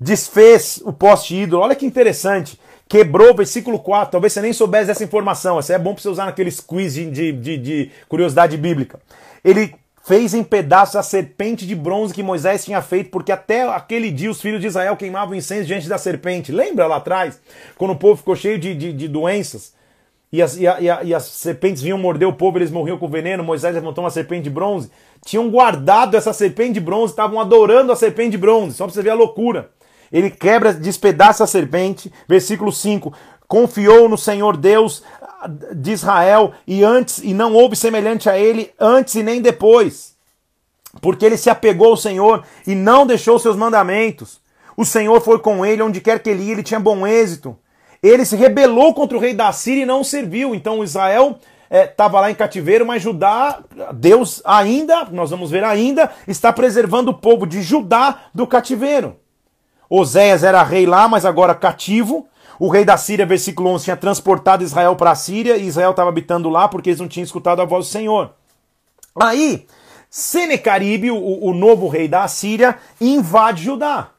desfez 0.01 0.81
o 0.85 0.93
poste 0.93 1.35
ídolo. 1.35 1.63
Olha 1.63 1.75
que 1.75 1.85
interessante 1.85 2.59
quebrou, 2.89 3.35
versículo 3.35 3.79
4. 3.79 4.13
Talvez 4.13 4.33
você 4.33 4.41
nem 4.41 4.53
soubesse 4.53 4.87
dessa 4.87 5.05
informação. 5.05 5.59
Essa 5.59 5.75
é 5.75 5.79
bom 5.79 5.95
para 5.95 6.03
você 6.03 6.09
usar 6.09 6.27
naqueles 6.27 6.61
quiz 6.61 6.95
de, 6.95 7.11
de, 7.11 7.33
de, 7.33 7.59
de 7.59 7.91
curiosidade 8.09 8.57
bíblica. 8.57 9.01
Ele 9.45 9.75
fez 10.07 10.35
em 10.35 10.45
pedaços 10.45 10.97
a 10.97 11.03
serpente 11.03 11.67
de 11.67 11.75
bronze 11.75 12.13
que 12.13 12.23
Moisés 12.23 12.65
tinha 12.65 12.83
feito, 12.83 13.11
porque 13.11 13.33
até 13.33 13.63
aquele 13.63 14.11
dia 14.11 14.31
os 14.31 14.41
filhos 14.41 14.61
de 14.61 14.67
Israel 14.67 14.97
queimavam 14.97 15.35
incenso 15.35 15.67
diante 15.67 15.89
da 15.89 15.97
serpente. 15.97 16.53
Lembra 16.53 16.87
lá 16.87 16.97
atrás? 16.97 17.41
Quando 17.77 17.93
o 17.93 17.97
povo 17.97 18.17
ficou 18.17 18.37
cheio 18.37 18.59
de, 18.59 18.75
de, 18.75 18.93
de 18.93 19.09
doenças 19.09 19.73
e 20.31 20.43
as, 20.43 20.57
e, 20.59 20.67
a, 20.67 21.03
e, 21.03 21.15
as 21.15 21.23
serpentes 21.25 21.81
vinham 21.81 21.97
morder 21.97 22.29
o 22.29 22.35
povo, 22.35 22.59
eles 22.59 22.71
morriam 22.71 22.99
com 22.99 23.09
veneno. 23.09 23.43
Moisés 23.43 23.75
levantou 23.75 24.05
uma 24.05 24.11
serpente 24.11 24.43
de 24.43 24.51
bronze. 24.51 24.91
Tinham 25.25 25.49
guardado 25.49 26.17
essa 26.17 26.33
serpente 26.33 26.75
de 26.75 26.81
bronze, 26.81 27.13
estavam 27.13 27.41
adorando 27.41 27.91
a 27.91 27.97
serpente 27.97 28.33
de 28.33 28.39
bronze. 28.39 28.77
Só 28.77 28.85
para 28.85 28.93
você 28.93 29.03
ver 29.03 29.11
a 29.11 29.15
loucura. 29.15 29.71
Ele 30.13 30.29
quebra, 30.29 30.75
despedaça 30.75 31.45
a 31.45 31.47
serpente. 31.47 32.13
Versículo 32.29 32.71
5. 32.71 33.11
Confiou 33.49 34.09
no 34.09 34.19
Senhor 34.19 34.57
Deus 34.57 35.03
de 35.49 35.93
Israel 35.93 36.53
e 36.67 36.83
antes 36.83 37.19
e 37.19 37.35
não 37.35 37.53
houve 37.55 37.77
semelhante 37.77 38.29
a 38.29 38.39
ele 38.39 38.73
antes 38.79 39.15
e 39.15 39.23
nem 39.23 39.41
depois. 39.41 40.15
Porque 41.01 41.25
ele 41.25 41.37
se 41.37 41.51
apegou 41.51 41.89
ao 41.89 41.97
Senhor 41.97 42.45
e 42.67 42.75
não 42.75 43.07
deixou 43.07 43.39
seus 43.39 43.57
mandamentos. 43.57 44.41
O 44.77 44.85
Senhor 44.85 45.21
foi 45.21 45.39
com 45.39 45.65
ele 45.65 45.83
onde 45.83 46.01
quer 46.01 46.21
que 46.21 46.31
ele 46.31 46.45
ia, 46.45 46.53
ele 46.53 46.63
tinha 46.63 46.81
bom 46.81 47.07
êxito. 47.07 47.57
Ele 48.03 48.25
se 48.25 48.37
rebelou 48.37 48.93
contra 48.93 49.17
o 49.17 49.21
rei 49.21 49.33
da 49.33 49.51
Síria 49.53 49.83
e 49.83 49.87
não 49.87 50.01
o 50.01 50.05
serviu. 50.05 50.55
Então 50.55 50.85
Israel 50.85 51.39
estava 51.71 52.19
é, 52.19 52.21
lá 52.21 52.31
em 52.31 52.35
cativeiro, 52.35 52.87
mas 52.87 53.03
Judá, 53.03 53.61
Deus 53.95 54.43
ainda, 54.45 55.07
nós 55.07 55.31
vamos 55.31 55.51
ver 55.51 55.65
ainda, 55.65 56.11
está 56.29 56.53
preservando 56.53 57.11
o 57.11 57.15
povo 57.15 57.47
de 57.47 57.63
Judá 57.63 58.19
do 58.35 58.47
cativeiro. 58.47 59.17
Oséias 59.89 60.45
era 60.45 60.63
rei 60.63 60.87
lá, 60.87 61.09
mas 61.09 61.25
agora 61.25 61.55
cativo. 61.55 62.29
O 62.59 62.69
rei 62.69 62.85
da 62.85 62.97
Síria, 62.97 63.27
versículo 63.27 63.71
11, 63.71 63.85
tinha 63.85 63.97
transportado 63.97 64.63
Israel 64.63 64.95
para 64.97 65.11
a 65.11 65.15
Síria 65.15 65.57
e 65.57 65.67
Israel 65.67 65.91
estava 65.91 66.09
habitando 66.09 66.49
lá 66.49 66.69
porque 66.69 66.91
eles 66.91 67.01
não 67.01 67.09
tinham 67.09 67.25
escutado 67.25 67.61
a 67.61 67.65
voz 67.65 67.87
do 67.87 67.93
Senhor. 67.93 68.33
Aí, 69.21 69.67
Senecaribe, 70.11 71.11
o, 71.11 71.45
o 71.45 71.53
novo 71.53 71.89
rei 71.89 72.07
da 72.07 72.27
Síria, 72.29 72.79
invade 73.01 73.65
Judá. 73.65 74.11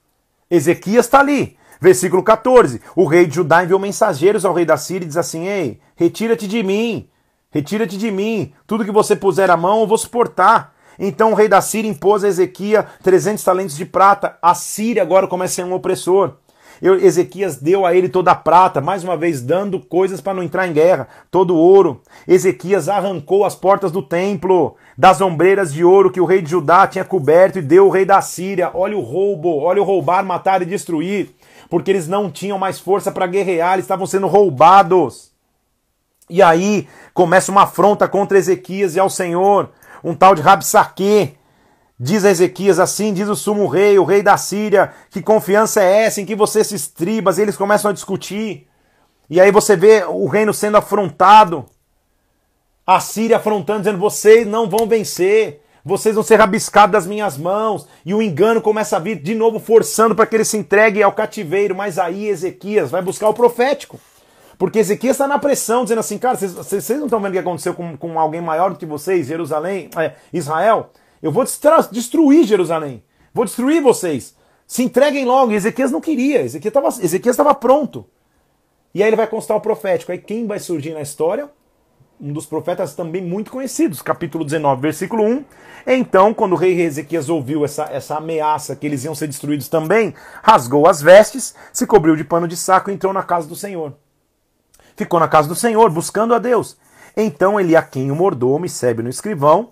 Ezequias 0.49 1.05
está 1.05 1.19
ali. 1.19 1.57
Versículo 1.79 2.23
14: 2.23 2.81
O 2.95 3.05
rei 3.05 3.25
de 3.25 3.35
Judá 3.35 3.63
enviou 3.63 3.79
mensageiros 3.79 4.45
ao 4.45 4.53
rei 4.53 4.65
da 4.65 4.77
Síria 4.77 5.05
e 5.05 5.07
diz 5.07 5.17
assim: 5.17 5.47
Ei, 5.47 5.79
retira-te 5.95 6.47
de 6.47 6.63
mim, 6.63 7.07
retira-te 7.51 7.97
de 7.97 8.11
mim, 8.11 8.53
tudo 8.65 8.85
que 8.85 8.91
você 8.91 9.15
puser 9.15 9.49
a 9.49 9.57
mão 9.57 9.81
eu 9.81 9.87
vou 9.87 9.97
suportar. 9.97 10.73
Então 10.97 11.31
o 11.31 11.35
rei 11.35 11.47
da 11.47 11.61
Síria 11.61 11.89
impôs 11.89 12.23
a 12.23 12.27
Ezequias 12.27 12.85
300 13.03 13.43
talentos 13.43 13.75
de 13.75 13.85
prata. 13.85 14.37
A 14.41 14.55
Síria 14.55 15.01
agora 15.01 15.27
começa 15.27 15.53
a 15.53 15.55
ser 15.55 15.69
um 15.69 15.73
opressor. 15.73 16.35
Ezequias 16.81 17.57
deu 17.57 17.85
a 17.85 17.95
ele 17.95 18.09
toda 18.09 18.31
a 18.31 18.35
prata, 18.35 18.81
mais 18.81 19.03
uma 19.03 19.15
vez 19.15 19.41
dando 19.41 19.79
coisas 19.79 20.21
para 20.21 20.33
não 20.33 20.43
entrar 20.43 20.67
em 20.67 20.73
guerra, 20.73 21.07
todo 21.31 21.55
o 21.55 21.57
ouro. 21.57 22.01
Ezequias 22.27 22.89
arrancou 22.89 23.45
as 23.45 23.55
portas 23.55 23.91
do 23.91 24.01
templo, 24.01 24.75
das 24.97 25.21
ombreiras 25.21 25.73
de 25.73 25.83
ouro 25.83 26.11
que 26.11 26.21
o 26.21 26.25
rei 26.25 26.41
de 26.41 26.49
Judá 26.49 26.87
tinha 26.87 27.05
coberto 27.05 27.59
e 27.59 27.61
deu 27.61 27.87
o 27.87 27.89
rei 27.89 28.05
da 28.05 28.21
Síria. 28.21 28.71
Olha 28.73 28.97
o 28.97 29.01
roubo, 29.01 29.57
olha 29.57 29.81
o 29.81 29.85
roubar, 29.85 30.23
matar 30.25 30.61
e 30.61 30.65
destruir, 30.65 31.29
porque 31.69 31.91
eles 31.91 32.07
não 32.07 32.29
tinham 32.29 32.57
mais 32.57 32.79
força 32.79 33.11
para 33.11 33.27
guerrear, 33.27 33.73
eles 33.73 33.85
estavam 33.85 34.05
sendo 34.05 34.27
roubados. 34.27 35.31
E 36.29 36.41
aí 36.41 36.87
começa 37.13 37.51
uma 37.51 37.63
afronta 37.63 38.07
contra 38.07 38.37
Ezequias 38.37 38.95
e 38.95 38.99
ao 38.99 39.09
Senhor 39.09 39.69
um 40.03 40.13
tal 40.13 40.35
de 40.35 40.41
Rabsaque. 40.41 41.35
Diz 41.97 42.25
a 42.25 42.29
Ezequias 42.29 42.77
assim, 42.77 43.13
diz 43.13 43.29
o 43.29 43.35
sumo 43.35 43.67
rei, 43.67 43.97
o 43.97 44.03
rei 44.03 44.21
da 44.21 44.35
Síria, 44.35 44.91
que 45.09 45.21
confiança 45.21 45.81
é 45.81 46.03
essa 46.03 46.19
em 46.19 46.25
que 46.25 46.35
você 46.35 46.61
se 46.63 46.75
estribas, 46.75 47.37
e 47.37 47.41
eles 47.41 47.55
começam 47.55 47.89
a 47.89 47.93
discutir. 47.93 48.67
E 49.29 49.39
aí 49.39 49.49
você 49.49 49.75
vê 49.77 50.03
o 50.03 50.27
reino 50.27 50.53
sendo 50.53 50.77
afrontado. 50.77 51.65
A 52.85 52.99
Síria 52.99 53.37
afrontando, 53.37 53.79
dizendo: 53.79 53.97
vocês 53.97 54.45
não 54.45 54.69
vão 54.69 54.87
vencer, 54.87 55.61
vocês 55.83 56.15
vão 56.15 56.23
ser 56.23 56.35
rabiscados 56.35 56.91
das 56.91 57.07
minhas 57.07 57.37
mãos. 57.37 57.87
E 58.05 58.13
o 58.13 58.21
engano 58.21 58.61
começa 58.61 58.97
a 58.97 58.99
vir 58.99 59.15
de 59.21 59.33
novo, 59.33 59.57
forçando 59.57 60.13
para 60.13 60.25
que 60.25 60.35
ele 60.35 60.45
se 60.45 60.57
entregue 60.57 61.01
ao 61.01 61.13
cativeiro. 61.13 61.73
Mas 61.73 61.97
aí 61.97 62.27
Ezequias 62.27 62.91
vai 62.91 63.01
buscar 63.01 63.29
o 63.29 63.33
profético. 63.33 63.99
Porque 64.57 64.79
Ezequias 64.79 65.15
está 65.15 65.27
na 65.27 65.39
pressão, 65.39 65.83
dizendo 65.83 65.99
assim, 65.99 66.17
cara, 66.17 66.37
vocês 66.37 66.89
não 66.89 67.05
estão 67.05 67.19
vendo 67.19 67.31
o 67.31 67.33
que 67.33 67.39
aconteceu 67.39 67.73
com, 67.73 67.97
com 67.97 68.19
alguém 68.19 68.41
maior 68.41 68.71
do 68.71 68.77
que 68.77 68.85
vocês, 68.85 69.27
Jerusalém, 69.27 69.89
é, 69.97 70.13
Israel? 70.31 70.91
Eu 71.25 71.31
vou 71.31 71.43
destruir 71.91 72.43
Jerusalém, 72.43 73.03
vou 73.33 73.45
destruir 73.45 73.81
vocês. 73.81 74.35
Se 74.67 74.83
entreguem 74.83 75.25
logo. 75.25 75.51
E 75.51 75.55
Ezequias 75.55 75.91
não 75.91 75.99
queria, 75.99 76.41
Ezequias 76.41 77.25
estava 77.25 77.55
pronto. 77.55 78.05
E 78.93 79.01
aí 79.01 79.09
ele 79.09 79.15
vai 79.15 79.25
constar 79.25 79.57
o 79.57 79.61
profético. 79.61 80.11
Aí 80.11 80.19
quem 80.19 80.45
vai 80.45 80.59
surgir 80.59 80.93
na 80.93 81.01
história? 81.01 81.49
Um 82.21 82.31
dos 82.31 82.45
profetas 82.45 82.93
também 82.93 83.21
muito 83.21 83.51
conhecidos, 83.51 84.01
capítulo 84.01 84.45
19, 84.45 84.81
versículo 84.81 85.23
1. 85.23 85.43
Então, 85.87 86.33
quando 86.33 86.53
o 86.53 86.55
rei 86.55 86.79
Ezequias 86.79 87.27
ouviu 87.27 87.65
essa, 87.65 87.85
essa 87.85 88.17
ameaça 88.17 88.75
que 88.75 88.85
eles 88.85 89.03
iam 89.03 89.15
ser 89.15 89.27
destruídos 89.27 89.67
também, 89.67 90.13
rasgou 90.43 90.87
as 90.87 91.01
vestes, 91.01 91.55
se 91.73 91.87
cobriu 91.87 92.15
de 92.15 92.23
pano 92.23 92.47
de 92.47 92.55
saco 92.55 92.91
e 92.91 92.93
entrou 92.93 93.11
na 93.11 93.23
casa 93.23 93.47
do 93.47 93.55
Senhor 93.55 93.93
ficou 94.95 95.19
na 95.19 95.27
casa 95.27 95.47
do 95.47 95.55
Senhor, 95.55 95.89
buscando 95.89 96.33
a 96.33 96.39
Deus. 96.39 96.77
Então 97.15 97.55
quem 97.91 98.11
o 98.11 98.15
mordomo 98.15 98.65
e 98.65 98.69
Sebe 98.69 99.03
no 99.03 99.09
escrivão, 99.09 99.71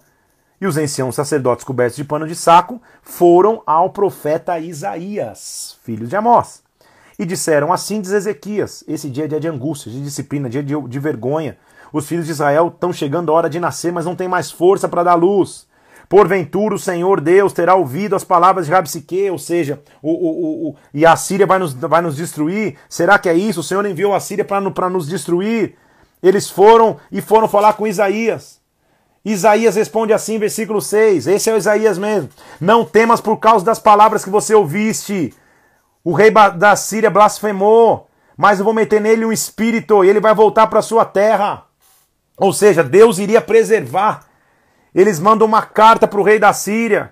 e 0.60 0.68
os 0.68 0.78
anciãos 0.78 1.16
sacerdotes 1.16 1.66
cobertos 1.66 1.96
de 1.96 2.04
pano 2.04 2.28
de 2.28 2.36
saco, 2.36 2.82
foram 3.02 3.62
ao 3.66 3.90
profeta 3.90 4.60
Isaías, 4.60 5.78
filho 5.84 6.08
de 6.08 6.16
Amós. 6.16 6.64
E 7.18 7.26
disseram 7.26 7.72
assim, 7.72 8.02
diz 8.02 8.12
Ezequias, 8.12 8.84
esse 8.88 9.10
dia 9.10 9.26
é 9.26 9.28
dia 9.28 9.40
de 9.40 9.48
angústia, 9.48 9.92
de 9.92 10.02
disciplina, 10.02 10.50
dia 10.50 10.64
de, 10.64 10.80
de 10.82 11.00
vergonha. 11.00 11.58
Os 11.92 12.08
filhos 12.08 12.26
de 12.26 12.32
Israel 12.32 12.72
estão 12.74 12.92
chegando 12.92 13.32
a 13.32 13.36
hora 13.36 13.50
de 13.50 13.60
nascer, 13.60 13.92
mas 13.92 14.06
não 14.06 14.16
tem 14.16 14.28
mais 14.28 14.52
força 14.52 14.90
para 14.90 15.04
dar 15.04 15.14
luz. 15.14 15.68
Porventura 16.10 16.76
o 16.76 16.80
Senhor 16.80 17.22
Deus 17.22 17.54
terá 17.54 17.76
ouvido 17.76 18.16
as 18.16 18.24
palavras 18.24 18.66
de 18.66 18.72
Rabsique, 18.72 19.30
ou 19.30 19.38
seja, 19.38 19.82
o, 20.02 20.12
o, 20.12 20.70
o, 20.70 20.76
e 20.94 21.06
a 21.06 21.16
Síria 21.16 21.46
vai 21.46 21.60
nos, 21.60 21.74
vai 21.74 22.02
nos 22.02 22.16
destruir? 22.16 22.78
Será 22.90 23.18
que 23.18 23.30
é 23.30 23.34
isso? 23.34 23.60
O 23.60 23.64
Senhor 23.64 23.86
enviou 23.86 24.14
a 24.14 24.20
Síria 24.20 24.46
para 24.46 24.90
nos 24.90 25.08
destruir? 25.08 25.76
Eles 26.22 26.50
foram 26.50 26.98
e 27.12 27.22
foram 27.22 27.48
falar 27.48 27.74
com 27.74 27.86
Isaías. 27.86 28.63
Isaías 29.26 29.76
responde 29.76 30.12
assim, 30.14 30.38
versículo 30.38 30.82
6. 30.82 31.28
Esse 31.28 31.50
é 31.50 31.54
o 31.54 31.58
Isaías 31.58 31.98
mesmo. 31.98 32.30
Não 32.60 32.84
temas 32.84 33.22
por 33.22 33.38
causa 33.38 33.64
das 33.64 33.80
palavras 33.80 34.24
que 34.24 34.30
você 34.30 34.54
ouviste. 34.54 35.34
O 36.04 36.14
rei 36.14 36.32
da 36.32 36.76
Síria 36.76 37.10
blasfemou, 37.10 38.10
mas 38.36 38.60
eu 38.60 38.66
vou 38.66 38.74
meter 38.74 39.00
nele 39.00 39.26
um 39.26 39.32
espírito 39.32 40.04
e 40.04 40.10
ele 40.10 40.20
vai 40.20 40.34
voltar 40.34 40.68
para 40.68 40.82
sua 40.82 41.06
terra. 41.06 41.66
Ou 42.38 42.52
seja, 42.52 42.84
Deus 42.84 43.20
iria 43.20 43.40
preservar 43.40 44.26
eles 44.94 45.20
mandam 45.20 45.48
uma 45.48 45.62
carta 45.62 46.08
para 46.08 46.20
o 46.20 46.24
rei 46.24 46.38
da 46.38 46.54
Síria 46.54 47.12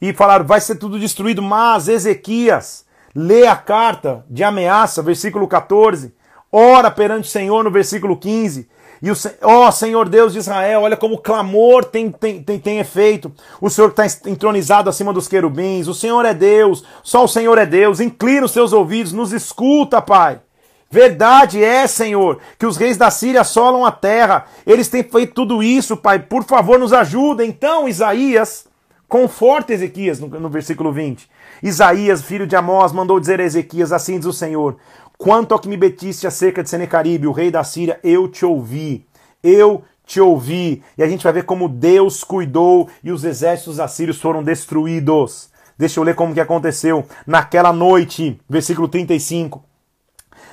e 0.00 0.12
falaram: 0.12 0.44
vai 0.44 0.60
ser 0.60 0.76
tudo 0.76 0.98
destruído, 0.98 1.40
mas 1.40 1.88
Ezequias, 1.88 2.84
lê 3.14 3.46
a 3.46 3.54
carta 3.54 4.24
de 4.28 4.42
ameaça, 4.42 5.02
versículo 5.02 5.46
14, 5.46 6.12
ora 6.50 6.90
perante 6.90 7.28
o 7.28 7.30
Senhor 7.30 7.62
no 7.62 7.70
versículo 7.70 8.16
15. 8.16 8.68
E 9.02 9.10
o 9.10 9.14
ó 9.42 9.66
oh, 9.66 9.72
Senhor 9.72 10.08
Deus 10.08 10.32
de 10.32 10.38
Israel, 10.38 10.82
olha 10.82 10.96
como 10.96 11.16
o 11.16 11.18
clamor 11.18 11.84
tem, 11.84 12.12
tem, 12.12 12.40
tem, 12.40 12.60
tem 12.60 12.78
efeito. 12.78 13.32
O 13.60 13.68
Senhor 13.68 13.88
está 13.88 14.06
entronizado 14.30 14.88
acima 14.88 15.12
dos 15.12 15.26
querubins. 15.26 15.88
O 15.88 15.94
Senhor 15.94 16.24
é 16.24 16.32
Deus, 16.32 16.84
só 17.02 17.24
o 17.24 17.28
Senhor 17.28 17.58
é 17.58 17.66
Deus. 17.66 17.98
Inclina 17.98 18.46
os 18.46 18.52
seus 18.52 18.72
ouvidos, 18.72 19.12
nos 19.12 19.32
escuta, 19.32 20.00
Pai. 20.00 20.40
Verdade 20.88 21.64
é, 21.64 21.86
Senhor, 21.88 22.38
que 22.56 22.66
os 22.66 22.76
reis 22.76 22.96
da 22.96 23.10
Síria 23.10 23.40
assolam 23.40 23.84
a 23.84 23.90
terra. 23.90 24.46
Eles 24.64 24.88
têm 24.88 25.02
feito 25.02 25.34
tudo 25.34 25.64
isso, 25.64 25.96
Pai. 25.96 26.20
Por 26.20 26.44
favor, 26.44 26.78
nos 26.78 26.92
ajuda. 26.92 27.44
Então, 27.44 27.88
Isaías 27.88 28.66
conforta 29.08 29.72
Ezequias 29.72 30.20
no, 30.20 30.28
no 30.28 30.48
versículo 30.48 30.92
20. 30.92 31.28
Isaías, 31.62 32.22
filho 32.22 32.46
de 32.46 32.56
Amós, 32.56 32.92
mandou 32.92 33.20
dizer 33.20 33.40
a 33.40 33.44
Ezequias: 33.44 33.92
Assim 33.92 34.18
diz 34.18 34.26
o 34.26 34.32
Senhor: 34.32 34.76
Quanto 35.16 35.52
ao 35.52 35.58
que 35.60 35.68
me 35.68 35.76
betiste 35.76 36.26
acerca 36.26 36.62
de 36.62 36.68
Senecaribe, 36.68 37.26
o 37.26 37.32
rei 37.32 37.50
da 37.50 37.62
Síria, 37.62 38.00
eu 38.02 38.26
te 38.28 38.44
ouvi. 38.44 39.06
Eu 39.42 39.84
te 40.04 40.20
ouvi. 40.20 40.82
E 40.98 41.02
a 41.02 41.08
gente 41.08 41.22
vai 41.22 41.32
ver 41.32 41.44
como 41.44 41.68
Deus 41.68 42.24
cuidou 42.24 42.88
e 43.04 43.12
os 43.12 43.22
exércitos 43.22 43.78
assírios 43.78 44.20
foram 44.20 44.42
destruídos. 44.42 45.50
Deixa 45.78 46.00
eu 46.00 46.04
ler 46.04 46.14
como 46.14 46.34
que 46.34 46.40
aconteceu. 46.40 47.06
Naquela 47.26 47.72
noite, 47.72 48.40
versículo 48.48 48.88
35. 48.88 49.62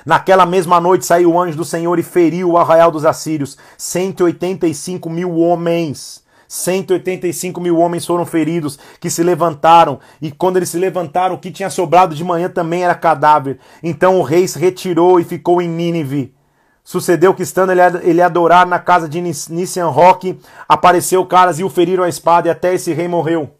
Naquela 0.06 0.46
mesma 0.46 0.80
noite 0.80 1.04
saiu 1.04 1.32
o 1.32 1.40
anjo 1.40 1.56
do 1.56 1.64
Senhor 1.64 1.98
e 1.98 2.02
feriu 2.02 2.50
o 2.50 2.58
arraial 2.58 2.90
dos 2.90 3.04
assírios. 3.04 3.58
185 3.76 5.10
mil 5.10 5.36
homens. 5.36 6.24
185 6.50 7.60
mil 7.60 7.78
homens 7.78 8.04
foram 8.04 8.26
feridos, 8.26 8.76
que 8.98 9.08
se 9.08 9.22
levantaram, 9.22 10.00
e 10.20 10.32
quando 10.32 10.56
eles 10.56 10.68
se 10.68 10.78
levantaram, 10.78 11.36
o 11.36 11.38
que 11.38 11.52
tinha 11.52 11.70
sobrado 11.70 12.12
de 12.12 12.24
manhã 12.24 12.48
também 12.48 12.82
era 12.82 12.92
cadáver. 12.92 13.60
Então 13.80 14.18
o 14.18 14.22
rei 14.22 14.48
se 14.48 14.58
retirou 14.58 15.20
e 15.20 15.24
ficou 15.24 15.62
em 15.62 15.68
Nínive. 15.68 16.34
Sucedeu 16.82 17.32
que, 17.34 17.44
estando 17.44 17.70
ele, 17.70 18.20
adorar 18.20 18.66
na 18.66 18.80
casa 18.80 19.08
de 19.08 19.20
Nissian 19.20 19.86
Roque, 19.90 20.40
apareceu 20.68 21.24
caras 21.24 21.60
e 21.60 21.62
o 21.62 21.70
feriram 21.70 22.02
a 22.02 22.08
espada, 22.08 22.48
e 22.48 22.50
até 22.50 22.74
esse 22.74 22.92
rei 22.92 23.06
morreu. 23.06 23.54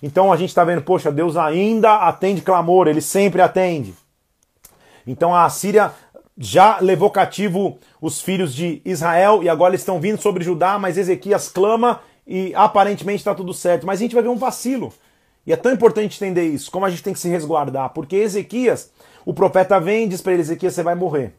Então 0.00 0.32
a 0.32 0.36
gente 0.36 0.50
está 0.50 0.62
vendo, 0.62 0.82
poxa, 0.82 1.10
Deus 1.10 1.36
ainda 1.36 1.96
atende 1.96 2.42
clamor, 2.42 2.86
ele 2.86 3.00
sempre 3.00 3.42
atende. 3.42 3.92
Então 5.04 5.34
a 5.34 5.48
Síria 5.50 5.90
já 6.38 6.78
levou 6.80 7.10
cativo 7.10 7.76
os 8.00 8.20
filhos 8.20 8.54
de 8.54 8.80
Israel 8.84 9.42
e 9.42 9.48
agora 9.48 9.72
eles 9.72 9.80
estão 9.80 10.00
vindo 10.00 10.22
sobre 10.22 10.44
Judá, 10.44 10.78
mas 10.78 10.96
Ezequias 10.96 11.48
clama 11.48 12.00
e 12.30 12.54
aparentemente 12.54 13.18
está 13.18 13.34
tudo 13.34 13.52
certo. 13.52 13.84
Mas 13.84 13.98
a 13.98 14.02
gente 14.02 14.14
vai 14.14 14.22
ver 14.22 14.28
um 14.28 14.36
vacilo. 14.36 14.92
E 15.44 15.52
é 15.52 15.56
tão 15.56 15.72
importante 15.72 16.16
entender 16.16 16.44
isso, 16.44 16.70
como 16.70 16.86
a 16.86 16.90
gente 16.90 17.02
tem 17.02 17.12
que 17.12 17.18
se 17.18 17.28
resguardar, 17.28 17.90
porque 17.90 18.14
Ezequias, 18.14 18.92
o 19.26 19.34
profeta 19.34 19.80
vem 19.80 20.04
e 20.04 20.08
diz 20.08 20.22
para 20.22 20.32
ele: 20.32 20.42
Ezequias, 20.42 20.74
você 20.74 20.82
vai 20.84 20.94
morrer. 20.94 21.34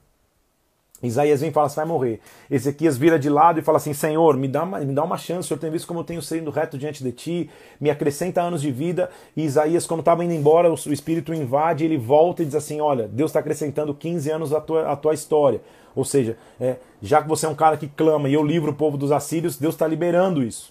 Isaías 1.04 1.42
vem 1.42 1.50
e 1.50 1.54
fala, 1.54 1.68
você 1.68 1.78
vai 1.78 1.86
morrer. 1.86 2.20
Ezequias 2.50 2.96
vira 2.96 3.18
de 3.18 3.28
lado 3.28 3.60
e 3.60 3.64
fala 3.64 3.78
assim, 3.78 3.94
Senhor, 3.94 4.38
me 4.38 4.48
dá 4.48 4.64
uma, 4.64 4.80
me 4.80 4.94
dá 4.94 5.04
uma 5.04 5.18
chance, 5.18 5.40
o 5.40 5.44
Senhor 5.48 5.60
tem 5.60 5.72
visto 5.72 5.88
como 5.88 6.02
eu 6.02 6.04
tenho 6.04 6.22
sido 6.22 6.52
reto 6.52 6.78
diante 6.78 7.04
de 7.04 7.12
ti, 7.12 7.50
me 7.80 7.90
acrescenta 7.90 8.40
anos 8.42 8.62
de 8.62 8.72
vida. 8.72 9.10
E 9.36 9.44
Isaías, 9.44 9.88
quando 9.88 10.02
estava 10.02 10.24
indo 10.24 10.34
embora, 10.34 10.70
o, 10.70 10.74
o 10.74 10.94
Espírito 10.94 11.34
invade, 11.34 11.84
ele 11.84 11.98
volta 11.98 12.44
e 12.44 12.46
diz 12.46 12.54
assim, 12.54 12.80
olha, 12.80 13.08
Deus 13.08 13.32
está 13.32 13.40
acrescentando 13.40 13.96
15 13.96 14.30
anos 14.30 14.54
à 14.54 14.62
tua, 14.62 14.92
à 14.92 14.96
tua 14.96 15.14
história. 15.16 15.60
Ou 15.96 16.06
seja, 16.06 16.38
é, 16.60 16.76
já 17.02 17.22
que 17.22 17.28
você 17.28 17.48
é 17.48 17.50
um 17.50 17.56
cara 17.56 17.78
que 17.78 17.88
clama 17.88 18.30
e 18.30 18.34
eu 18.34 18.44
livro 18.44 18.72
o 18.72 18.76
povo 18.76 18.96
dos 18.96 19.12
assírios, 19.12 19.58
Deus 19.58 19.74
está 19.74 19.88
liberando 19.88 20.44
isso. 20.44 20.71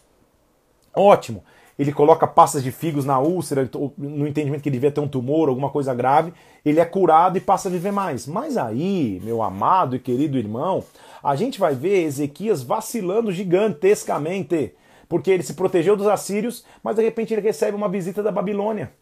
Ótimo 0.94 1.42
ele 1.80 1.92
coloca 1.92 2.26
passas 2.26 2.62
de 2.62 2.70
figos 2.70 3.06
na 3.06 3.18
úlcera, 3.18 3.66
no 3.96 4.28
entendimento 4.28 4.60
que 4.60 4.68
ele 4.68 4.76
devia 4.76 4.90
ter 4.90 5.00
um 5.00 5.08
tumor, 5.08 5.48
alguma 5.48 5.70
coisa 5.70 5.94
grave, 5.94 6.30
ele 6.62 6.78
é 6.78 6.84
curado 6.84 7.38
e 7.38 7.40
passa 7.40 7.70
a 7.70 7.72
viver 7.72 7.90
mais. 7.90 8.26
Mas 8.26 8.58
aí, 8.58 9.18
meu 9.24 9.42
amado 9.42 9.96
e 9.96 9.98
querido 9.98 10.36
irmão, 10.36 10.84
a 11.22 11.34
gente 11.34 11.58
vai 11.58 11.74
ver 11.74 12.02
Ezequias 12.02 12.62
vacilando 12.62 13.32
gigantescamente, 13.32 14.74
porque 15.08 15.30
ele 15.30 15.42
se 15.42 15.54
protegeu 15.54 15.96
dos 15.96 16.06
assírios, 16.06 16.66
mas 16.84 16.96
de 16.96 17.02
repente 17.02 17.32
ele 17.32 17.40
recebe 17.40 17.74
uma 17.74 17.88
visita 17.88 18.22
da 18.22 18.30
Babilônia. 18.30 18.92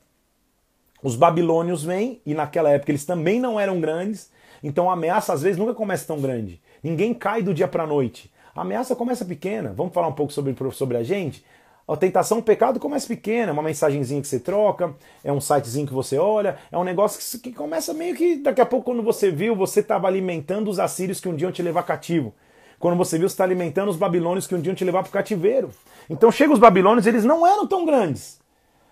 Os 1.02 1.16
babilônios 1.16 1.82
vêm, 1.82 2.20
e 2.24 2.32
naquela 2.32 2.70
época 2.70 2.92
eles 2.92 3.04
também 3.04 3.40
não 3.40 3.58
eram 3.58 3.80
grandes, 3.80 4.30
então 4.62 4.88
a 4.88 4.92
ameaça 4.92 5.32
às 5.32 5.42
vezes 5.42 5.58
nunca 5.58 5.74
começa 5.74 6.06
tão 6.06 6.20
grande. 6.20 6.62
Ninguém 6.80 7.12
cai 7.12 7.42
do 7.42 7.52
dia 7.52 7.66
para 7.66 7.82
a 7.82 7.88
noite. 7.88 8.32
A 8.54 8.60
ameaça 8.60 8.94
começa 8.94 9.24
pequena. 9.24 9.72
Vamos 9.76 9.92
falar 9.92 10.06
um 10.06 10.12
pouco 10.12 10.32
sobre, 10.32 10.54
sobre 10.72 10.96
a 10.96 11.02
gente? 11.02 11.44
A 11.88 11.96
tentação, 11.96 12.38
o 12.38 12.42
pecado 12.42 12.78
começa 12.78 13.08
pequena, 13.08 13.48
é 13.48 13.52
uma 13.52 13.62
mensagenzinha 13.62 14.20
que 14.20 14.28
você 14.28 14.38
troca, 14.38 14.94
é 15.24 15.32
um 15.32 15.40
sitezinho 15.40 15.86
que 15.86 15.94
você 15.94 16.18
olha, 16.18 16.58
é 16.70 16.76
um 16.76 16.84
negócio 16.84 17.40
que, 17.40 17.50
começa 17.50 17.94
meio 17.94 18.14
que 18.14 18.36
daqui 18.36 18.60
a 18.60 18.66
pouco, 18.66 18.84
quando 18.84 19.02
você 19.02 19.30
viu, 19.30 19.56
você 19.56 19.80
estava 19.80 20.06
alimentando 20.06 20.70
os 20.70 20.78
assírios 20.78 21.18
que 21.18 21.30
um 21.30 21.34
dia 21.34 21.46
iam 21.46 21.52
te 21.52 21.62
levar 21.62 21.84
cativo. 21.84 22.34
Quando 22.78 22.98
você 22.98 23.16
viu, 23.16 23.26
você 23.26 23.32
está 23.32 23.44
alimentando 23.44 23.88
os 23.90 23.96
babilônios 23.96 24.46
que 24.46 24.54
um 24.54 24.60
dia 24.60 24.70
iam 24.70 24.76
te 24.76 24.84
levar 24.84 25.02
para 25.02 25.08
o 25.08 25.12
cativeiro. 25.12 25.70
Então 26.10 26.30
chega 26.30 26.52
os 26.52 26.58
babilônios, 26.58 27.06
eles 27.06 27.24
não 27.24 27.46
eram 27.46 27.66
tão 27.66 27.86
grandes. 27.86 28.38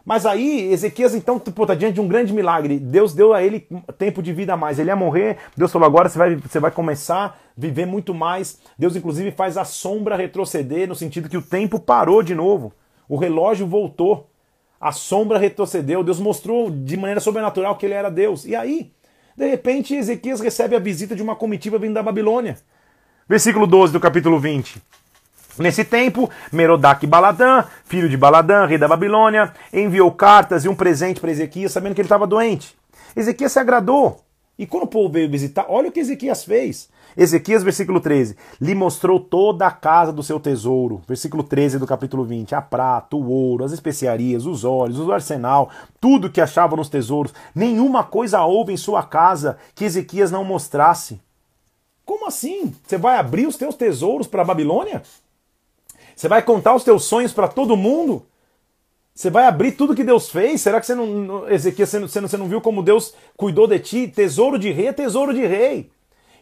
Mas 0.02 0.24
aí, 0.24 0.72
Ezequias, 0.72 1.14
então, 1.14 1.38
pô, 1.38 1.66
tá 1.66 1.74
diante 1.74 1.94
de 1.94 2.00
um 2.00 2.08
grande 2.08 2.32
milagre. 2.32 2.78
Deus 2.78 3.12
deu 3.12 3.34
a 3.34 3.42
ele 3.42 3.68
tempo 3.98 4.22
de 4.22 4.32
vida 4.32 4.54
a 4.54 4.56
mais. 4.56 4.78
Ele 4.78 4.88
ia 4.88 4.96
morrer. 4.96 5.36
Deus 5.56 5.72
falou: 5.72 5.84
agora 5.84 6.08
você 6.08 6.16
vai, 6.16 6.36
você 6.36 6.60
vai 6.60 6.70
começar 6.70 7.24
a 7.26 7.34
viver 7.56 7.86
muito 7.86 8.14
mais. 8.14 8.58
Deus, 8.78 8.94
inclusive, 8.94 9.32
faz 9.32 9.58
a 9.58 9.64
sombra 9.64 10.16
retroceder, 10.16 10.88
no 10.88 10.94
sentido 10.94 11.28
que 11.28 11.36
o 11.36 11.42
tempo 11.42 11.80
parou 11.80 12.22
de 12.22 12.34
novo. 12.34 12.72
O 13.08 13.16
relógio 13.16 13.66
voltou. 13.66 14.28
A 14.80 14.92
sombra 14.92 15.38
retrocedeu. 15.38 16.04
Deus 16.04 16.20
mostrou 16.20 16.70
de 16.70 16.96
maneira 16.96 17.20
sobrenatural 17.20 17.76
que 17.76 17.86
ele 17.86 17.94
era 17.94 18.10
Deus. 18.10 18.44
E 18.44 18.54
aí, 18.54 18.92
de 19.36 19.48
repente, 19.48 19.94
Ezequias 19.94 20.40
recebe 20.40 20.76
a 20.76 20.80
visita 20.80 21.14
de 21.14 21.22
uma 21.22 21.36
comitiva 21.36 21.78
vindo 21.78 21.94
da 21.94 22.02
Babilônia. 22.02 22.56
Versículo 23.28 23.66
12 23.66 23.92
do 23.92 24.00
capítulo 24.00 24.38
20. 24.38 24.80
Nesse 25.58 25.84
tempo, 25.84 26.30
Merodach 26.52 27.06
Baladã, 27.06 27.64
filho 27.84 28.08
de 28.08 28.16
Baladã, 28.16 28.66
rei 28.66 28.76
da 28.76 28.86
Babilônia, 28.86 29.52
enviou 29.72 30.12
cartas 30.12 30.64
e 30.64 30.68
um 30.68 30.74
presente 30.74 31.20
para 31.20 31.30
Ezequias, 31.30 31.72
sabendo 31.72 31.94
que 31.94 32.00
ele 32.00 32.06
estava 32.06 32.26
doente. 32.26 32.76
Ezequias 33.14 33.52
se 33.52 33.58
agradou. 33.58 34.22
E 34.58 34.66
quando 34.66 34.84
o 34.84 34.88
povo 34.88 35.12
veio 35.12 35.30
visitar, 35.30 35.66
olha 35.68 35.88
o 35.88 35.92
que 35.92 36.00
Ezequias 36.00 36.44
fez. 36.44 36.88
Ezequias, 37.16 37.62
versículo 37.62 37.98
13, 37.98 38.36
lhe 38.60 38.74
mostrou 38.74 39.18
toda 39.18 39.66
a 39.66 39.70
casa 39.70 40.12
do 40.12 40.22
seu 40.22 40.38
tesouro. 40.38 41.00
Versículo 41.08 41.42
13 41.42 41.78
do 41.78 41.86
capítulo 41.86 42.24
20, 42.24 42.54
a 42.54 42.60
prata, 42.60 43.16
o 43.16 43.30
ouro, 43.30 43.64
as 43.64 43.72
especiarias, 43.72 44.44
os 44.44 44.64
óleos, 44.64 45.00
o 45.00 45.10
arsenal, 45.10 45.70
tudo 45.98 46.30
que 46.30 46.42
achava 46.42 46.76
nos 46.76 46.90
tesouros. 46.90 47.32
Nenhuma 47.54 48.04
coisa 48.04 48.44
houve 48.44 48.72
em 48.72 48.76
sua 48.76 49.02
casa 49.02 49.56
que 49.74 49.84
Ezequias 49.84 50.30
não 50.30 50.44
mostrasse. 50.44 51.18
Como 52.04 52.26
assim? 52.26 52.74
Você 52.86 52.98
vai 52.98 53.16
abrir 53.16 53.46
os 53.46 53.56
teus 53.56 53.74
tesouros 53.74 54.26
para 54.26 54.42
a 54.42 54.44
Babilônia? 54.44 55.02
Você 56.14 56.28
vai 56.28 56.42
contar 56.42 56.74
os 56.74 56.84
teus 56.84 57.04
sonhos 57.04 57.32
para 57.32 57.48
todo 57.48 57.76
mundo? 57.76 58.26
Você 59.14 59.30
vai 59.30 59.46
abrir 59.46 59.72
tudo 59.72 59.94
que 59.94 60.04
Deus 60.04 60.28
fez? 60.28 60.60
Será 60.60 60.78
que 60.78 60.86
você 60.86 60.94
não, 60.94 61.48
Ezequias, 61.48 61.88
você 61.88 61.98
não, 61.98 62.28
você 62.28 62.36
não 62.36 62.48
viu 62.48 62.60
como 62.60 62.82
Deus 62.82 63.14
cuidou 63.38 63.66
de 63.66 63.78
ti? 63.78 64.06
Tesouro 64.06 64.58
de 64.58 64.70
rei 64.70 64.88
é 64.88 64.92
tesouro 64.92 65.32
de 65.32 65.46
rei. 65.46 65.90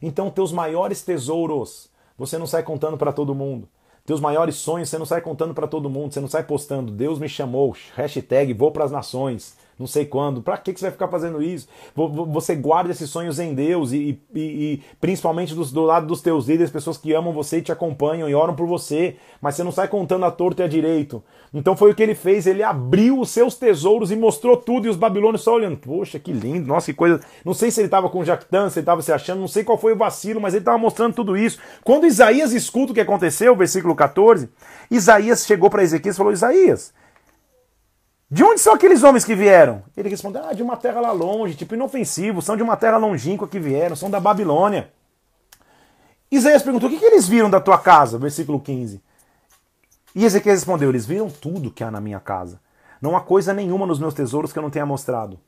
Então, 0.07 0.31
teus 0.31 0.53
maiores 0.53 1.01
tesouros, 1.01 1.89
você 2.19 2.37
não 2.37 2.47
sai 2.47 2.63
contando 2.63 2.99
para 2.99 3.11
todo 3.11 3.35
mundo. 3.35 3.67
Teus 4.05 4.21
maiores 4.21 4.57
sonhos, 4.57 4.91
você 4.91 4.99
não 4.99 5.07
sai 5.07 5.23
contando 5.23 5.55
para 5.55 5.67
todo 5.67 5.89
mundo. 5.89 6.13
Você 6.13 6.21
não 6.21 6.29
sai 6.29 6.43
postando, 6.43 6.93
Deus 6.93 7.19
me 7.19 7.27
chamou, 7.27 7.75
hashtag 7.97 8.53
vou 8.53 8.71
para 8.71 8.85
as 8.85 8.93
nações 8.93 9.57
não 9.79 9.87
sei 9.87 10.05
quando. 10.05 10.43
Para 10.43 10.57
que, 10.57 10.73
que 10.73 10.81
você 10.81 10.87
vai 10.87 10.93
ficar 10.93 11.09
fazendo 11.09 11.43
isso? 11.43 11.69
Você 11.95 12.55
guarda 12.55 12.91
esses 12.91 13.11
sonhos 13.11 13.39
em 13.39 13.55
Deus 13.55 13.93
e, 13.93 14.21
e, 14.35 14.41
e 14.41 14.83
principalmente 15.01 15.55
do, 15.55 15.65
do, 15.65 15.83
lado 15.83 16.07
dos 16.07 16.23
teus 16.23 16.47
líderes, 16.47 16.71
pessoas 16.71 16.97
que 16.97 17.13
amam 17.13 17.33
você 17.33 17.59
e 17.59 17.63
te 17.63 17.73
acompanham 17.73 18.29
e 18.29 18.35
oram 18.35 18.55
por 18.55 18.67
você, 18.67 19.17
mas 19.41 19.55
você 19.55 19.65
não 19.65 19.73
sai 19.73 19.89
contando 19.89 20.25
a 20.25 20.31
torto 20.31 20.63
e 20.63 20.65
a 20.65 20.69
direito. 20.69 21.23
Então 21.53 21.77
foi 21.77 21.91
o 21.91 21.95
que 21.95 22.03
ele 22.03 22.15
fez, 22.15 22.47
ele 22.47 22.63
abriu 22.63 23.21
os 23.21 23.31
seus 23.31 23.55
tesouros 23.55 24.11
e 24.11 24.17
mostrou 24.17 24.57
tudo 24.57 24.87
e 24.87 24.91
os 24.91 24.97
babilônios 24.97 25.43
só 25.43 25.55
olhando. 25.55 25.77
Poxa, 25.77 26.19
que 26.19 26.33
lindo, 26.33 26.67
nossa, 26.67 26.87
que 26.87 26.95
coisa. 26.95 27.21
Não 27.45 27.55
sei 27.55 27.71
se 27.71 27.81
ele 27.81 27.87
estava 27.87 28.09
com 28.09 28.25
jactância, 28.25 28.71
se 28.71 28.79
ele 28.79 28.83
estava 28.83 29.03
se 29.03 29.13
achando, 29.13 29.41
não 29.41 29.49
sei 29.49 29.65
qual 29.65 29.79
foi 29.79 29.93
o 29.93 29.97
vacilo, 29.97 30.41
mas 30.41 30.55
ele 30.55 30.63
estava 30.63 30.79
mostrando 30.79 31.15
tudo 31.15 31.37
isso. 31.37 31.59
Quando 31.83 32.07
Isaías 32.07 32.53
escuta 32.53 32.93
o 32.93 32.95
que 32.95 33.01
aconteceu, 33.01 33.55
versículo 33.55 33.95
14, 33.95 34.49
Isaías 34.91 35.47
chegou 35.47 35.71
para 35.71 35.83
Ezequias 35.83 36.15
e 36.15 36.19
falou: 36.19 36.33
Isaías, 36.33 36.93
de 38.35 38.43
onde 38.43 38.61
são 38.61 38.75
aqueles 38.75 39.05
homens 39.05 39.25
que 39.25 39.33
vieram? 39.33 39.85
Ele 39.97 40.09
respondeu: 40.09 40.45
Ah, 40.45 40.53
de 40.53 40.61
uma 40.61 40.77
terra 40.77 41.01
lá 41.01 41.13
longe, 41.13 41.55
tipo 41.55 41.77
inofensivo, 41.77 42.43
são 42.43 42.57
de 42.57 42.65
uma 42.65 42.77
terra 42.77 42.97
longínqua 42.97 43.47
que 43.47 43.61
vieram, 43.61 43.95
são 43.95 44.11
da 44.11 44.19
Babilônia. 44.19 44.91
Isaías 46.33 46.61
perguntou: 46.61 46.89
O 46.89 46.93
que, 46.93 46.99
que 46.99 47.05
eles 47.05 47.29
viram 47.29 47.49
da 47.49 47.61
tua 47.61 47.79
casa? 47.79 48.19
Versículo 48.19 48.59
15. 48.59 49.01
E 50.17 50.25
Ezequiel 50.25 50.57
respondeu: 50.57 50.89
Eles 50.89 51.07
viram 51.07 51.31
tudo 51.31 51.71
que 51.71 51.85
há 51.85 51.93
na 51.93 52.01
minha 52.01 52.19
casa. 52.19 52.59
Não 53.01 53.17
há 53.17 53.21
coisa 53.21 53.55
nenhuma 53.55 53.87
nos 53.87 54.01
meus 54.01 54.15
tesouros 54.15 54.53
que 54.53 54.59
eu 54.59 54.65
não 54.65 54.71
tenha 54.71 54.85
mostrado. 54.85 55.39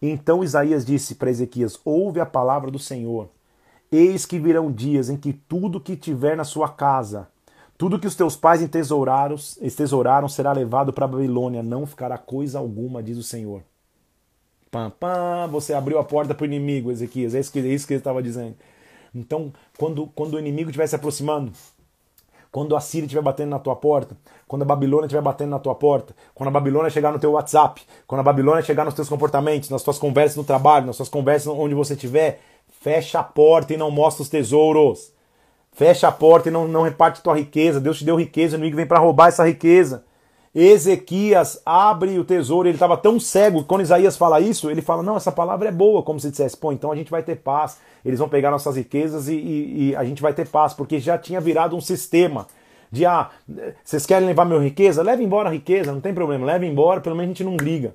Então 0.00 0.42
Isaías 0.42 0.86
disse 0.86 1.16
para 1.16 1.28
Ezequias: 1.28 1.78
Ouve 1.84 2.18
a 2.18 2.24
palavra 2.24 2.70
do 2.70 2.78
Senhor. 2.78 3.28
Eis 3.92 4.24
que 4.24 4.38
virão 4.38 4.72
dias 4.72 5.10
em 5.10 5.18
que 5.18 5.34
tudo 5.34 5.78
que 5.78 5.96
tiver 5.96 6.34
na 6.34 6.44
sua 6.44 6.70
casa 6.70 7.28
tudo 7.80 7.98
que 7.98 8.06
os 8.06 8.14
teus 8.14 8.36
pais 8.36 8.60
entesouraram, 8.60 9.36
entesouraram 9.58 10.28
será 10.28 10.52
levado 10.52 10.92
para 10.92 11.06
a 11.06 11.08
Babilônia, 11.08 11.62
não 11.62 11.86
ficará 11.86 12.18
coisa 12.18 12.58
alguma, 12.58 13.02
diz 13.02 13.16
o 13.16 13.22
Senhor. 13.22 13.62
Pam, 14.70 14.90
pam, 14.90 15.48
você 15.50 15.72
abriu 15.72 15.98
a 15.98 16.04
porta 16.04 16.34
para 16.34 16.42
o 16.42 16.46
inimigo, 16.46 16.90
Ezequias. 16.90 17.34
É 17.34 17.40
isso 17.40 17.50
que, 17.50 17.58
é 17.58 17.62
isso 17.62 17.86
que 17.86 17.94
ele 17.94 18.00
estava 18.00 18.22
dizendo. 18.22 18.54
Então, 19.14 19.50
quando, 19.78 20.08
quando 20.08 20.34
o 20.34 20.38
inimigo 20.38 20.68
estiver 20.68 20.86
se 20.88 20.94
aproximando, 20.94 21.52
quando 22.52 22.76
a 22.76 22.80
Síria 22.80 23.06
estiver 23.06 23.22
batendo 23.22 23.48
na 23.48 23.58
tua 23.58 23.76
porta, 23.76 24.14
quando 24.46 24.60
a 24.60 24.66
Babilônia 24.66 25.06
estiver 25.06 25.22
batendo 25.22 25.48
na 25.48 25.58
tua 25.58 25.74
porta, 25.74 26.14
quando 26.34 26.48
a 26.48 26.52
Babilônia 26.52 26.90
chegar 26.90 27.10
no 27.10 27.18
teu 27.18 27.32
WhatsApp, 27.32 27.80
quando 28.06 28.20
a 28.20 28.24
Babilônia 28.24 28.60
chegar 28.60 28.84
nos 28.84 28.92
teus 28.92 29.08
comportamentos, 29.08 29.70
nas 29.70 29.82
tuas 29.82 29.98
conversas 29.98 30.36
no 30.36 30.44
trabalho, 30.44 30.84
nas 30.84 30.98
tuas 30.98 31.08
conversas 31.08 31.46
onde 31.46 31.74
você 31.74 31.94
estiver, 31.94 32.42
fecha 32.68 33.20
a 33.20 33.24
porta 33.24 33.72
e 33.72 33.78
não 33.78 33.90
mostra 33.90 34.22
os 34.22 34.28
tesouros. 34.28 35.18
Fecha 35.72 36.08
a 36.08 36.12
porta 36.12 36.48
e 36.48 36.52
não, 36.52 36.66
não 36.66 36.82
reparte 36.82 37.22
tua 37.22 37.36
riqueza. 37.36 37.80
Deus 37.80 37.98
te 37.98 38.04
deu 38.04 38.16
riqueza, 38.16 38.56
o 38.56 38.58
inimigo 38.58 38.76
vem 38.76 38.86
para 38.86 38.98
roubar 38.98 39.28
essa 39.28 39.46
riqueza. 39.46 40.04
Ezequias 40.52 41.62
abre 41.64 42.18
o 42.18 42.24
tesouro, 42.24 42.66
ele 42.66 42.74
estava 42.74 42.96
tão 42.96 43.20
cego 43.20 43.62
quando 43.62 43.82
Isaías 43.82 44.16
fala 44.16 44.40
isso, 44.40 44.68
ele 44.68 44.82
fala: 44.82 45.00
Não, 45.00 45.16
essa 45.16 45.30
palavra 45.30 45.68
é 45.68 45.72
boa, 45.72 46.02
como 46.02 46.18
se 46.18 46.28
dissesse, 46.28 46.56
pô, 46.56 46.72
então 46.72 46.90
a 46.90 46.96
gente 46.96 47.10
vai 47.10 47.22
ter 47.22 47.36
paz, 47.36 47.78
eles 48.04 48.18
vão 48.18 48.28
pegar 48.28 48.50
nossas 48.50 48.76
riquezas 48.76 49.28
e, 49.28 49.34
e, 49.34 49.90
e 49.90 49.96
a 49.96 50.02
gente 50.04 50.20
vai 50.20 50.32
ter 50.32 50.48
paz, 50.48 50.74
porque 50.74 50.98
já 50.98 51.16
tinha 51.16 51.40
virado 51.40 51.76
um 51.76 51.80
sistema 51.80 52.48
de 52.90 53.06
ah, 53.06 53.30
vocês 53.84 54.04
querem 54.04 54.26
levar 54.26 54.44
minha 54.44 54.58
riqueza? 54.58 55.02
Leve 55.02 55.22
embora 55.22 55.48
a 55.48 55.52
riqueza, 55.52 55.92
não 55.92 56.00
tem 56.00 56.12
problema, 56.12 56.44
leve 56.44 56.66
embora, 56.66 57.00
pelo 57.00 57.14
menos 57.14 57.28
a 57.28 57.32
gente 57.32 57.44
não 57.44 57.56
briga. 57.56 57.94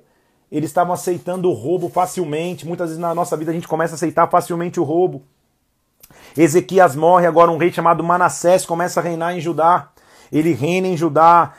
Eles 0.50 0.70
estavam 0.70 0.94
aceitando 0.94 1.50
o 1.50 1.52
roubo 1.52 1.90
facilmente, 1.90 2.66
muitas 2.66 2.88
vezes 2.88 3.00
na 3.00 3.14
nossa 3.14 3.36
vida 3.36 3.50
a 3.50 3.54
gente 3.54 3.68
começa 3.68 3.94
a 3.94 3.96
aceitar 3.96 4.30
facilmente 4.30 4.80
o 4.80 4.84
roubo. 4.84 5.22
Ezequias 6.36 6.94
morre, 6.94 7.26
agora 7.26 7.50
um 7.50 7.56
rei 7.56 7.72
chamado 7.72 8.04
Manassés 8.04 8.66
começa 8.66 9.00
a 9.00 9.02
reinar 9.02 9.34
em 9.34 9.40
Judá 9.40 9.88
ele 10.32 10.52
reina 10.52 10.88
em 10.88 10.96
Judá, 10.96 11.52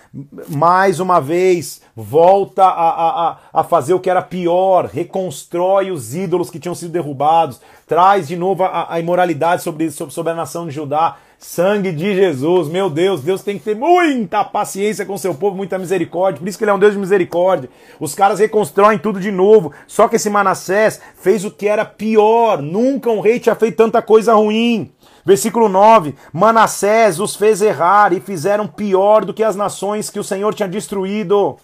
mais 0.49 0.99
uma 0.99 1.19
vez, 1.19 1.81
volta 1.95 2.63
a, 2.63 3.29
a, 3.29 3.37
a 3.53 3.63
fazer 3.63 3.93
o 3.93 3.99
que 3.99 4.09
era 4.09 4.21
pior, 4.21 4.85
reconstrói 4.85 5.91
os 5.91 6.15
ídolos 6.15 6.49
que 6.49 6.59
tinham 6.59 6.75
sido 6.75 6.91
derrubados, 6.91 7.59
traz 7.87 8.27
de 8.27 8.35
novo 8.35 8.63
a, 8.63 8.93
a 8.93 8.99
imoralidade 8.99 9.63
sobre, 9.63 9.89
sobre, 9.91 10.13
sobre 10.13 10.31
a 10.31 10.35
nação 10.35 10.67
de 10.67 10.73
Judá, 10.73 11.17
sangue 11.39 11.91
de 11.91 12.15
Jesus, 12.15 12.67
meu 12.67 12.89
Deus, 12.89 13.21
Deus 13.21 13.43
tem 13.43 13.59
que 13.59 13.65
ter 13.65 13.75
muita 13.75 14.43
paciência 14.43 15.05
com 15.05 15.17
seu 15.17 15.35
povo, 15.35 15.55
muita 15.55 15.77
misericórdia, 15.77 16.39
por 16.39 16.47
isso 16.47 16.57
que 16.57 16.63
ele 16.63 16.71
é 16.71 16.73
um 16.73 16.79
Deus 16.79 16.93
de 16.93 16.99
misericórdia. 16.99 17.69
Os 17.99 18.15
caras 18.15 18.39
reconstroem 18.39 18.97
tudo 18.97 19.19
de 19.19 19.31
novo, 19.31 19.71
só 19.87 20.07
que 20.07 20.15
esse 20.15 20.29
Manassés 20.29 20.99
fez 21.15 21.45
o 21.45 21.51
que 21.51 21.67
era 21.67 21.85
pior, 21.85 22.61
nunca 22.61 23.09
um 23.09 23.19
rei 23.19 23.39
tinha 23.39 23.55
feito 23.55 23.77
tanta 23.77 24.01
coisa 24.01 24.33
ruim. 24.33 24.91
Versículo 25.27 25.67
9: 25.67 26.15
Manassés 26.31 27.19
os 27.19 27.35
fez 27.35 27.61
errar 27.61 28.13
e 28.13 28.21
fizeram 28.21 28.65
pior 28.65 29.25
do 29.25 29.33
que 29.33 29.43
as 29.43 29.57
nações 29.57 30.09
que 30.09 30.21
o 30.21 30.23
Senhor 30.23 30.53
tinha 30.53 30.69
destruído. 30.69 31.57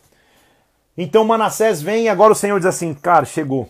Então 0.97 1.23
Manassés 1.23 1.81
vem 1.81 2.03
e 2.03 2.09
agora 2.09 2.33
o 2.33 2.35
Senhor 2.35 2.59
diz 2.59 2.65
assim: 2.65 2.93
Cara, 2.93 3.23
chegou. 3.23 3.69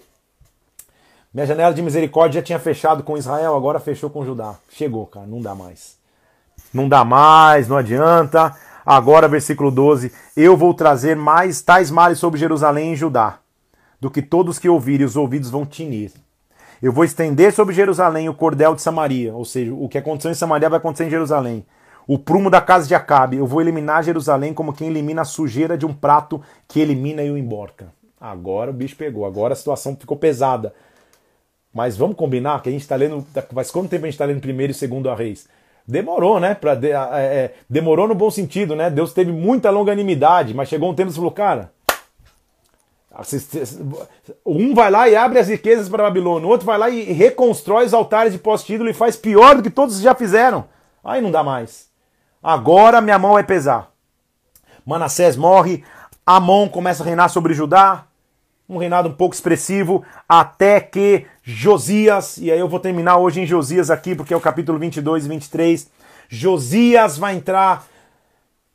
Minha 1.31 1.45
janela 1.45 1.75
de 1.75 1.83
misericórdia 1.83 2.41
já 2.41 2.43
tinha 2.43 2.57
fechado 2.57 3.03
com 3.03 3.15
Israel, 3.15 3.55
agora 3.55 3.79
fechou 3.79 4.09
com 4.09 4.25
Judá. 4.25 4.55
Chegou, 4.71 5.05
cara, 5.05 5.27
não 5.27 5.39
dá 5.39 5.53
mais. 5.53 5.95
Não 6.73 6.89
dá 6.89 7.05
mais, 7.05 7.67
não 7.67 7.77
adianta. 7.77 8.55
Agora, 8.83 9.27
versículo 9.27 9.69
12: 9.69 10.11
Eu 10.35 10.57
vou 10.57 10.73
trazer 10.73 11.15
mais 11.15 11.61
tais 11.61 11.91
males 11.91 12.17
sobre 12.17 12.39
Jerusalém 12.39 12.93
e 12.93 12.95
Judá, 12.95 13.37
do 14.01 14.09
que 14.09 14.23
todos 14.23 14.57
que 14.57 14.67
ouvirem, 14.67 15.05
os 15.05 15.15
ouvidos 15.15 15.51
vão 15.51 15.67
tinir. 15.67 16.11
Eu 16.83 16.91
vou 16.91 17.05
estender 17.05 17.53
sobre 17.53 17.73
Jerusalém 17.73 18.27
o 18.27 18.33
cordel 18.33 18.75
de 18.75 18.81
Samaria, 18.81 19.33
ou 19.33 19.45
seja, 19.45 19.73
o 19.73 19.87
que 19.87 19.97
aconteceu 19.97 20.29
em 20.29 20.33
Samaria 20.33 20.67
vai 20.67 20.79
acontecer 20.79 21.05
em 21.05 21.09
Jerusalém. 21.09 21.65
O 22.05 22.19
prumo 22.19 22.49
da 22.49 22.59
casa 22.59 22.85
de 22.85 22.93
Acabe, 22.93 23.37
eu 23.37 23.47
vou 23.47 23.61
eliminar 23.61 24.03
Jerusalém 24.03 24.53
como 24.53 24.73
quem 24.73 24.89
elimina 24.89 25.21
a 25.21 25.25
sujeira 25.25 25.77
de 25.77 25.85
um 25.85 25.93
prato 25.93 26.41
que 26.67 26.81
elimina 26.81 27.23
e 27.23 27.31
o 27.31 27.37
emborca. 27.37 27.87
Agora 28.19 28.69
o 28.69 28.73
bicho 28.73 28.97
pegou, 28.97 29.25
agora 29.25 29.53
a 29.53 29.55
situação 29.55 29.95
ficou 29.95 30.17
pesada. 30.17 30.73
Mas 31.73 31.95
vamos 31.95 32.17
combinar 32.17 32.61
que 32.61 32.67
a 32.67 32.71
gente 32.73 32.81
está 32.81 32.97
lendo. 32.97 33.25
Faz 33.53 33.71
quanto 33.71 33.89
tempo 33.89 34.03
a 34.03 34.07
gente 34.07 34.15
está 34.15 34.25
lendo 34.25 34.41
primeiro 34.41 34.71
e 34.71 34.75
segundo 34.75 35.09
a 35.09 35.15
Reis? 35.15 35.47
Demorou, 35.87 36.37
né? 36.37 36.53
Pra, 36.53 36.73
é, 36.73 37.23
é, 37.23 37.53
demorou 37.69 38.09
no 38.09 38.13
bom 38.13 38.29
sentido, 38.29 38.75
né? 38.75 38.89
Deus 38.89 39.13
teve 39.13 39.31
muita 39.31 39.69
longanimidade, 39.69 40.53
mas 40.53 40.67
chegou 40.67 40.91
um 40.91 40.93
tempo 40.93 41.11
e 41.11 41.15
falou, 41.15 41.31
cara, 41.31 41.71
um 44.45 44.73
vai 44.73 44.89
lá 44.89 45.07
e 45.07 45.15
abre 45.15 45.37
as 45.37 45.47
riquezas 45.47 45.87
para 45.87 46.03
Babilônia, 46.03 46.47
o 46.47 46.49
outro 46.49 46.65
vai 46.65 46.77
lá 46.77 46.89
e 46.89 47.03
reconstrói 47.13 47.85
os 47.85 47.93
altares 47.93 48.33
de 48.33 48.39
poste-ídolo 48.39 48.89
e 48.89 48.93
faz 48.93 49.15
pior 49.15 49.55
do 49.55 49.63
que 49.63 49.69
todos 49.69 49.99
já 49.99 50.15
fizeram. 50.15 50.65
Aí 51.03 51.21
não 51.21 51.29
dá 51.29 51.43
mais. 51.43 51.87
Agora 52.41 53.01
minha 53.01 53.19
mão 53.19 53.33
vai 53.33 53.43
pesar. 53.43 53.91
Manassés 54.85 55.35
morre, 55.35 55.83
Amon 56.25 56.67
começa 56.67 57.03
a 57.03 57.05
reinar 57.05 57.29
sobre 57.29 57.53
Judá, 57.53 58.05
um 58.67 58.77
reinado 58.77 59.09
um 59.09 59.13
pouco 59.13 59.35
expressivo, 59.35 60.03
até 60.27 60.79
que 60.79 61.25
Josias, 61.43 62.37
e 62.37 62.51
aí 62.51 62.59
eu 62.59 62.67
vou 62.67 62.79
terminar 62.79 63.17
hoje 63.17 63.41
em 63.41 63.45
Josias 63.45 63.91
aqui, 63.91 64.15
porque 64.15 64.33
é 64.33 64.37
o 64.37 64.41
capítulo 64.41 64.79
22 64.79 65.25
e 65.25 65.29
23, 65.29 65.91
Josias 66.29 67.17
vai 67.17 67.35
entrar 67.35 67.85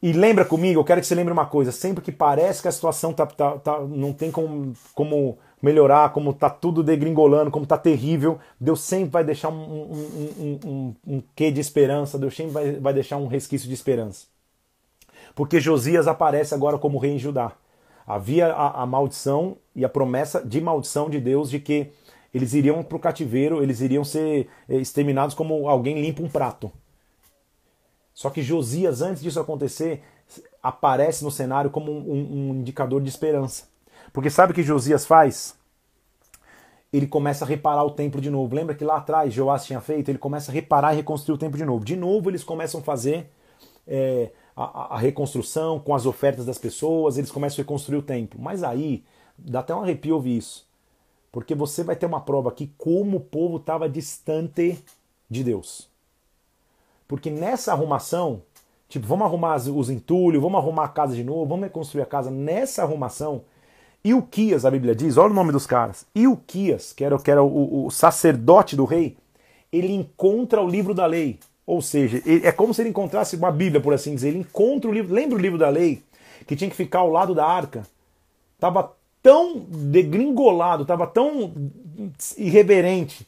e 0.00 0.12
lembra 0.12 0.44
comigo, 0.44 0.78
eu 0.78 0.84
quero 0.84 1.00
que 1.00 1.06
você 1.06 1.14
lembre 1.14 1.32
uma 1.32 1.46
coisa: 1.46 1.72
sempre 1.72 2.02
que 2.02 2.12
parece 2.12 2.62
que 2.62 2.68
a 2.68 2.72
situação 2.72 3.12
tá, 3.12 3.26
tá, 3.26 3.58
tá 3.58 3.80
não 3.80 4.12
tem 4.12 4.30
como, 4.30 4.72
como 4.94 5.38
melhorar, 5.60 6.12
como 6.12 6.32
tá 6.32 6.48
tudo 6.48 6.82
degringolando, 6.82 7.50
como 7.50 7.66
tá 7.66 7.76
terrível, 7.76 8.38
Deus 8.60 8.80
sempre 8.80 9.10
vai 9.10 9.24
deixar 9.24 9.48
um, 9.48 9.54
um, 9.54 10.30
um, 10.38 10.60
um, 10.64 10.94
um 11.06 11.22
quê 11.34 11.50
de 11.50 11.60
esperança, 11.60 12.18
Deus 12.18 12.36
sempre 12.36 12.52
vai, 12.52 12.72
vai 12.74 12.94
deixar 12.94 13.16
um 13.16 13.26
resquício 13.26 13.66
de 13.66 13.74
esperança. 13.74 14.26
Porque 15.34 15.60
Josias 15.60 16.06
aparece 16.06 16.54
agora 16.54 16.78
como 16.78 16.98
rei 16.98 17.12
em 17.12 17.18
Judá. 17.18 17.52
Havia 18.06 18.52
a, 18.52 18.82
a 18.82 18.86
maldição 18.86 19.56
e 19.74 19.84
a 19.84 19.88
promessa 19.88 20.44
de 20.44 20.60
maldição 20.60 21.10
de 21.10 21.20
Deus 21.20 21.50
de 21.50 21.58
que 21.58 21.90
eles 22.32 22.54
iriam 22.54 22.82
para 22.82 22.96
o 22.96 23.00
cativeiro, 23.00 23.62
eles 23.62 23.80
iriam 23.80 24.04
ser 24.04 24.48
eh, 24.68 24.76
exterminados 24.76 25.34
como 25.34 25.68
alguém 25.68 26.00
limpa 26.00 26.22
um 26.22 26.28
prato. 26.28 26.70
Só 28.18 28.30
que 28.30 28.42
Josias, 28.42 29.00
antes 29.00 29.22
disso 29.22 29.38
acontecer, 29.38 30.02
aparece 30.60 31.22
no 31.22 31.30
cenário 31.30 31.70
como 31.70 31.92
um, 31.92 32.50
um, 32.50 32.54
indicador 32.56 33.00
de 33.00 33.08
esperança. 33.08 33.68
Porque 34.12 34.28
sabe 34.28 34.50
o 34.50 34.54
que 34.56 34.64
Josias 34.64 35.06
faz? 35.06 35.54
Ele 36.92 37.06
começa 37.06 37.44
a 37.44 37.48
reparar 37.48 37.84
o 37.84 37.92
templo 37.92 38.20
de 38.20 38.28
novo. 38.28 38.56
Lembra 38.56 38.74
que 38.74 38.82
lá 38.82 38.96
atrás 38.96 39.32
Joás 39.32 39.64
tinha 39.64 39.80
feito? 39.80 40.08
Ele 40.08 40.18
começa 40.18 40.50
a 40.50 40.54
reparar 40.54 40.94
e 40.94 40.96
reconstruir 40.96 41.36
o 41.36 41.38
templo 41.38 41.56
de 41.56 41.64
novo. 41.64 41.84
De 41.84 41.94
novo, 41.94 42.28
eles 42.28 42.42
começam 42.42 42.80
a 42.80 42.82
fazer 42.82 43.30
é, 43.86 44.32
a, 44.56 44.96
a, 44.96 44.98
reconstrução 44.98 45.78
com 45.78 45.94
as 45.94 46.04
ofertas 46.04 46.44
das 46.44 46.58
pessoas, 46.58 47.18
eles 47.18 47.30
começam 47.30 47.62
a 47.62 47.62
reconstruir 47.62 47.98
o 47.98 48.02
templo. 48.02 48.40
Mas 48.42 48.64
aí, 48.64 49.04
dá 49.38 49.60
até 49.60 49.72
um 49.72 49.80
arrepio 49.80 50.16
ouvir 50.16 50.38
isso. 50.38 50.66
Porque 51.30 51.54
você 51.54 51.84
vai 51.84 51.94
ter 51.94 52.06
uma 52.06 52.20
prova 52.20 52.48
aqui 52.48 52.74
como 52.76 53.18
o 53.18 53.20
povo 53.20 53.58
estava 53.58 53.88
distante 53.88 54.84
de 55.30 55.44
Deus. 55.44 55.87
Porque 57.08 57.30
nessa 57.30 57.72
arrumação, 57.72 58.42
tipo, 58.88 59.06
vamos 59.06 59.26
arrumar 59.26 59.56
os 59.56 59.88
entulhos, 59.88 60.42
vamos 60.42 60.60
arrumar 60.60 60.84
a 60.84 60.88
casa 60.88 61.16
de 61.16 61.24
novo, 61.24 61.46
vamos 61.46 61.64
reconstruir 61.64 62.02
a 62.02 62.06
casa. 62.06 62.30
Nessa 62.30 62.82
arrumação, 62.82 63.42
e 64.04 64.12
o 64.12 64.22
Quias, 64.22 64.66
a 64.66 64.70
Bíblia 64.70 64.94
diz, 64.94 65.16
olha 65.16 65.30
o 65.30 65.34
nome 65.34 65.50
dos 65.50 65.66
caras. 65.66 66.06
E 66.14 66.28
o 66.28 66.36
Quias, 66.36 66.92
que 66.92 67.02
era, 67.02 67.18
que 67.18 67.30
era 67.30 67.42
o, 67.42 67.86
o 67.86 67.90
sacerdote 67.90 68.76
do 68.76 68.84
rei, 68.84 69.16
ele 69.72 69.92
encontra 69.92 70.62
o 70.62 70.68
livro 70.68 70.92
da 70.94 71.06
lei. 71.06 71.40
Ou 71.66 71.82
seja, 71.82 72.22
ele, 72.24 72.46
é 72.46 72.52
como 72.52 72.72
se 72.72 72.82
ele 72.82 72.90
encontrasse 72.90 73.36
uma 73.36 73.50
Bíblia, 73.50 73.80
por 73.80 73.92
assim 73.92 74.14
dizer. 74.14 74.28
Ele 74.28 74.38
encontra 74.38 74.90
o 74.90 74.94
livro. 74.94 75.14
Lembra 75.14 75.36
o 75.36 75.40
livro 75.40 75.58
da 75.58 75.68
lei? 75.68 76.02
Que 76.46 76.54
tinha 76.54 76.70
que 76.70 76.76
ficar 76.76 77.00
ao 77.00 77.10
lado 77.10 77.34
da 77.34 77.46
arca. 77.46 77.82
Tava 78.58 78.92
tão 79.22 79.58
degringolado, 79.58 80.84
tava 80.84 81.06
tão 81.06 81.52
irreverente 82.36 83.26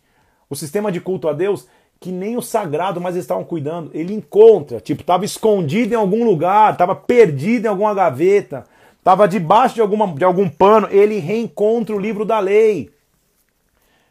o 0.49 0.57
sistema 0.57 0.91
de 0.91 1.01
culto 1.01 1.29
a 1.29 1.33
Deus 1.33 1.67
que 2.01 2.11
nem 2.11 2.37
o 2.37 2.43
sagrado 2.43 2.99
mais 2.99 3.15
estavam 3.15 3.45
cuidando. 3.45 3.91
Ele 3.93 4.15
encontra, 4.15 4.81
tipo, 4.81 5.03
estava 5.03 5.25
escondido 5.25 5.93
em 5.93 5.97
algum 5.97 6.25
lugar, 6.25 6.73
estava 6.73 6.97
perdido 6.97 7.67
em 7.67 7.69
alguma 7.69 7.93
gaveta, 7.93 8.65
estava 8.99 9.29
debaixo 9.29 9.75
de, 9.75 9.83
alguma, 9.83 10.07
de 10.15 10.25
algum 10.25 10.49
pano. 10.49 10.89
Ele 10.91 11.19
reencontra 11.19 11.95
o 11.95 11.99
livro 11.99 12.25
da 12.25 12.39
lei. 12.41 12.91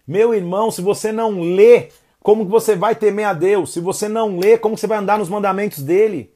Meu 0.07 0.35
irmão, 0.35 0.69
se 0.69 0.83
você 0.83 1.11
não 1.11 1.41
lê, 1.41 1.89
como 2.21 2.45
que 2.45 2.51
você 2.51 2.75
vai 2.75 2.93
temer 2.93 3.25
a 3.25 3.33
Deus? 3.33 3.73
Se 3.73 3.79
você 3.79 4.07
não 4.07 4.37
lê, 4.37 4.55
como 4.55 4.75
que 4.75 4.81
você 4.81 4.87
vai 4.87 4.99
andar 4.99 5.17
nos 5.17 5.29
mandamentos 5.29 5.81
dele? 5.81 6.31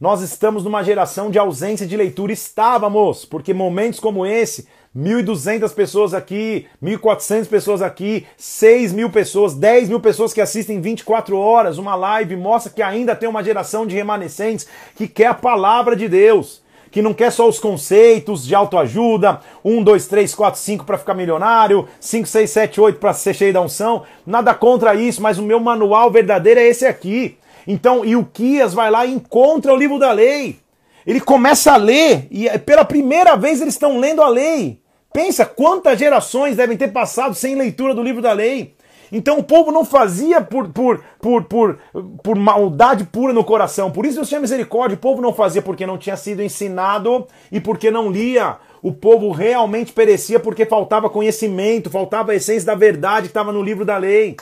Nós 0.00 0.22
estamos 0.22 0.64
numa 0.64 0.82
geração 0.82 1.30
de 1.30 1.38
ausência 1.38 1.86
de 1.86 1.96
leitura. 1.96 2.32
Estávamos, 2.32 3.26
porque 3.26 3.52
momentos 3.52 4.00
como 4.00 4.24
esse 4.24 4.66
1.200 4.96 5.74
pessoas 5.74 6.14
aqui, 6.14 6.66
1.400 6.82 7.46
pessoas 7.46 7.82
aqui, 7.82 8.24
6 8.38 8.94
mil 8.94 9.10
pessoas, 9.10 9.52
10 9.52 9.90
mil 9.90 10.00
pessoas 10.00 10.32
que 10.32 10.40
assistem 10.40 10.80
24 10.80 11.36
horas, 11.38 11.76
uma 11.76 11.94
live, 11.94 12.34
mostra 12.34 12.72
que 12.72 12.80
ainda 12.80 13.14
tem 13.14 13.28
uma 13.28 13.44
geração 13.44 13.86
de 13.86 13.94
remanescentes 13.94 14.66
que 14.96 15.06
quer 15.06 15.26
a 15.26 15.34
palavra 15.34 15.94
de 15.94 16.08
Deus, 16.08 16.62
que 16.90 17.02
não 17.02 17.12
quer 17.12 17.30
só 17.30 17.46
os 17.46 17.58
conceitos 17.58 18.46
de 18.46 18.54
autoajuda, 18.54 19.40
1, 19.62 19.82
2, 19.84 20.06
3, 20.06 20.34
4, 20.34 20.58
5 20.58 20.84
para 20.86 20.96
ficar 20.96 21.12
milionário, 21.12 21.86
5, 22.00 22.26
6, 22.26 22.50
7, 22.50 22.80
8 22.80 22.98
para 22.98 23.12
ser 23.12 23.34
cheio 23.34 23.52
da 23.52 23.60
unção, 23.60 24.04
nada 24.26 24.54
contra 24.54 24.94
isso, 24.94 25.20
mas 25.20 25.36
o 25.36 25.42
meu 25.42 25.60
manual 25.60 26.10
verdadeiro 26.10 26.58
é 26.58 26.66
esse 26.66 26.86
aqui. 26.86 27.36
Então, 27.66 28.02
e 28.02 28.16
o 28.16 28.24
Quias 28.24 28.72
vai 28.72 28.90
lá 28.90 29.04
e 29.04 29.12
encontra 29.12 29.74
o 29.74 29.76
livro 29.76 29.98
da 29.98 30.10
lei. 30.10 30.58
Ele 31.06 31.20
começa 31.20 31.72
a 31.72 31.76
ler, 31.76 32.26
e 32.30 32.48
pela 32.60 32.84
primeira 32.84 33.36
vez 33.36 33.60
eles 33.60 33.74
estão 33.74 33.98
lendo 33.98 34.22
a 34.22 34.28
lei. 34.28 34.80
Pensa 35.16 35.46
quantas 35.46 35.98
gerações 35.98 36.56
devem 36.56 36.76
ter 36.76 36.88
passado 36.88 37.34
sem 37.34 37.54
leitura 37.54 37.94
do 37.94 38.02
livro 38.02 38.20
da 38.20 38.34
lei. 38.34 38.74
Então 39.10 39.38
o 39.38 39.42
povo 39.42 39.72
não 39.72 39.82
fazia 39.82 40.42
por, 40.42 40.68
por, 40.68 41.02
por, 41.18 41.44
por, 41.44 41.78
por 42.22 42.36
maldade 42.36 43.04
pura 43.04 43.32
no 43.32 43.42
coração. 43.42 43.90
Por 43.90 44.04
isso 44.04 44.16
Deus 44.16 44.28
tinha 44.28 44.42
misericórdia. 44.42 44.94
O 44.94 45.00
povo 45.00 45.22
não 45.22 45.32
fazia 45.32 45.62
porque 45.62 45.86
não 45.86 45.96
tinha 45.96 46.18
sido 46.18 46.42
ensinado 46.42 47.26
e 47.50 47.58
porque 47.58 47.90
não 47.90 48.10
lia. 48.10 48.58
O 48.82 48.92
povo 48.92 49.30
realmente 49.30 49.90
perecia 49.90 50.38
porque 50.38 50.66
faltava 50.66 51.08
conhecimento, 51.08 51.88
faltava 51.88 52.32
a 52.32 52.34
essência 52.34 52.66
da 52.66 52.74
verdade 52.74 53.28
que 53.28 53.30
estava 53.30 53.50
no 53.50 53.62
livro 53.62 53.86
da 53.86 53.96
lei. 53.96 54.36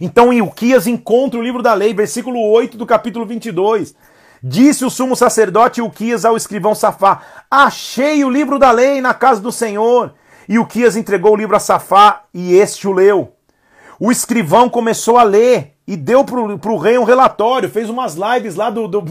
Então 0.00 0.32
Ilquias 0.32 0.86
encontra 0.86 1.40
o 1.40 1.42
livro 1.42 1.60
da 1.60 1.74
lei, 1.74 1.92
versículo 1.92 2.40
8 2.40 2.76
do 2.76 2.86
capítulo 2.86 3.26
22. 3.26 3.96
Disse 4.42 4.84
o 4.84 4.90
sumo 4.90 5.14
sacerdote 5.14 5.80
Ilquias 5.80 6.24
ao 6.24 6.36
escrivão 6.36 6.74
Safá: 6.74 7.20
Achei 7.48 8.24
o 8.24 8.30
livro 8.30 8.58
da 8.58 8.72
lei 8.72 9.00
na 9.00 9.14
casa 9.14 9.40
do 9.40 9.52
Senhor. 9.52 10.14
E 10.48 10.54
Ilquias 10.54 10.96
entregou 10.96 11.32
o 11.32 11.36
livro 11.36 11.54
a 11.54 11.60
Safá 11.60 12.24
e 12.34 12.54
este 12.54 12.88
o 12.88 12.92
leu. 12.92 13.34
O 14.00 14.10
escrivão 14.10 14.68
começou 14.68 15.16
a 15.16 15.22
ler 15.22 15.74
e 15.86 15.96
deu 15.96 16.24
para 16.24 16.40
o 16.40 16.76
rei 16.76 16.98
um 16.98 17.04
relatório, 17.04 17.68
fez 17.68 17.88
umas 17.88 18.16
lives 18.16 18.56
lá 18.56 18.68
do, 18.68 18.88
do, 18.88 19.02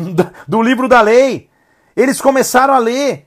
do 0.47 0.61
livro 0.61 0.89
da 0.89 0.99
lei. 0.99 1.49
Eles 1.95 2.19
começaram 2.19 2.73
a 2.73 2.77
ler. 2.77 3.25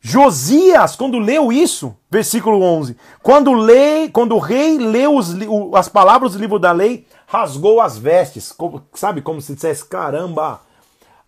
Josias, 0.00 0.96
quando 0.96 1.18
leu 1.18 1.50
isso, 1.50 1.96
versículo 2.10 2.62
11, 2.62 2.94
quando, 3.22 3.52
lei, 3.54 4.10
quando 4.10 4.34
o 4.34 4.38
rei 4.38 4.76
leu 4.76 5.16
os, 5.16 5.34
as 5.74 5.88
palavras 5.88 6.34
do 6.34 6.38
livro 6.38 6.58
da 6.58 6.72
lei, 6.72 7.06
rasgou 7.26 7.80
as 7.80 7.96
vestes, 7.96 8.54
sabe, 8.92 9.22
como 9.22 9.40
se 9.40 9.54
dissesse, 9.54 9.82
caramba, 9.82 10.60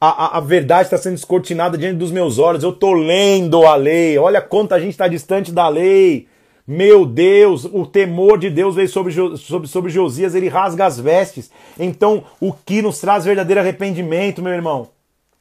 a, 0.01 0.09
a, 0.09 0.39
a 0.39 0.41
verdade 0.41 0.85
está 0.85 0.99
sendo 0.99 1.15
descortinada 1.15 1.79
diante 1.79 1.97
dos 1.97 2.11
meus 2.11 2.39
olhos, 2.39 2.63
eu 2.63 2.71
estou 2.71 2.93
lendo 2.93 3.67
a 3.67 3.75
lei, 3.75 4.19
olha 4.19 4.41
quanta 4.41 4.81
gente 4.81 4.91
está 4.91 5.09
distante 5.09 5.53
da 5.53 5.69
lei, 5.69 6.29
meu 6.67 7.07
Deus, 7.07 7.65
o 7.65 7.87
temor 7.87 8.39
de 8.39 8.51
Deus 8.51 8.75
veio 8.75 8.89
sobre, 8.89 9.15
sobre, 9.37 9.69
sobre 9.69 9.91
Josias, 9.91 10.35
ele 10.35 10.49
rasga 10.49 10.85
as 10.85 10.99
vestes. 10.99 11.49
Então, 11.79 12.25
o 12.41 12.53
que 12.53 12.83
nos 12.83 12.99
traz 12.99 13.25
verdadeiro 13.25 13.61
arrependimento, 13.61 14.43
meu 14.43 14.53
irmão? 14.53 14.89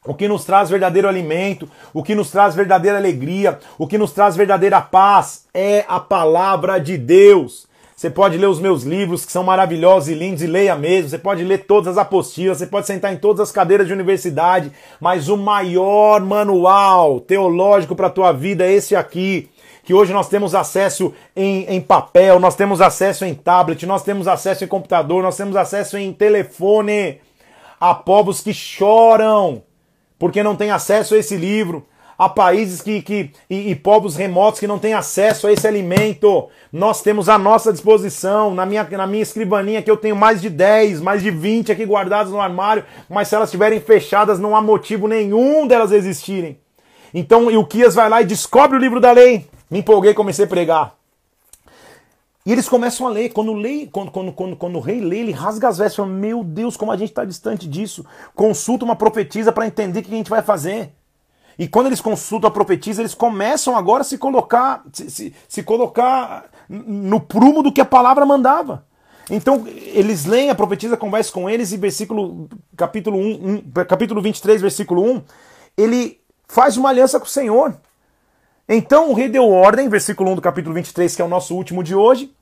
O 0.06 0.14
que 0.14 0.28
nos 0.28 0.46
traz 0.46 0.70
verdadeiro 0.70 1.08
alimento, 1.08 1.68
o 1.92 2.04
que 2.04 2.14
nos 2.14 2.30
traz 2.30 2.54
verdadeira 2.54 3.00
alegria, 3.00 3.58
o 3.76 3.88
que 3.88 3.98
nos 3.98 4.12
traz 4.12 4.36
verdadeira 4.36 4.80
paz? 4.80 5.46
É 5.52 5.84
a 5.88 6.00
palavra 6.00 6.78
de 6.78 6.96
Deus. 6.96 7.66
Você 7.96 8.10
pode 8.10 8.38
ler 8.38 8.48
os 8.48 8.60
meus 8.60 8.84
livros, 8.84 9.26
que 9.26 9.32
são 9.32 9.42
maravilhosos 9.42 10.10
e 10.10 10.14
lindos, 10.14 10.44
e 10.44 10.48
leia 10.48 10.76
mesmo. 10.76 11.10
Você 11.10 11.18
pode 11.18 11.44
ler 11.46 11.60
todas 11.60 11.88
as 11.88 11.98
apostilas, 11.98 12.58
você 12.58 12.68
pode 12.68 12.86
sentar 12.86 13.14
em 13.14 13.18
todas 13.18 13.40
as 13.40 13.52
cadeiras 13.54 13.88
de 13.88 13.94
universidade, 13.94 14.70
mas 15.00 15.30
o 15.30 15.38
maior 15.38 16.20
manual 16.20 17.22
teológico 17.22 17.96
para 17.96 18.08
a 18.08 18.12
tua 18.12 18.34
vida 18.34 18.66
é 18.66 18.74
esse 18.74 18.96
aqui 18.96 19.50
que 19.86 19.94
hoje 19.94 20.12
nós 20.12 20.28
temos 20.28 20.56
acesso 20.56 21.14
em, 21.36 21.64
em 21.70 21.80
papel, 21.80 22.40
nós 22.40 22.56
temos 22.56 22.82
acesso 22.82 23.24
em 23.24 23.36
tablet, 23.36 23.86
nós 23.86 24.04
temos 24.04 24.28
acesso 24.28 24.64
em 24.64 24.68
computador, 24.68 25.22
nós 25.22 25.38
temos 25.38 25.56
acesso 25.56 25.96
em 25.96 26.12
telefone. 26.12 27.22
Há 27.80 27.94
povos 27.94 28.42
que 28.42 28.54
choram 28.54 29.62
porque 30.18 30.42
não 30.42 30.56
têm 30.56 30.72
acesso 30.72 31.14
a 31.14 31.18
esse 31.18 31.38
livro. 31.38 31.86
Há 32.18 32.30
países 32.30 32.82
que, 32.82 33.02
que 33.02 33.32
e, 33.50 33.72
e, 33.72 33.76
povos 33.76 34.16
remotos 34.16 34.60
que 34.60 34.68
não 34.68 34.80
têm 34.80 34.94
acesso 34.94 35.48
a 35.48 35.52
esse 35.52 35.68
alimento. 35.68 36.48
Nós 36.72 37.02
temos 37.02 37.28
à 37.28 37.38
nossa 37.38 37.74
disposição, 37.74 38.56
na 38.56 38.66
minha, 38.66 38.84
na 38.84 39.06
minha 39.06 39.24
escrivaninha, 39.24 39.82
que 39.82 39.92
eu 39.92 39.98
tenho 39.98 40.16
mais 40.16 40.42
de 40.42 40.50
10, 40.50 41.02
mais 41.02 41.22
de 41.22 41.30
20 41.30 41.74
aqui 41.74 41.86
guardadas 41.86 42.32
no 42.32 42.40
armário, 42.40 42.86
mas 43.10 43.28
se 43.28 43.36
elas 43.36 43.50
estiverem 43.50 43.82
fechadas, 43.82 44.40
não 44.40 44.56
há 44.56 44.62
motivo 44.62 45.08
nenhum 45.08 45.68
delas 45.68 45.92
existirem. 45.92 46.58
Então 47.14 47.48
o 47.48 47.66
Kias 47.66 47.96
vai 47.96 48.10
lá 48.10 48.22
e 48.22 48.26
descobre 48.26 48.78
o 48.78 48.80
livro 48.80 49.02
da 49.02 49.12
lei. 49.12 49.48
Me 49.70 49.80
empolguei 49.80 50.14
comecei 50.14 50.46
a 50.46 50.48
pregar. 50.48 50.96
E 52.46 52.52
eles 52.52 52.70
começam 52.70 53.08
a 53.08 53.10
ler. 53.10 53.30
Quando, 53.30 53.54
lê, 53.54 53.88
quando, 53.92 54.12
quando, 54.12 54.32
quando, 54.32 54.56
quando 54.56 54.76
o 54.78 54.82
rei 54.82 55.02
lê, 55.02 55.20
ele 55.20 55.32
rasga 55.32 55.68
as 55.68 55.80
vestes. 55.80 55.96
Fala, 55.96 56.08
Meu 56.08 56.44
Deus, 56.44 56.78
como 56.78 56.92
a 56.92 56.98
gente 56.98 57.10
está 57.10 57.26
distante 57.26 57.68
disso. 57.68 58.06
Consulta 58.36 58.86
uma 58.86 58.96
profetisa 58.96 59.52
para 59.52 59.66
entender 59.66 60.00
o 60.00 60.04
que 60.04 60.14
a 60.14 60.18
gente 60.18 60.30
vai 60.30 60.44
fazer. 60.44 60.92
E 61.58 61.68
quando 61.68 61.88
eles 61.88 62.02
consultam 62.02 62.48
a 62.48 62.52
profetisa, 62.52 63.02
eles 63.02 63.14
começam 63.14 63.76
agora 63.76 64.02
a 64.02 64.06
se 64.06 64.18
colocar, 64.18 64.84
se, 64.92 65.10
se, 65.10 65.34
se 65.48 65.64
colocar 65.64 66.46
no 66.68 67.20
prumo 67.20 67.64
do 67.64 67.72
que 67.72 67.82
a 67.82 67.86
palavra 67.86 68.26
mandava. 68.26 68.86
Então, 69.30 69.66
eles 69.68 70.26
leem, 70.26 70.50
a 70.50 70.56
profetisa 70.56 70.98
conversa 70.98 71.32
com 71.32 71.50
eles, 71.50 71.72
e 71.72 71.78
versículo, 71.78 72.48
capítulo, 72.76 73.18
1, 73.18 73.64
1, 73.80 73.86
capítulo 73.88 74.22
23, 74.22 74.62
versículo 74.62 75.04
1, 75.04 75.22
ele 75.78 76.20
faz 76.48 76.78
uma 76.78 76.90
aliança 76.90 77.20
com 77.20 77.26
o 77.26 77.30
Senhor. 77.30 77.76
Então 78.68 79.12
o 79.12 79.14
rei 79.14 79.30
deu 79.30 79.48
ordem, 79.50 79.88
versículo 79.88 80.32
1 80.32 80.36
do 80.36 80.42
capítulo 80.42 80.74
23, 80.74 81.16
que 81.16 81.22
é 81.22 81.26
o 81.26 81.30
nosso 81.30 81.56
último 81.56 81.84
de 81.84 81.94
hoje, 81.94 82.34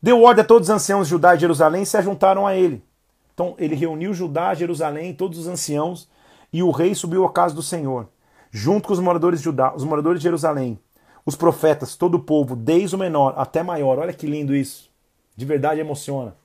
deu 0.00 0.22
ordem 0.22 0.42
a 0.42 0.46
todos 0.46 0.68
os 0.68 0.74
anciãos 0.74 1.06
de 1.06 1.10
Judá 1.10 1.34
e 1.34 1.38
Jerusalém 1.38 1.82
e 1.82 1.86
se 1.86 1.96
ajuntaram 1.96 2.46
a 2.46 2.56
ele. 2.56 2.82
Então 3.34 3.54
ele 3.58 3.74
reuniu 3.74 4.14
Judá, 4.14 4.54
Jerusalém, 4.54 5.14
todos 5.14 5.38
os 5.38 5.46
anciãos, 5.46 6.08
e 6.50 6.62
o 6.62 6.70
rei 6.70 6.94
subiu 6.94 7.24
à 7.24 7.32
casa 7.32 7.54
do 7.54 7.62
Senhor, 7.62 8.08
junto 8.52 8.86
com 8.86 8.92
os 8.92 9.00
moradores 9.00 9.40
de 9.40 9.44
Judá, 9.46 9.72
os 9.74 9.82
moradores 9.82 10.20
de 10.20 10.24
Jerusalém, 10.24 10.78
os 11.24 11.34
profetas, 11.34 11.96
todo 11.96 12.16
o 12.16 12.20
povo, 12.20 12.54
desde 12.54 12.94
o 12.94 12.98
menor 12.98 13.34
até 13.36 13.62
maior. 13.62 13.98
Olha 13.98 14.12
que 14.12 14.26
lindo 14.26 14.54
isso. 14.54 14.90
De 15.34 15.46
verdade 15.46 15.80
emociona. 15.80 16.36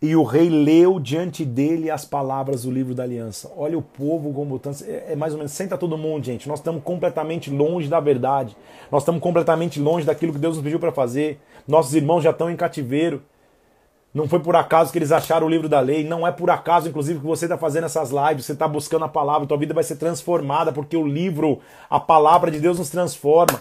E 0.00 0.14
o 0.14 0.22
rei 0.22 0.50
leu 0.50 1.00
diante 1.00 1.44
dele 1.44 1.90
as 1.90 2.04
palavras 2.04 2.62
do 2.62 2.70
livro 2.70 2.94
da 2.94 3.02
aliança. 3.02 3.50
Olha 3.56 3.76
o 3.76 3.82
povo 3.82 4.32
como 4.34 4.60
é, 4.86 5.12
é 5.12 5.16
mais 5.16 5.32
ou 5.32 5.38
menos 5.38 5.52
senta 5.52 5.78
todo 5.78 5.96
mundo, 5.96 6.24
gente. 6.24 6.46
Nós 6.46 6.58
estamos 6.58 6.82
completamente 6.82 7.50
longe 7.50 7.88
da 7.88 8.00
verdade. 8.00 8.56
Nós 8.92 9.02
estamos 9.02 9.20
completamente 9.20 9.80
longe 9.80 10.04
daquilo 10.04 10.32
que 10.32 10.38
Deus 10.38 10.56
nos 10.56 10.62
pediu 10.62 10.78
para 10.78 10.92
fazer. 10.92 11.40
Nossos 11.66 11.94
irmãos 11.94 12.22
já 12.22 12.30
estão 12.30 12.50
em 12.50 12.56
cativeiro. 12.56 13.22
Não 14.14 14.28
foi 14.28 14.38
por 14.38 14.54
acaso 14.54 14.92
que 14.92 14.98
eles 14.98 15.10
acharam 15.10 15.48
o 15.48 15.50
livro 15.50 15.68
da 15.68 15.80
lei. 15.80 16.04
Não 16.04 16.24
é 16.24 16.30
por 16.30 16.48
acaso, 16.48 16.88
inclusive, 16.88 17.18
que 17.18 17.26
você 17.26 17.46
está 17.46 17.58
fazendo 17.58 17.86
essas 17.86 18.10
lives. 18.10 18.46
Você 18.46 18.52
está 18.52 18.68
buscando 18.68 19.04
a 19.04 19.08
palavra. 19.08 19.48
Tua 19.48 19.58
vida 19.58 19.74
vai 19.74 19.82
ser 19.82 19.96
transformada 19.96 20.70
porque 20.70 20.96
o 20.96 21.04
livro, 21.04 21.58
a 21.90 21.98
palavra 21.98 22.48
de 22.48 22.60
Deus 22.60 22.78
nos 22.78 22.90
transforma. 22.90 23.60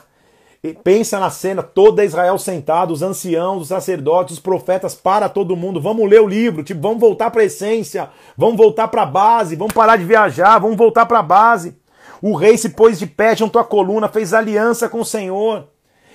Pensa 0.84 1.20
na 1.20 1.30
cena, 1.30 1.62
toda 1.62 2.06
Israel 2.06 2.38
sentado, 2.38 2.94
os 2.94 3.02
anciãos, 3.02 3.64
os 3.64 3.68
sacerdotes, 3.68 4.36
os 4.36 4.40
profetas, 4.40 4.96
para 4.96 5.28
todo 5.28 5.58
mundo. 5.58 5.82
Vamos 5.82 6.10
ler 6.10 6.22
o 6.22 6.28
livro, 6.28 6.64
tipo, 6.64 6.80
vamos 6.80 7.02
voltar 7.02 7.32
para 7.32 7.42
a 7.42 7.46
essência, 7.46 8.10
vamos 8.38 8.56
voltar 8.56 8.88
para 8.88 9.02
a 9.02 9.06
base, 9.06 9.58
vamos 9.58 9.74
parar 9.74 9.98
de 9.98 10.06
viajar, 10.06 10.60
vamos 10.60 10.78
voltar 10.78 11.06
para 11.06 11.20
a 11.20 11.24
base. 11.24 11.76
O 12.22 12.34
rei 12.34 12.58
se 12.58 12.70
pôs 12.70 12.98
de 12.98 13.06
pé 13.06 13.36
junto 13.36 13.60
à 13.60 13.64
coluna, 13.66 14.08
fez 14.08 14.34
aliança 14.34 14.88
com 14.88 15.02
o 15.02 15.06
Senhor. 15.06 15.68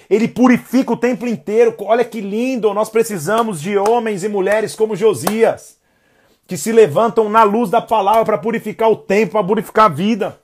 Ele 0.09 0.26
purifica 0.26 0.92
o 0.92 0.96
templo 0.96 1.28
inteiro. 1.28 1.74
Olha 1.80 2.04
que 2.04 2.20
lindo! 2.20 2.72
Nós 2.72 2.88
precisamos 2.88 3.61
de 3.61 3.76
homens 3.76 4.24
e 4.24 4.28
mulheres 4.28 4.74
como 4.74 4.96
Josias, 4.96 5.76
que 6.46 6.56
se 6.56 6.72
levantam 6.72 7.28
na 7.28 7.42
luz 7.42 7.70
da 7.70 7.80
palavra 7.80 8.24
para 8.24 8.38
purificar 8.38 8.90
o 8.90 8.96
templo, 8.96 9.32
para 9.32 9.46
purificar 9.46 9.86
a 9.86 9.94
vida. 9.94 10.40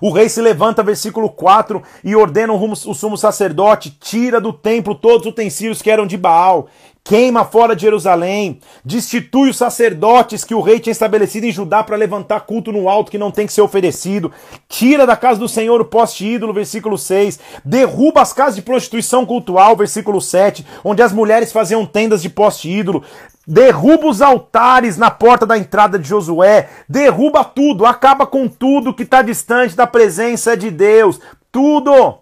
O 0.00 0.10
rei 0.10 0.28
se 0.28 0.40
levanta, 0.40 0.82
versículo 0.82 1.30
4, 1.30 1.82
e 2.02 2.14
ordena 2.16 2.52
o 2.52 2.94
sumo 2.94 3.16
sacerdote: 3.16 3.90
tira 3.90 4.40
do 4.40 4.52
templo 4.52 4.94
todos 4.94 5.26
os 5.26 5.32
utensílios 5.32 5.80
que 5.80 5.90
eram 5.90 6.06
de 6.06 6.16
Baal, 6.16 6.68
queima 7.06 7.44
fora 7.44 7.76
de 7.76 7.82
Jerusalém, 7.82 8.58
destitui 8.84 9.48
os 9.50 9.56
sacerdotes 9.56 10.42
que 10.42 10.56
o 10.56 10.60
rei 10.60 10.80
tinha 10.80 10.90
estabelecido 10.90 11.46
em 11.46 11.52
Judá 11.52 11.84
para 11.84 11.94
levantar 11.94 12.40
culto 12.40 12.72
no 12.72 12.88
alto 12.88 13.12
que 13.12 13.16
não 13.16 13.30
tem 13.30 13.46
que 13.46 13.52
ser 13.52 13.60
oferecido, 13.60 14.32
tira 14.68 15.06
da 15.06 15.16
casa 15.16 15.38
do 15.38 15.48
Senhor 15.48 15.80
o 15.80 15.84
poste 15.84 16.26
ídolo, 16.26 16.52
versículo 16.52 16.98
6, 16.98 17.38
derruba 17.64 18.22
as 18.22 18.32
casas 18.32 18.56
de 18.56 18.62
prostituição 18.62 19.24
cultual, 19.24 19.76
versículo 19.76 20.20
7, 20.20 20.66
onde 20.82 21.00
as 21.00 21.12
mulheres 21.12 21.52
faziam 21.52 21.86
tendas 21.86 22.22
de 22.22 22.28
poste 22.28 22.68
ídolo, 22.68 23.04
derruba 23.46 24.08
os 24.08 24.20
altares 24.20 24.96
na 24.96 25.08
porta 25.08 25.46
da 25.46 25.56
entrada 25.56 26.00
de 26.00 26.08
Josué, 26.08 26.68
derruba 26.88 27.44
tudo, 27.44 27.86
acaba 27.86 28.26
com 28.26 28.48
tudo 28.48 28.92
que 28.92 29.04
está 29.04 29.22
distante 29.22 29.76
da 29.76 29.86
presença 29.86 30.56
de 30.56 30.72
Deus, 30.72 31.20
tudo. 31.52 32.18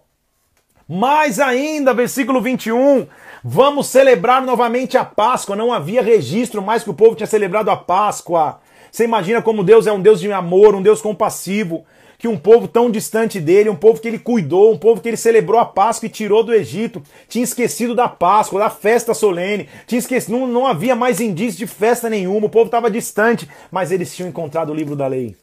Mais 0.87 1.39
ainda, 1.39 1.95
versículo 1.95 2.39
21, 2.39 3.07
vamos 3.47 3.85
celebrar 3.85 4.41
novamente 4.41 4.97
a 4.97 5.05
Páscoa. 5.05 5.55
Não 5.55 5.71
havia 5.71 6.01
registro 6.01 6.63
mais 6.63 6.83
que 6.83 6.89
o 6.89 6.95
povo 6.95 7.15
tinha 7.15 7.27
celebrado 7.27 7.69
a 7.69 7.77
Páscoa. 7.77 8.59
Você 8.91 9.03
imagina 9.03 9.39
como 9.39 9.63
Deus 9.63 9.85
é 9.85 9.93
um 9.93 10.01
Deus 10.01 10.19
de 10.19 10.31
amor, 10.31 10.73
um 10.73 10.81
Deus 10.81 10.99
compassivo 10.99 11.85
que 12.17 12.29
um 12.29 12.37
povo 12.37 12.65
tão 12.67 12.89
distante 12.89 13.41
dele, 13.41 13.69
um 13.69 13.75
povo 13.75 13.99
que 13.99 14.07
ele 14.07 14.17
cuidou, 14.17 14.73
um 14.73 14.77
povo 14.77 15.01
que 15.01 15.09
ele 15.09 15.17
celebrou 15.17 15.59
a 15.59 15.65
Páscoa 15.65 16.07
e 16.07 16.09
tirou 16.09 16.43
do 16.43 16.53
Egito, 16.53 17.03
tinha 17.27 17.43
esquecido 17.43 17.93
da 17.93 18.07
Páscoa, 18.07 18.61
da 18.61 18.69
festa 18.69 19.13
solene, 19.13 19.67
tinha 19.85 19.99
esquecido, 19.99 20.31
não, 20.31 20.47
não 20.47 20.65
havia 20.65 20.95
mais 20.95 21.19
indício 21.19 21.59
de 21.59 21.67
festa 21.67 22.09
nenhuma, 22.09 22.47
o 22.47 22.49
povo 22.49 22.67
estava 22.67 22.89
distante, 22.89 23.47
mas 23.69 23.91
eles 23.91 24.15
tinham 24.15 24.29
encontrado 24.29 24.71
o 24.71 24.73
livro 24.73 24.95
da 24.95 25.07
lei. 25.07 25.35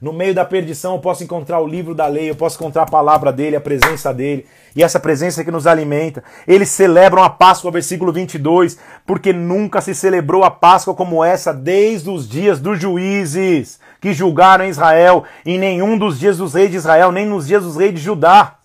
No 0.00 0.12
meio 0.12 0.34
da 0.34 0.44
perdição 0.44 0.94
eu 0.94 1.00
posso 1.00 1.24
encontrar 1.24 1.60
o 1.60 1.66
livro 1.66 1.94
da 1.94 2.06
lei, 2.06 2.30
eu 2.30 2.36
posso 2.36 2.56
encontrar 2.56 2.82
a 2.82 2.86
palavra 2.90 3.32
dele, 3.32 3.56
a 3.56 3.60
presença 3.60 4.12
dele, 4.12 4.46
e 4.74 4.82
essa 4.82 5.00
presença 5.00 5.42
que 5.42 5.50
nos 5.50 5.66
alimenta. 5.66 6.22
Eles 6.46 6.68
celebram 6.68 7.22
a 7.22 7.30
Páscoa, 7.30 7.70
versículo 7.70 8.12
22, 8.12 8.78
porque 9.06 9.32
nunca 9.32 9.80
se 9.80 9.94
celebrou 9.94 10.44
a 10.44 10.50
Páscoa 10.50 10.94
como 10.94 11.24
essa 11.24 11.52
desde 11.52 12.10
os 12.10 12.28
dias 12.28 12.60
dos 12.60 12.78
juízes 12.78 13.80
que 14.00 14.12
julgaram 14.12 14.66
Israel, 14.66 15.24
em 15.44 15.58
nenhum 15.58 15.96
dos 15.96 16.18
dias 16.18 16.36
dos 16.36 16.54
reis 16.54 16.70
de 16.70 16.76
Israel, 16.76 17.10
nem 17.10 17.26
nos 17.26 17.46
dias 17.46 17.64
dos 17.64 17.76
reis 17.76 17.94
de 17.94 18.00
Judá. 18.00 18.56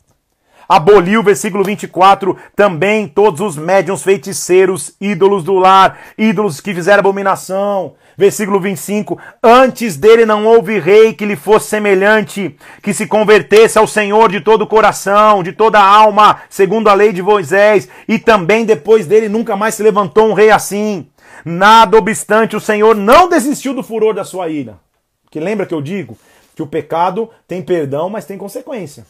aboliu, 0.68 1.24
versículo 1.24 1.64
24, 1.64 2.38
também 2.56 3.08
todos 3.08 3.42
os 3.42 3.58
médiums 3.58 4.04
feiticeiros, 4.04 4.96
ídolos 5.02 5.44
do 5.44 5.56
lar, 5.56 5.98
ídolos 6.18 6.62
que 6.62 6.74
fizeram 6.74 7.00
abominação. 7.00 7.96
Versículo 8.22 8.60
25: 8.60 9.18
Antes 9.42 9.98
dele 9.98 10.28
não 10.28 10.46
houve 10.46 10.78
rei 10.78 11.12
que 11.12 11.26
lhe 11.26 11.36
fosse 11.36 11.70
semelhante, 11.70 12.56
que 12.84 12.94
se 12.94 13.08
convertesse 13.08 13.80
ao 13.80 13.88
Senhor 13.88 14.30
de 14.30 14.40
todo 14.40 14.62
o 14.62 14.68
coração, 14.68 15.42
de 15.42 15.52
toda 15.52 15.80
a 15.80 15.84
alma, 15.84 16.40
segundo 16.48 16.88
a 16.88 16.94
lei 16.94 17.12
de 17.12 17.24
Moisés, 17.24 17.90
e 18.08 18.20
também 18.20 18.64
depois 18.64 19.08
dele 19.08 19.28
nunca 19.28 19.56
mais 19.56 19.74
se 19.74 19.82
levantou 19.82 20.30
um 20.30 20.34
rei 20.34 20.52
assim. 20.52 21.08
Nada 21.44 21.98
obstante, 21.98 22.56
o 22.56 22.60
Senhor 22.60 22.96
não 22.96 23.28
desistiu 23.28 23.74
do 23.74 23.82
furor 23.82 24.14
da 24.14 24.24
sua 24.24 24.50
ira. 24.50 24.78
Que 25.32 25.40
lembra 25.40 25.66
que 25.66 25.74
eu 25.74 25.82
digo 25.82 26.16
que 26.56 26.62
o 26.62 26.68
pecado 26.68 27.28
tem 27.48 27.60
perdão, 27.60 28.08
mas 28.08 28.26
tem 28.26 28.38
consequência. 28.38 29.04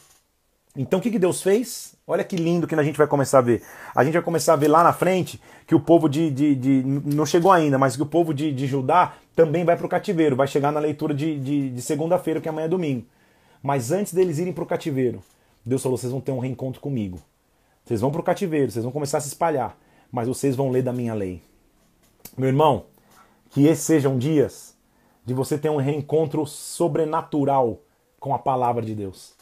Então 0.74 1.00
o 1.00 1.02
que, 1.02 1.12
que 1.12 1.20
Deus 1.20 1.42
fez? 1.42 1.91
Olha 2.12 2.26
que 2.26 2.36
lindo 2.36 2.68
que 2.68 2.76
a 2.76 2.84
gente 2.84 2.98
vai 2.98 3.08
começar 3.08 3.38
a 3.38 3.42
ver. 3.42 3.64
A 3.96 4.04
gente 4.04 4.12
vai 4.12 4.22
começar 4.22 4.52
a 4.52 4.58
ver 4.58 4.68
lá 4.68 4.84
na 4.84 4.92
frente 4.92 5.40
que 5.66 5.74
o 5.74 5.80
povo 5.80 6.10
de. 6.10 6.30
de, 6.30 6.56
de 6.56 6.84
não 6.84 7.26
chegou 7.26 7.50
ainda, 7.50 7.80
mas 7.80 7.96
que 7.96 8.02
o 8.02 8.06
povo 8.06 8.34
de, 8.34 8.52
de 8.52 8.68
Judá 8.68 9.14
também 9.34 9.64
vai 9.64 9.78
para 9.78 9.86
o 9.86 9.90
cativeiro. 9.90 10.36
Vai 10.36 10.46
chegar 10.46 10.74
na 10.74 10.80
leitura 10.82 11.14
de, 11.14 11.40
de, 11.40 11.70
de 11.70 11.82
segunda-feira, 11.82 12.42
que 12.42 12.50
amanhã 12.50 12.66
é 12.66 12.68
domingo. 12.68 13.06
Mas 13.64 13.94
antes 13.94 14.14
deles 14.14 14.40
irem 14.40 14.52
para 14.52 14.62
o 14.62 14.68
cativeiro, 14.68 15.24
Deus 15.66 15.82
falou: 15.82 15.98
vocês 15.98 16.12
vão 16.12 16.20
ter 16.20 16.34
um 16.34 16.40
reencontro 16.40 16.82
comigo. 16.82 17.18
Vocês 17.86 18.02
vão 18.02 18.12
para 18.12 18.20
o 18.20 18.24
cativeiro, 18.26 18.70
vocês 18.70 18.84
vão 18.84 18.92
começar 18.92 19.20
a 19.20 19.22
se 19.22 19.30
espalhar, 19.30 19.78
mas 20.12 20.28
vocês 20.28 20.54
vão 20.54 20.70
ler 20.70 20.84
da 20.84 20.92
minha 20.92 21.14
lei. 21.14 21.42
Meu 22.38 22.50
irmão, 22.50 22.88
que 23.52 23.68
esses 23.68 23.86
sejam 23.86 24.18
dias 24.18 24.76
de 25.26 25.34
você 25.34 25.58
ter 25.58 25.70
um 25.70 25.78
reencontro 25.78 26.46
sobrenatural 26.46 27.80
com 28.20 28.36
a 28.36 28.40
palavra 28.40 28.82
de 28.82 28.94
Deus. 28.94 29.34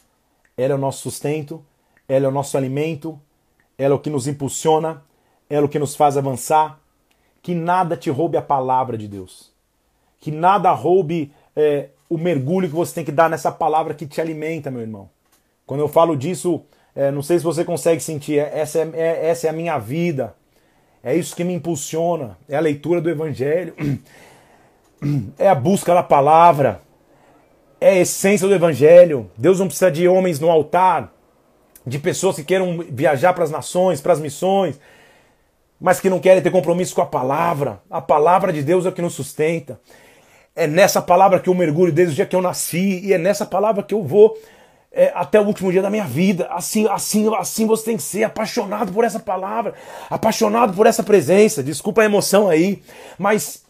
Ela 0.56 0.74
é 0.74 0.76
o 0.76 0.80
nosso 0.80 1.02
sustento, 1.02 1.66
ela 2.10 2.26
é 2.26 2.28
o 2.28 2.32
nosso 2.32 2.58
alimento, 2.58 3.20
ela 3.78 3.94
é 3.94 3.96
o 3.96 4.00
que 4.00 4.10
nos 4.10 4.28
impulsiona, 4.28 5.04
ela 5.50 5.62
é 5.62 5.66
o 5.66 5.70
que 5.70 5.80
nos 5.80 5.96
faz 5.96 6.18
avançar. 6.18 6.80
Que 7.42 7.56
nada 7.56 7.96
te 7.96 8.10
roube 8.10 8.36
a 8.36 8.42
palavra 8.42 8.98
de 8.98 9.08
Deus. 9.08 9.54
Que 10.20 10.32
nada 10.32 10.72
roube 10.72 11.32
é, 11.56 11.90
o 12.10 12.18
mergulho 12.18 12.68
que 12.68 12.76
você 12.76 12.94
tem 12.94 13.06
que 13.06 13.12
dar 13.12 13.30
nessa 13.30 13.52
palavra 13.52 13.94
que 13.94 14.06
te 14.06 14.20
alimenta, 14.20 14.70
meu 14.70 14.82
irmão. 14.82 15.10
Quando 15.66 15.80
eu 15.82 15.88
falo 15.88 16.18
disso, 16.18 16.62
é, 16.96 17.12
não 17.12 17.22
sei 17.22 17.38
se 17.38 17.46
você 17.46 17.64
consegue 17.64 18.02
sentir, 18.02 18.40
é, 18.40 18.60
essa 18.60 18.80
é, 18.80 18.92
é, 18.94 19.30
essa 19.30 19.48
é 19.48 19.50
a 19.52 19.54
minha 19.54 19.78
vida. 19.78 20.36
É 21.02 21.16
isso 21.16 21.36
que 21.36 21.44
me 21.44 21.54
impulsiona. 21.54 22.38
É 22.50 22.58
a 22.58 22.60
leitura 22.60 23.00
do 23.00 23.10
Evangelho. 23.10 23.74
É 25.38 25.48
a 25.48 25.56
busca 25.56 25.94
da 25.94 26.04
palavra. 26.04 26.82
É 27.80 27.92
a 27.92 28.00
essência 28.00 28.46
do 28.46 28.54
Evangelho. 28.54 29.32
Deus 29.38 29.58
não 29.58 29.68
precisa 29.68 29.90
de 29.90 30.06
homens 30.10 30.42
no 30.42 30.52
altar, 30.52 31.14
de 31.90 32.00
pessoas 32.00 32.36
que 32.36 32.44
queiram 32.44 32.86
viajar 32.90 33.34
para 33.34 33.44
as 33.44 33.52
nações, 33.52 34.00
para 34.00 34.14
as 34.14 34.20
missões, 34.20 34.80
mas 35.80 36.00
que 36.00 36.10
não 36.10 36.20
querem 36.20 36.42
ter 36.42 36.52
compromisso 36.52 36.94
com 36.94 37.02
a 37.02 37.06
palavra. 37.06 37.82
A 37.90 38.00
palavra 38.00 38.54
de 38.54 38.62
Deus 38.62 38.86
é 38.86 38.90
o 38.90 38.92
que 38.92 39.02
nos 39.02 39.14
sustenta. 39.14 39.80
É 40.56 40.68
nessa 40.68 41.02
palavra 41.02 41.40
que 41.40 41.50
eu 41.50 41.54
mergulho 41.54 41.92
desde 41.92 42.14
o 42.14 42.16
dia 42.16 42.26
que 42.26 42.36
eu 42.36 42.42
nasci 42.42 43.02
e 43.04 43.14
é 43.14 43.18
nessa 43.18 43.46
palavra 43.46 43.82
que 43.82 43.94
eu 43.94 44.04
vou 44.04 44.38
é, 44.92 45.12
até 45.16 45.40
o 45.40 45.46
último 45.46 45.72
dia 45.72 45.82
da 45.82 45.90
minha 45.90 46.06
vida. 46.06 46.48
Assim, 46.52 46.88
assim, 46.88 47.34
assim 47.36 47.66
você 47.66 47.86
tem 47.86 47.98
que 47.98 48.04
ser 48.04 48.24
apaixonado 48.24 48.92
por 48.92 49.04
essa 49.04 49.20
palavra, 49.20 49.74
apaixonado 50.10 50.74
por 50.74 50.86
essa 50.86 51.02
presença. 51.02 51.64
Desculpa 51.64 52.02
a 52.02 52.06
emoção 52.06 52.50
aí, 52.50 52.84
mas 53.18 53.64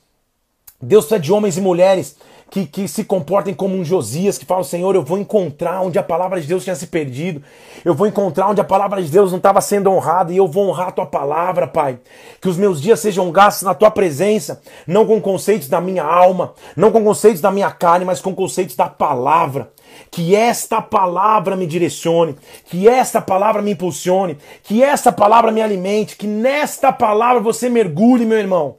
Deus 0.82 1.06
precisa 1.06 1.22
de 1.22 1.32
homens 1.32 1.58
e 1.58 1.62
mulheres 1.62 2.18
que, 2.50 2.66
que 2.66 2.88
se 2.88 3.04
comportem 3.04 3.54
como 3.54 3.76
um 3.76 3.86
Josias, 3.86 4.38
que 4.38 4.46
falam, 4.46 4.64
Senhor, 4.64 4.96
eu 4.96 5.04
vou 5.04 5.18
encontrar 5.18 5.82
onde 5.82 6.00
a 6.00 6.04
palavra 6.04 6.42
de 6.42 6.48
Deus 6.48 6.64
tinha 6.64 6.76
se 6.76 6.88
perdido, 6.88 7.42
eu 7.86 7.94
vou 7.94 8.08
encontrar 8.08 8.50
onde 8.50 8.60
a 8.60 8.64
palavra 8.64 9.02
de 9.02 9.10
Deus 9.10 9.32
não 9.32 9.38
estava 9.38 9.62
sendo 9.62 9.92
honrada, 9.92 10.34
e 10.34 10.38
eu 10.38 10.48
vou 10.48 10.68
honrar 10.68 10.88
a 10.88 10.92
tua 10.92 11.06
palavra, 11.06 11.68
Pai. 11.68 12.00
Que 12.42 12.50
os 12.50 12.58
meus 12.58 12.82
dias 12.82 13.00
sejam 13.00 13.32
gastos 13.32 13.64
na 13.64 13.74
tua 13.74 13.92
presença, 13.92 14.62
não 14.88 15.06
com 15.06 15.22
conceitos 15.22 15.68
da 15.68 15.80
minha 15.80 16.04
alma, 16.04 16.54
não 16.76 16.92
com 16.92 17.04
conceitos 17.04 17.42
da 17.42 17.52
minha 17.52 17.72
carne, 17.72 18.06
mas 18.06 18.22
com 18.22 18.34
conceitos 18.34 18.76
da 18.76 18.88
palavra. 18.88 19.72
Que 20.12 20.36
esta 20.36 20.82
palavra 20.82 21.56
me 21.56 21.68
direcione, 21.68 22.36
que 22.66 22.88
esta 22.88 23.22
palavra 23.22 23.62
me 23.62 23.72
impulsione, 23.72 24.38
que 24.64 24.84
esta 24.84 25.12
palavra 25.12 25.52
me 25.52 25.62
alimente, 25.62 26.16
que 26.16 26.28
nesta 26.28 26.92
palavra 26.92 27.42
você 27.42 27.70
mergulhe, 27.70 28.26
meu 28.26 28.38
irmão 28.38 28.78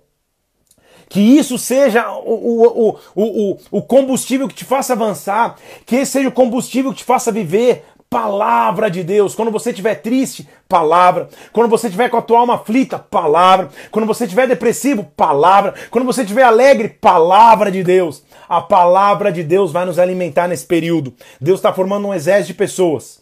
que 1.11 1.19
isso 1.19 1.59
seja 1.59 2.09
o, 2.09 2.87
o, 2.87 2.99
o, 3.17 3.59
o, 3.69 3.83
combustível 3.83 4.47
que 4.47 4.55
te 4.55 4.65
faça 4.65 4.93
avançar, 4.93 5.57
que 5.85 5.97
esse 5.97 6.13
seja 6.13 6.29
o 6.29 6.33
combustível 6.33 6.93
que 6.93 6.99
te 6.99 7.05
faça 7.05 7.33
viver. 7.33 7.85
Palavra 8.09 8.91
de 8.91 9.05
Deus. 9.05 9.35
Quando 9.37 9.53
você 9.53 9.71
estiver 9.71 9.97
triste, 9.97 10.49
palavra. 10.69 11.29
Quando 11.53 11.69
você 11.69 11.87
estiver 11.87 12.09
com 12.09 12.17
a 12.17 12.23
tua 12.23 12.41
alma 12.41 12.55
aflita, 12.55 12.99
palavra. 12.99 13.69
Quando 13.91 14.07
você 14.07 14.25
estiver 14.25 14.49
depressivo, 14.49 15.05
palavra. 15.17 15.75
Quando 15.91 16.05
você 16.05 16.23
estiver 16.23 16.43
alegre, 16.43 16.89
palavra 16.89 17.71
de 17.71 17.85
Deus. 17.85 18.25
A 18.49 18.61
palavra 18.61 19.31
de 19.31 19.45
Deus 19.45 19.71
vai 19.71 19.85
nos 19.85 19.99
alimentar 19.99 20.49
nesse 20.49 20.67
período. 20.67 21.15
Deus 21.41 21.59
está 21.59 21.73
formando 21.73 22.09
um 22.09 22.15
exército 22.15 22.49
de 22.49 22.55
pessoas 22.55 23.21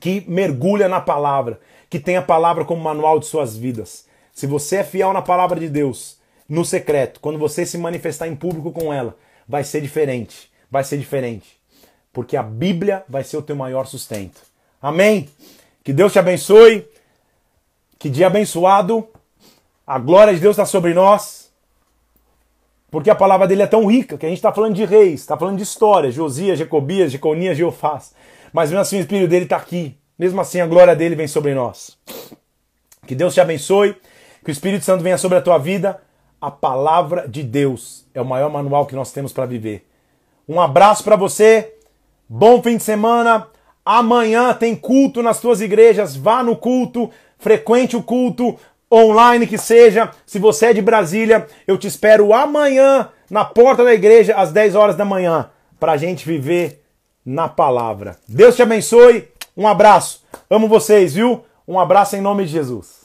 que 0.00 0.24
mergulha 0.28 0.88
na 0.88 1.00
palavra, 1.00 1.60
que 1.90 1.98
tem 1.98 2.16
a 2.16 2.22
palavra 2.22 2.64
como 2.64 2.82
manual 2.82 3.18
de 3.18 3.26
suas 3.26 3.56
vidas. 3.56 4.06
Se 4.32 4.46
você 4.46 4.76
é 4.76 4.84
fiel 4.84 5.12
na 5.12 5.22
palavra 5.22 5.58
de 5.58 5.68
Deus, 5.68 6.17
no 6.48 6.64
secreto, 6.64 7.20
quando 7.20 7.38
você 7.38 7.66
se 7.66 7.76
manifestar 7.76 8.26
em 8.26 8.34
público 8.34 8.72
com 8.72 8.92
ela, 8.92 9.14
vai 9.46 9.62
ser 9.62 9.82
diferente. 9.82 10.50
Vai 10.70 10.82
ser 10.82 10.96
diferente. 10.96 11.58
Porque 12.12 12.36
a 12.36 12.42
Bíblia 12.42 13.04
vai 13.08 13.22
ser 13.22 13.36
o 13.36 13.42
teu 13.42 13.54
maior 13.54 13.86
sustento. 13.86 14.40
Amém? 14.80 15.28
Que 15.84 15.92
Deus 15.92 16.12
te 16.12 16.18
abençoe. 16.18 16.88
Que 17.98 18.08
dia 18.08 18.28
abençoado. 18.28 19.06
A 19.86 19.98
glória 19.98 20.34
de 20.34 20.40
Deus 20.40 20.54
está 20.54 20.64
sobre 20.64 20.94
nós. 20.94 21.50
Porque 22.90 23.10
a 23.10 23.14
palavra 23.14 23.46
dele 23.46 23.62
é 23.62 23.66
tão 23.66 23.84
rica 23.84 24.16
que 24.16 24.24
a 24.24 24.28
gente 24.28 24.38
está 24.38 24.52
falando 24.52 24.74
de 24.74 24.84
reis, 24.86 25.20
está 25.20 25.36
falando 25.36 25.58
de 25.58 25.62
história. 25.62 26.10
Josias, 26.10 26.58
Jecobias, 26.58 27.12
Jeconias, 27.12 27.58
Jeofás. 27.58 28.14
Mas 28.52 28.70
mesmo 28.70 28.80
assim 28.80 28.96
o 28.96 29.00
Espírito 29.00 29.28
dele 29.28 29.44
está 29.44 29.56
aqui. 29.56 29.94
Mesmo 30.18 30.40
assim 30.40 30.60
a 30.60 30.66
glória 30.66 30.96
dele 30.96 31.14
vem 31.14 31.28
sobre 31.28 31.54
nós. 31.54 31.98
Que 33.06 33.14
Deus 33.14 33.34
te 33.34 33.40
abençoe. 33.40 33.94
Que 34.42 34.50
o 34.50 34.52
Espírito 34.52 34.84
Santo 34.84 35.04
venha 35.04 35.18
sobre 35.18 35.36
a 35.36 35.42
tua 35.42 35.58
vida 35.58 36.00
a 36.40 36.50
palavra 36.50 37.26
de 37.28 37.42
Deus 37.42 38.06
é 38.14 38.20
o 38.20 38.24
maior 38.24 38.50
manual 38.50 38.86
que 38.86 38.94
nós 38.94 39.12
temos 39.12 39.32
para 39.32 39.46
viver. 39.46 39.86
Um 40.48 40.60
abraço 40.60 41.04
para 41.04 41.16
você, 41.16 41.74
bom 42.28 42.62
fim 42.62 42.76
de 42.76 42.82
semana. 42.82 43.48
Amanhã 43.84 44.52
tem 44.54 44.76
culto 44.76 45.22
nas 45.22 45.40
tuas 45.40 45.60
igrejas, 45.60 46.16
vá 46.16 46.42
no 46.42 46.56
culto, 46.56 47.10
frequente 47.38 47.96
o 47.96 48.02
culto, 48.02 48.58
online 48.92 49.46
que 49.46 49.58
seja. 49.58 50.10
Se 50.26 50.38
você 50.38 50.66
é 50.66 50.72
de 50.72 50.82
Brasília, 50.82 51.46
eu 51.66 51.78
te 51.78 51.86
espero 51.86 52.32
amanhã 52.32 53.08
na 53.30 53.44
porta 53.44 53.84
da 53.84 53.92
igreja 53.92 54.34
às 54.36 54.52
10 54.52 54.74
horas 54.74 54.96
da 54.96 55.04
manhã 55.04 55.50
para 55.78 55.92
a 55.92 55.96
gente 55.96 56.26
viver 56.26 56.82
na 57.24 57.48
palavra. 57.48 58.16
Deus 58.26 58.56
te 58.56 58.62
abençoe. 58.62 59.28
Um 59.56 59.66
abraço. 59.66 60.24
Amo 60.48 60.68
vocês, 60.68 61.14
viu? 61.14 61.44
Um 61.66 61.78
abraço 61.78 62.16
em 62.16 62.20
nome 62.20 62.44
de 62.44 62.52
Jesus. 62.52 62.97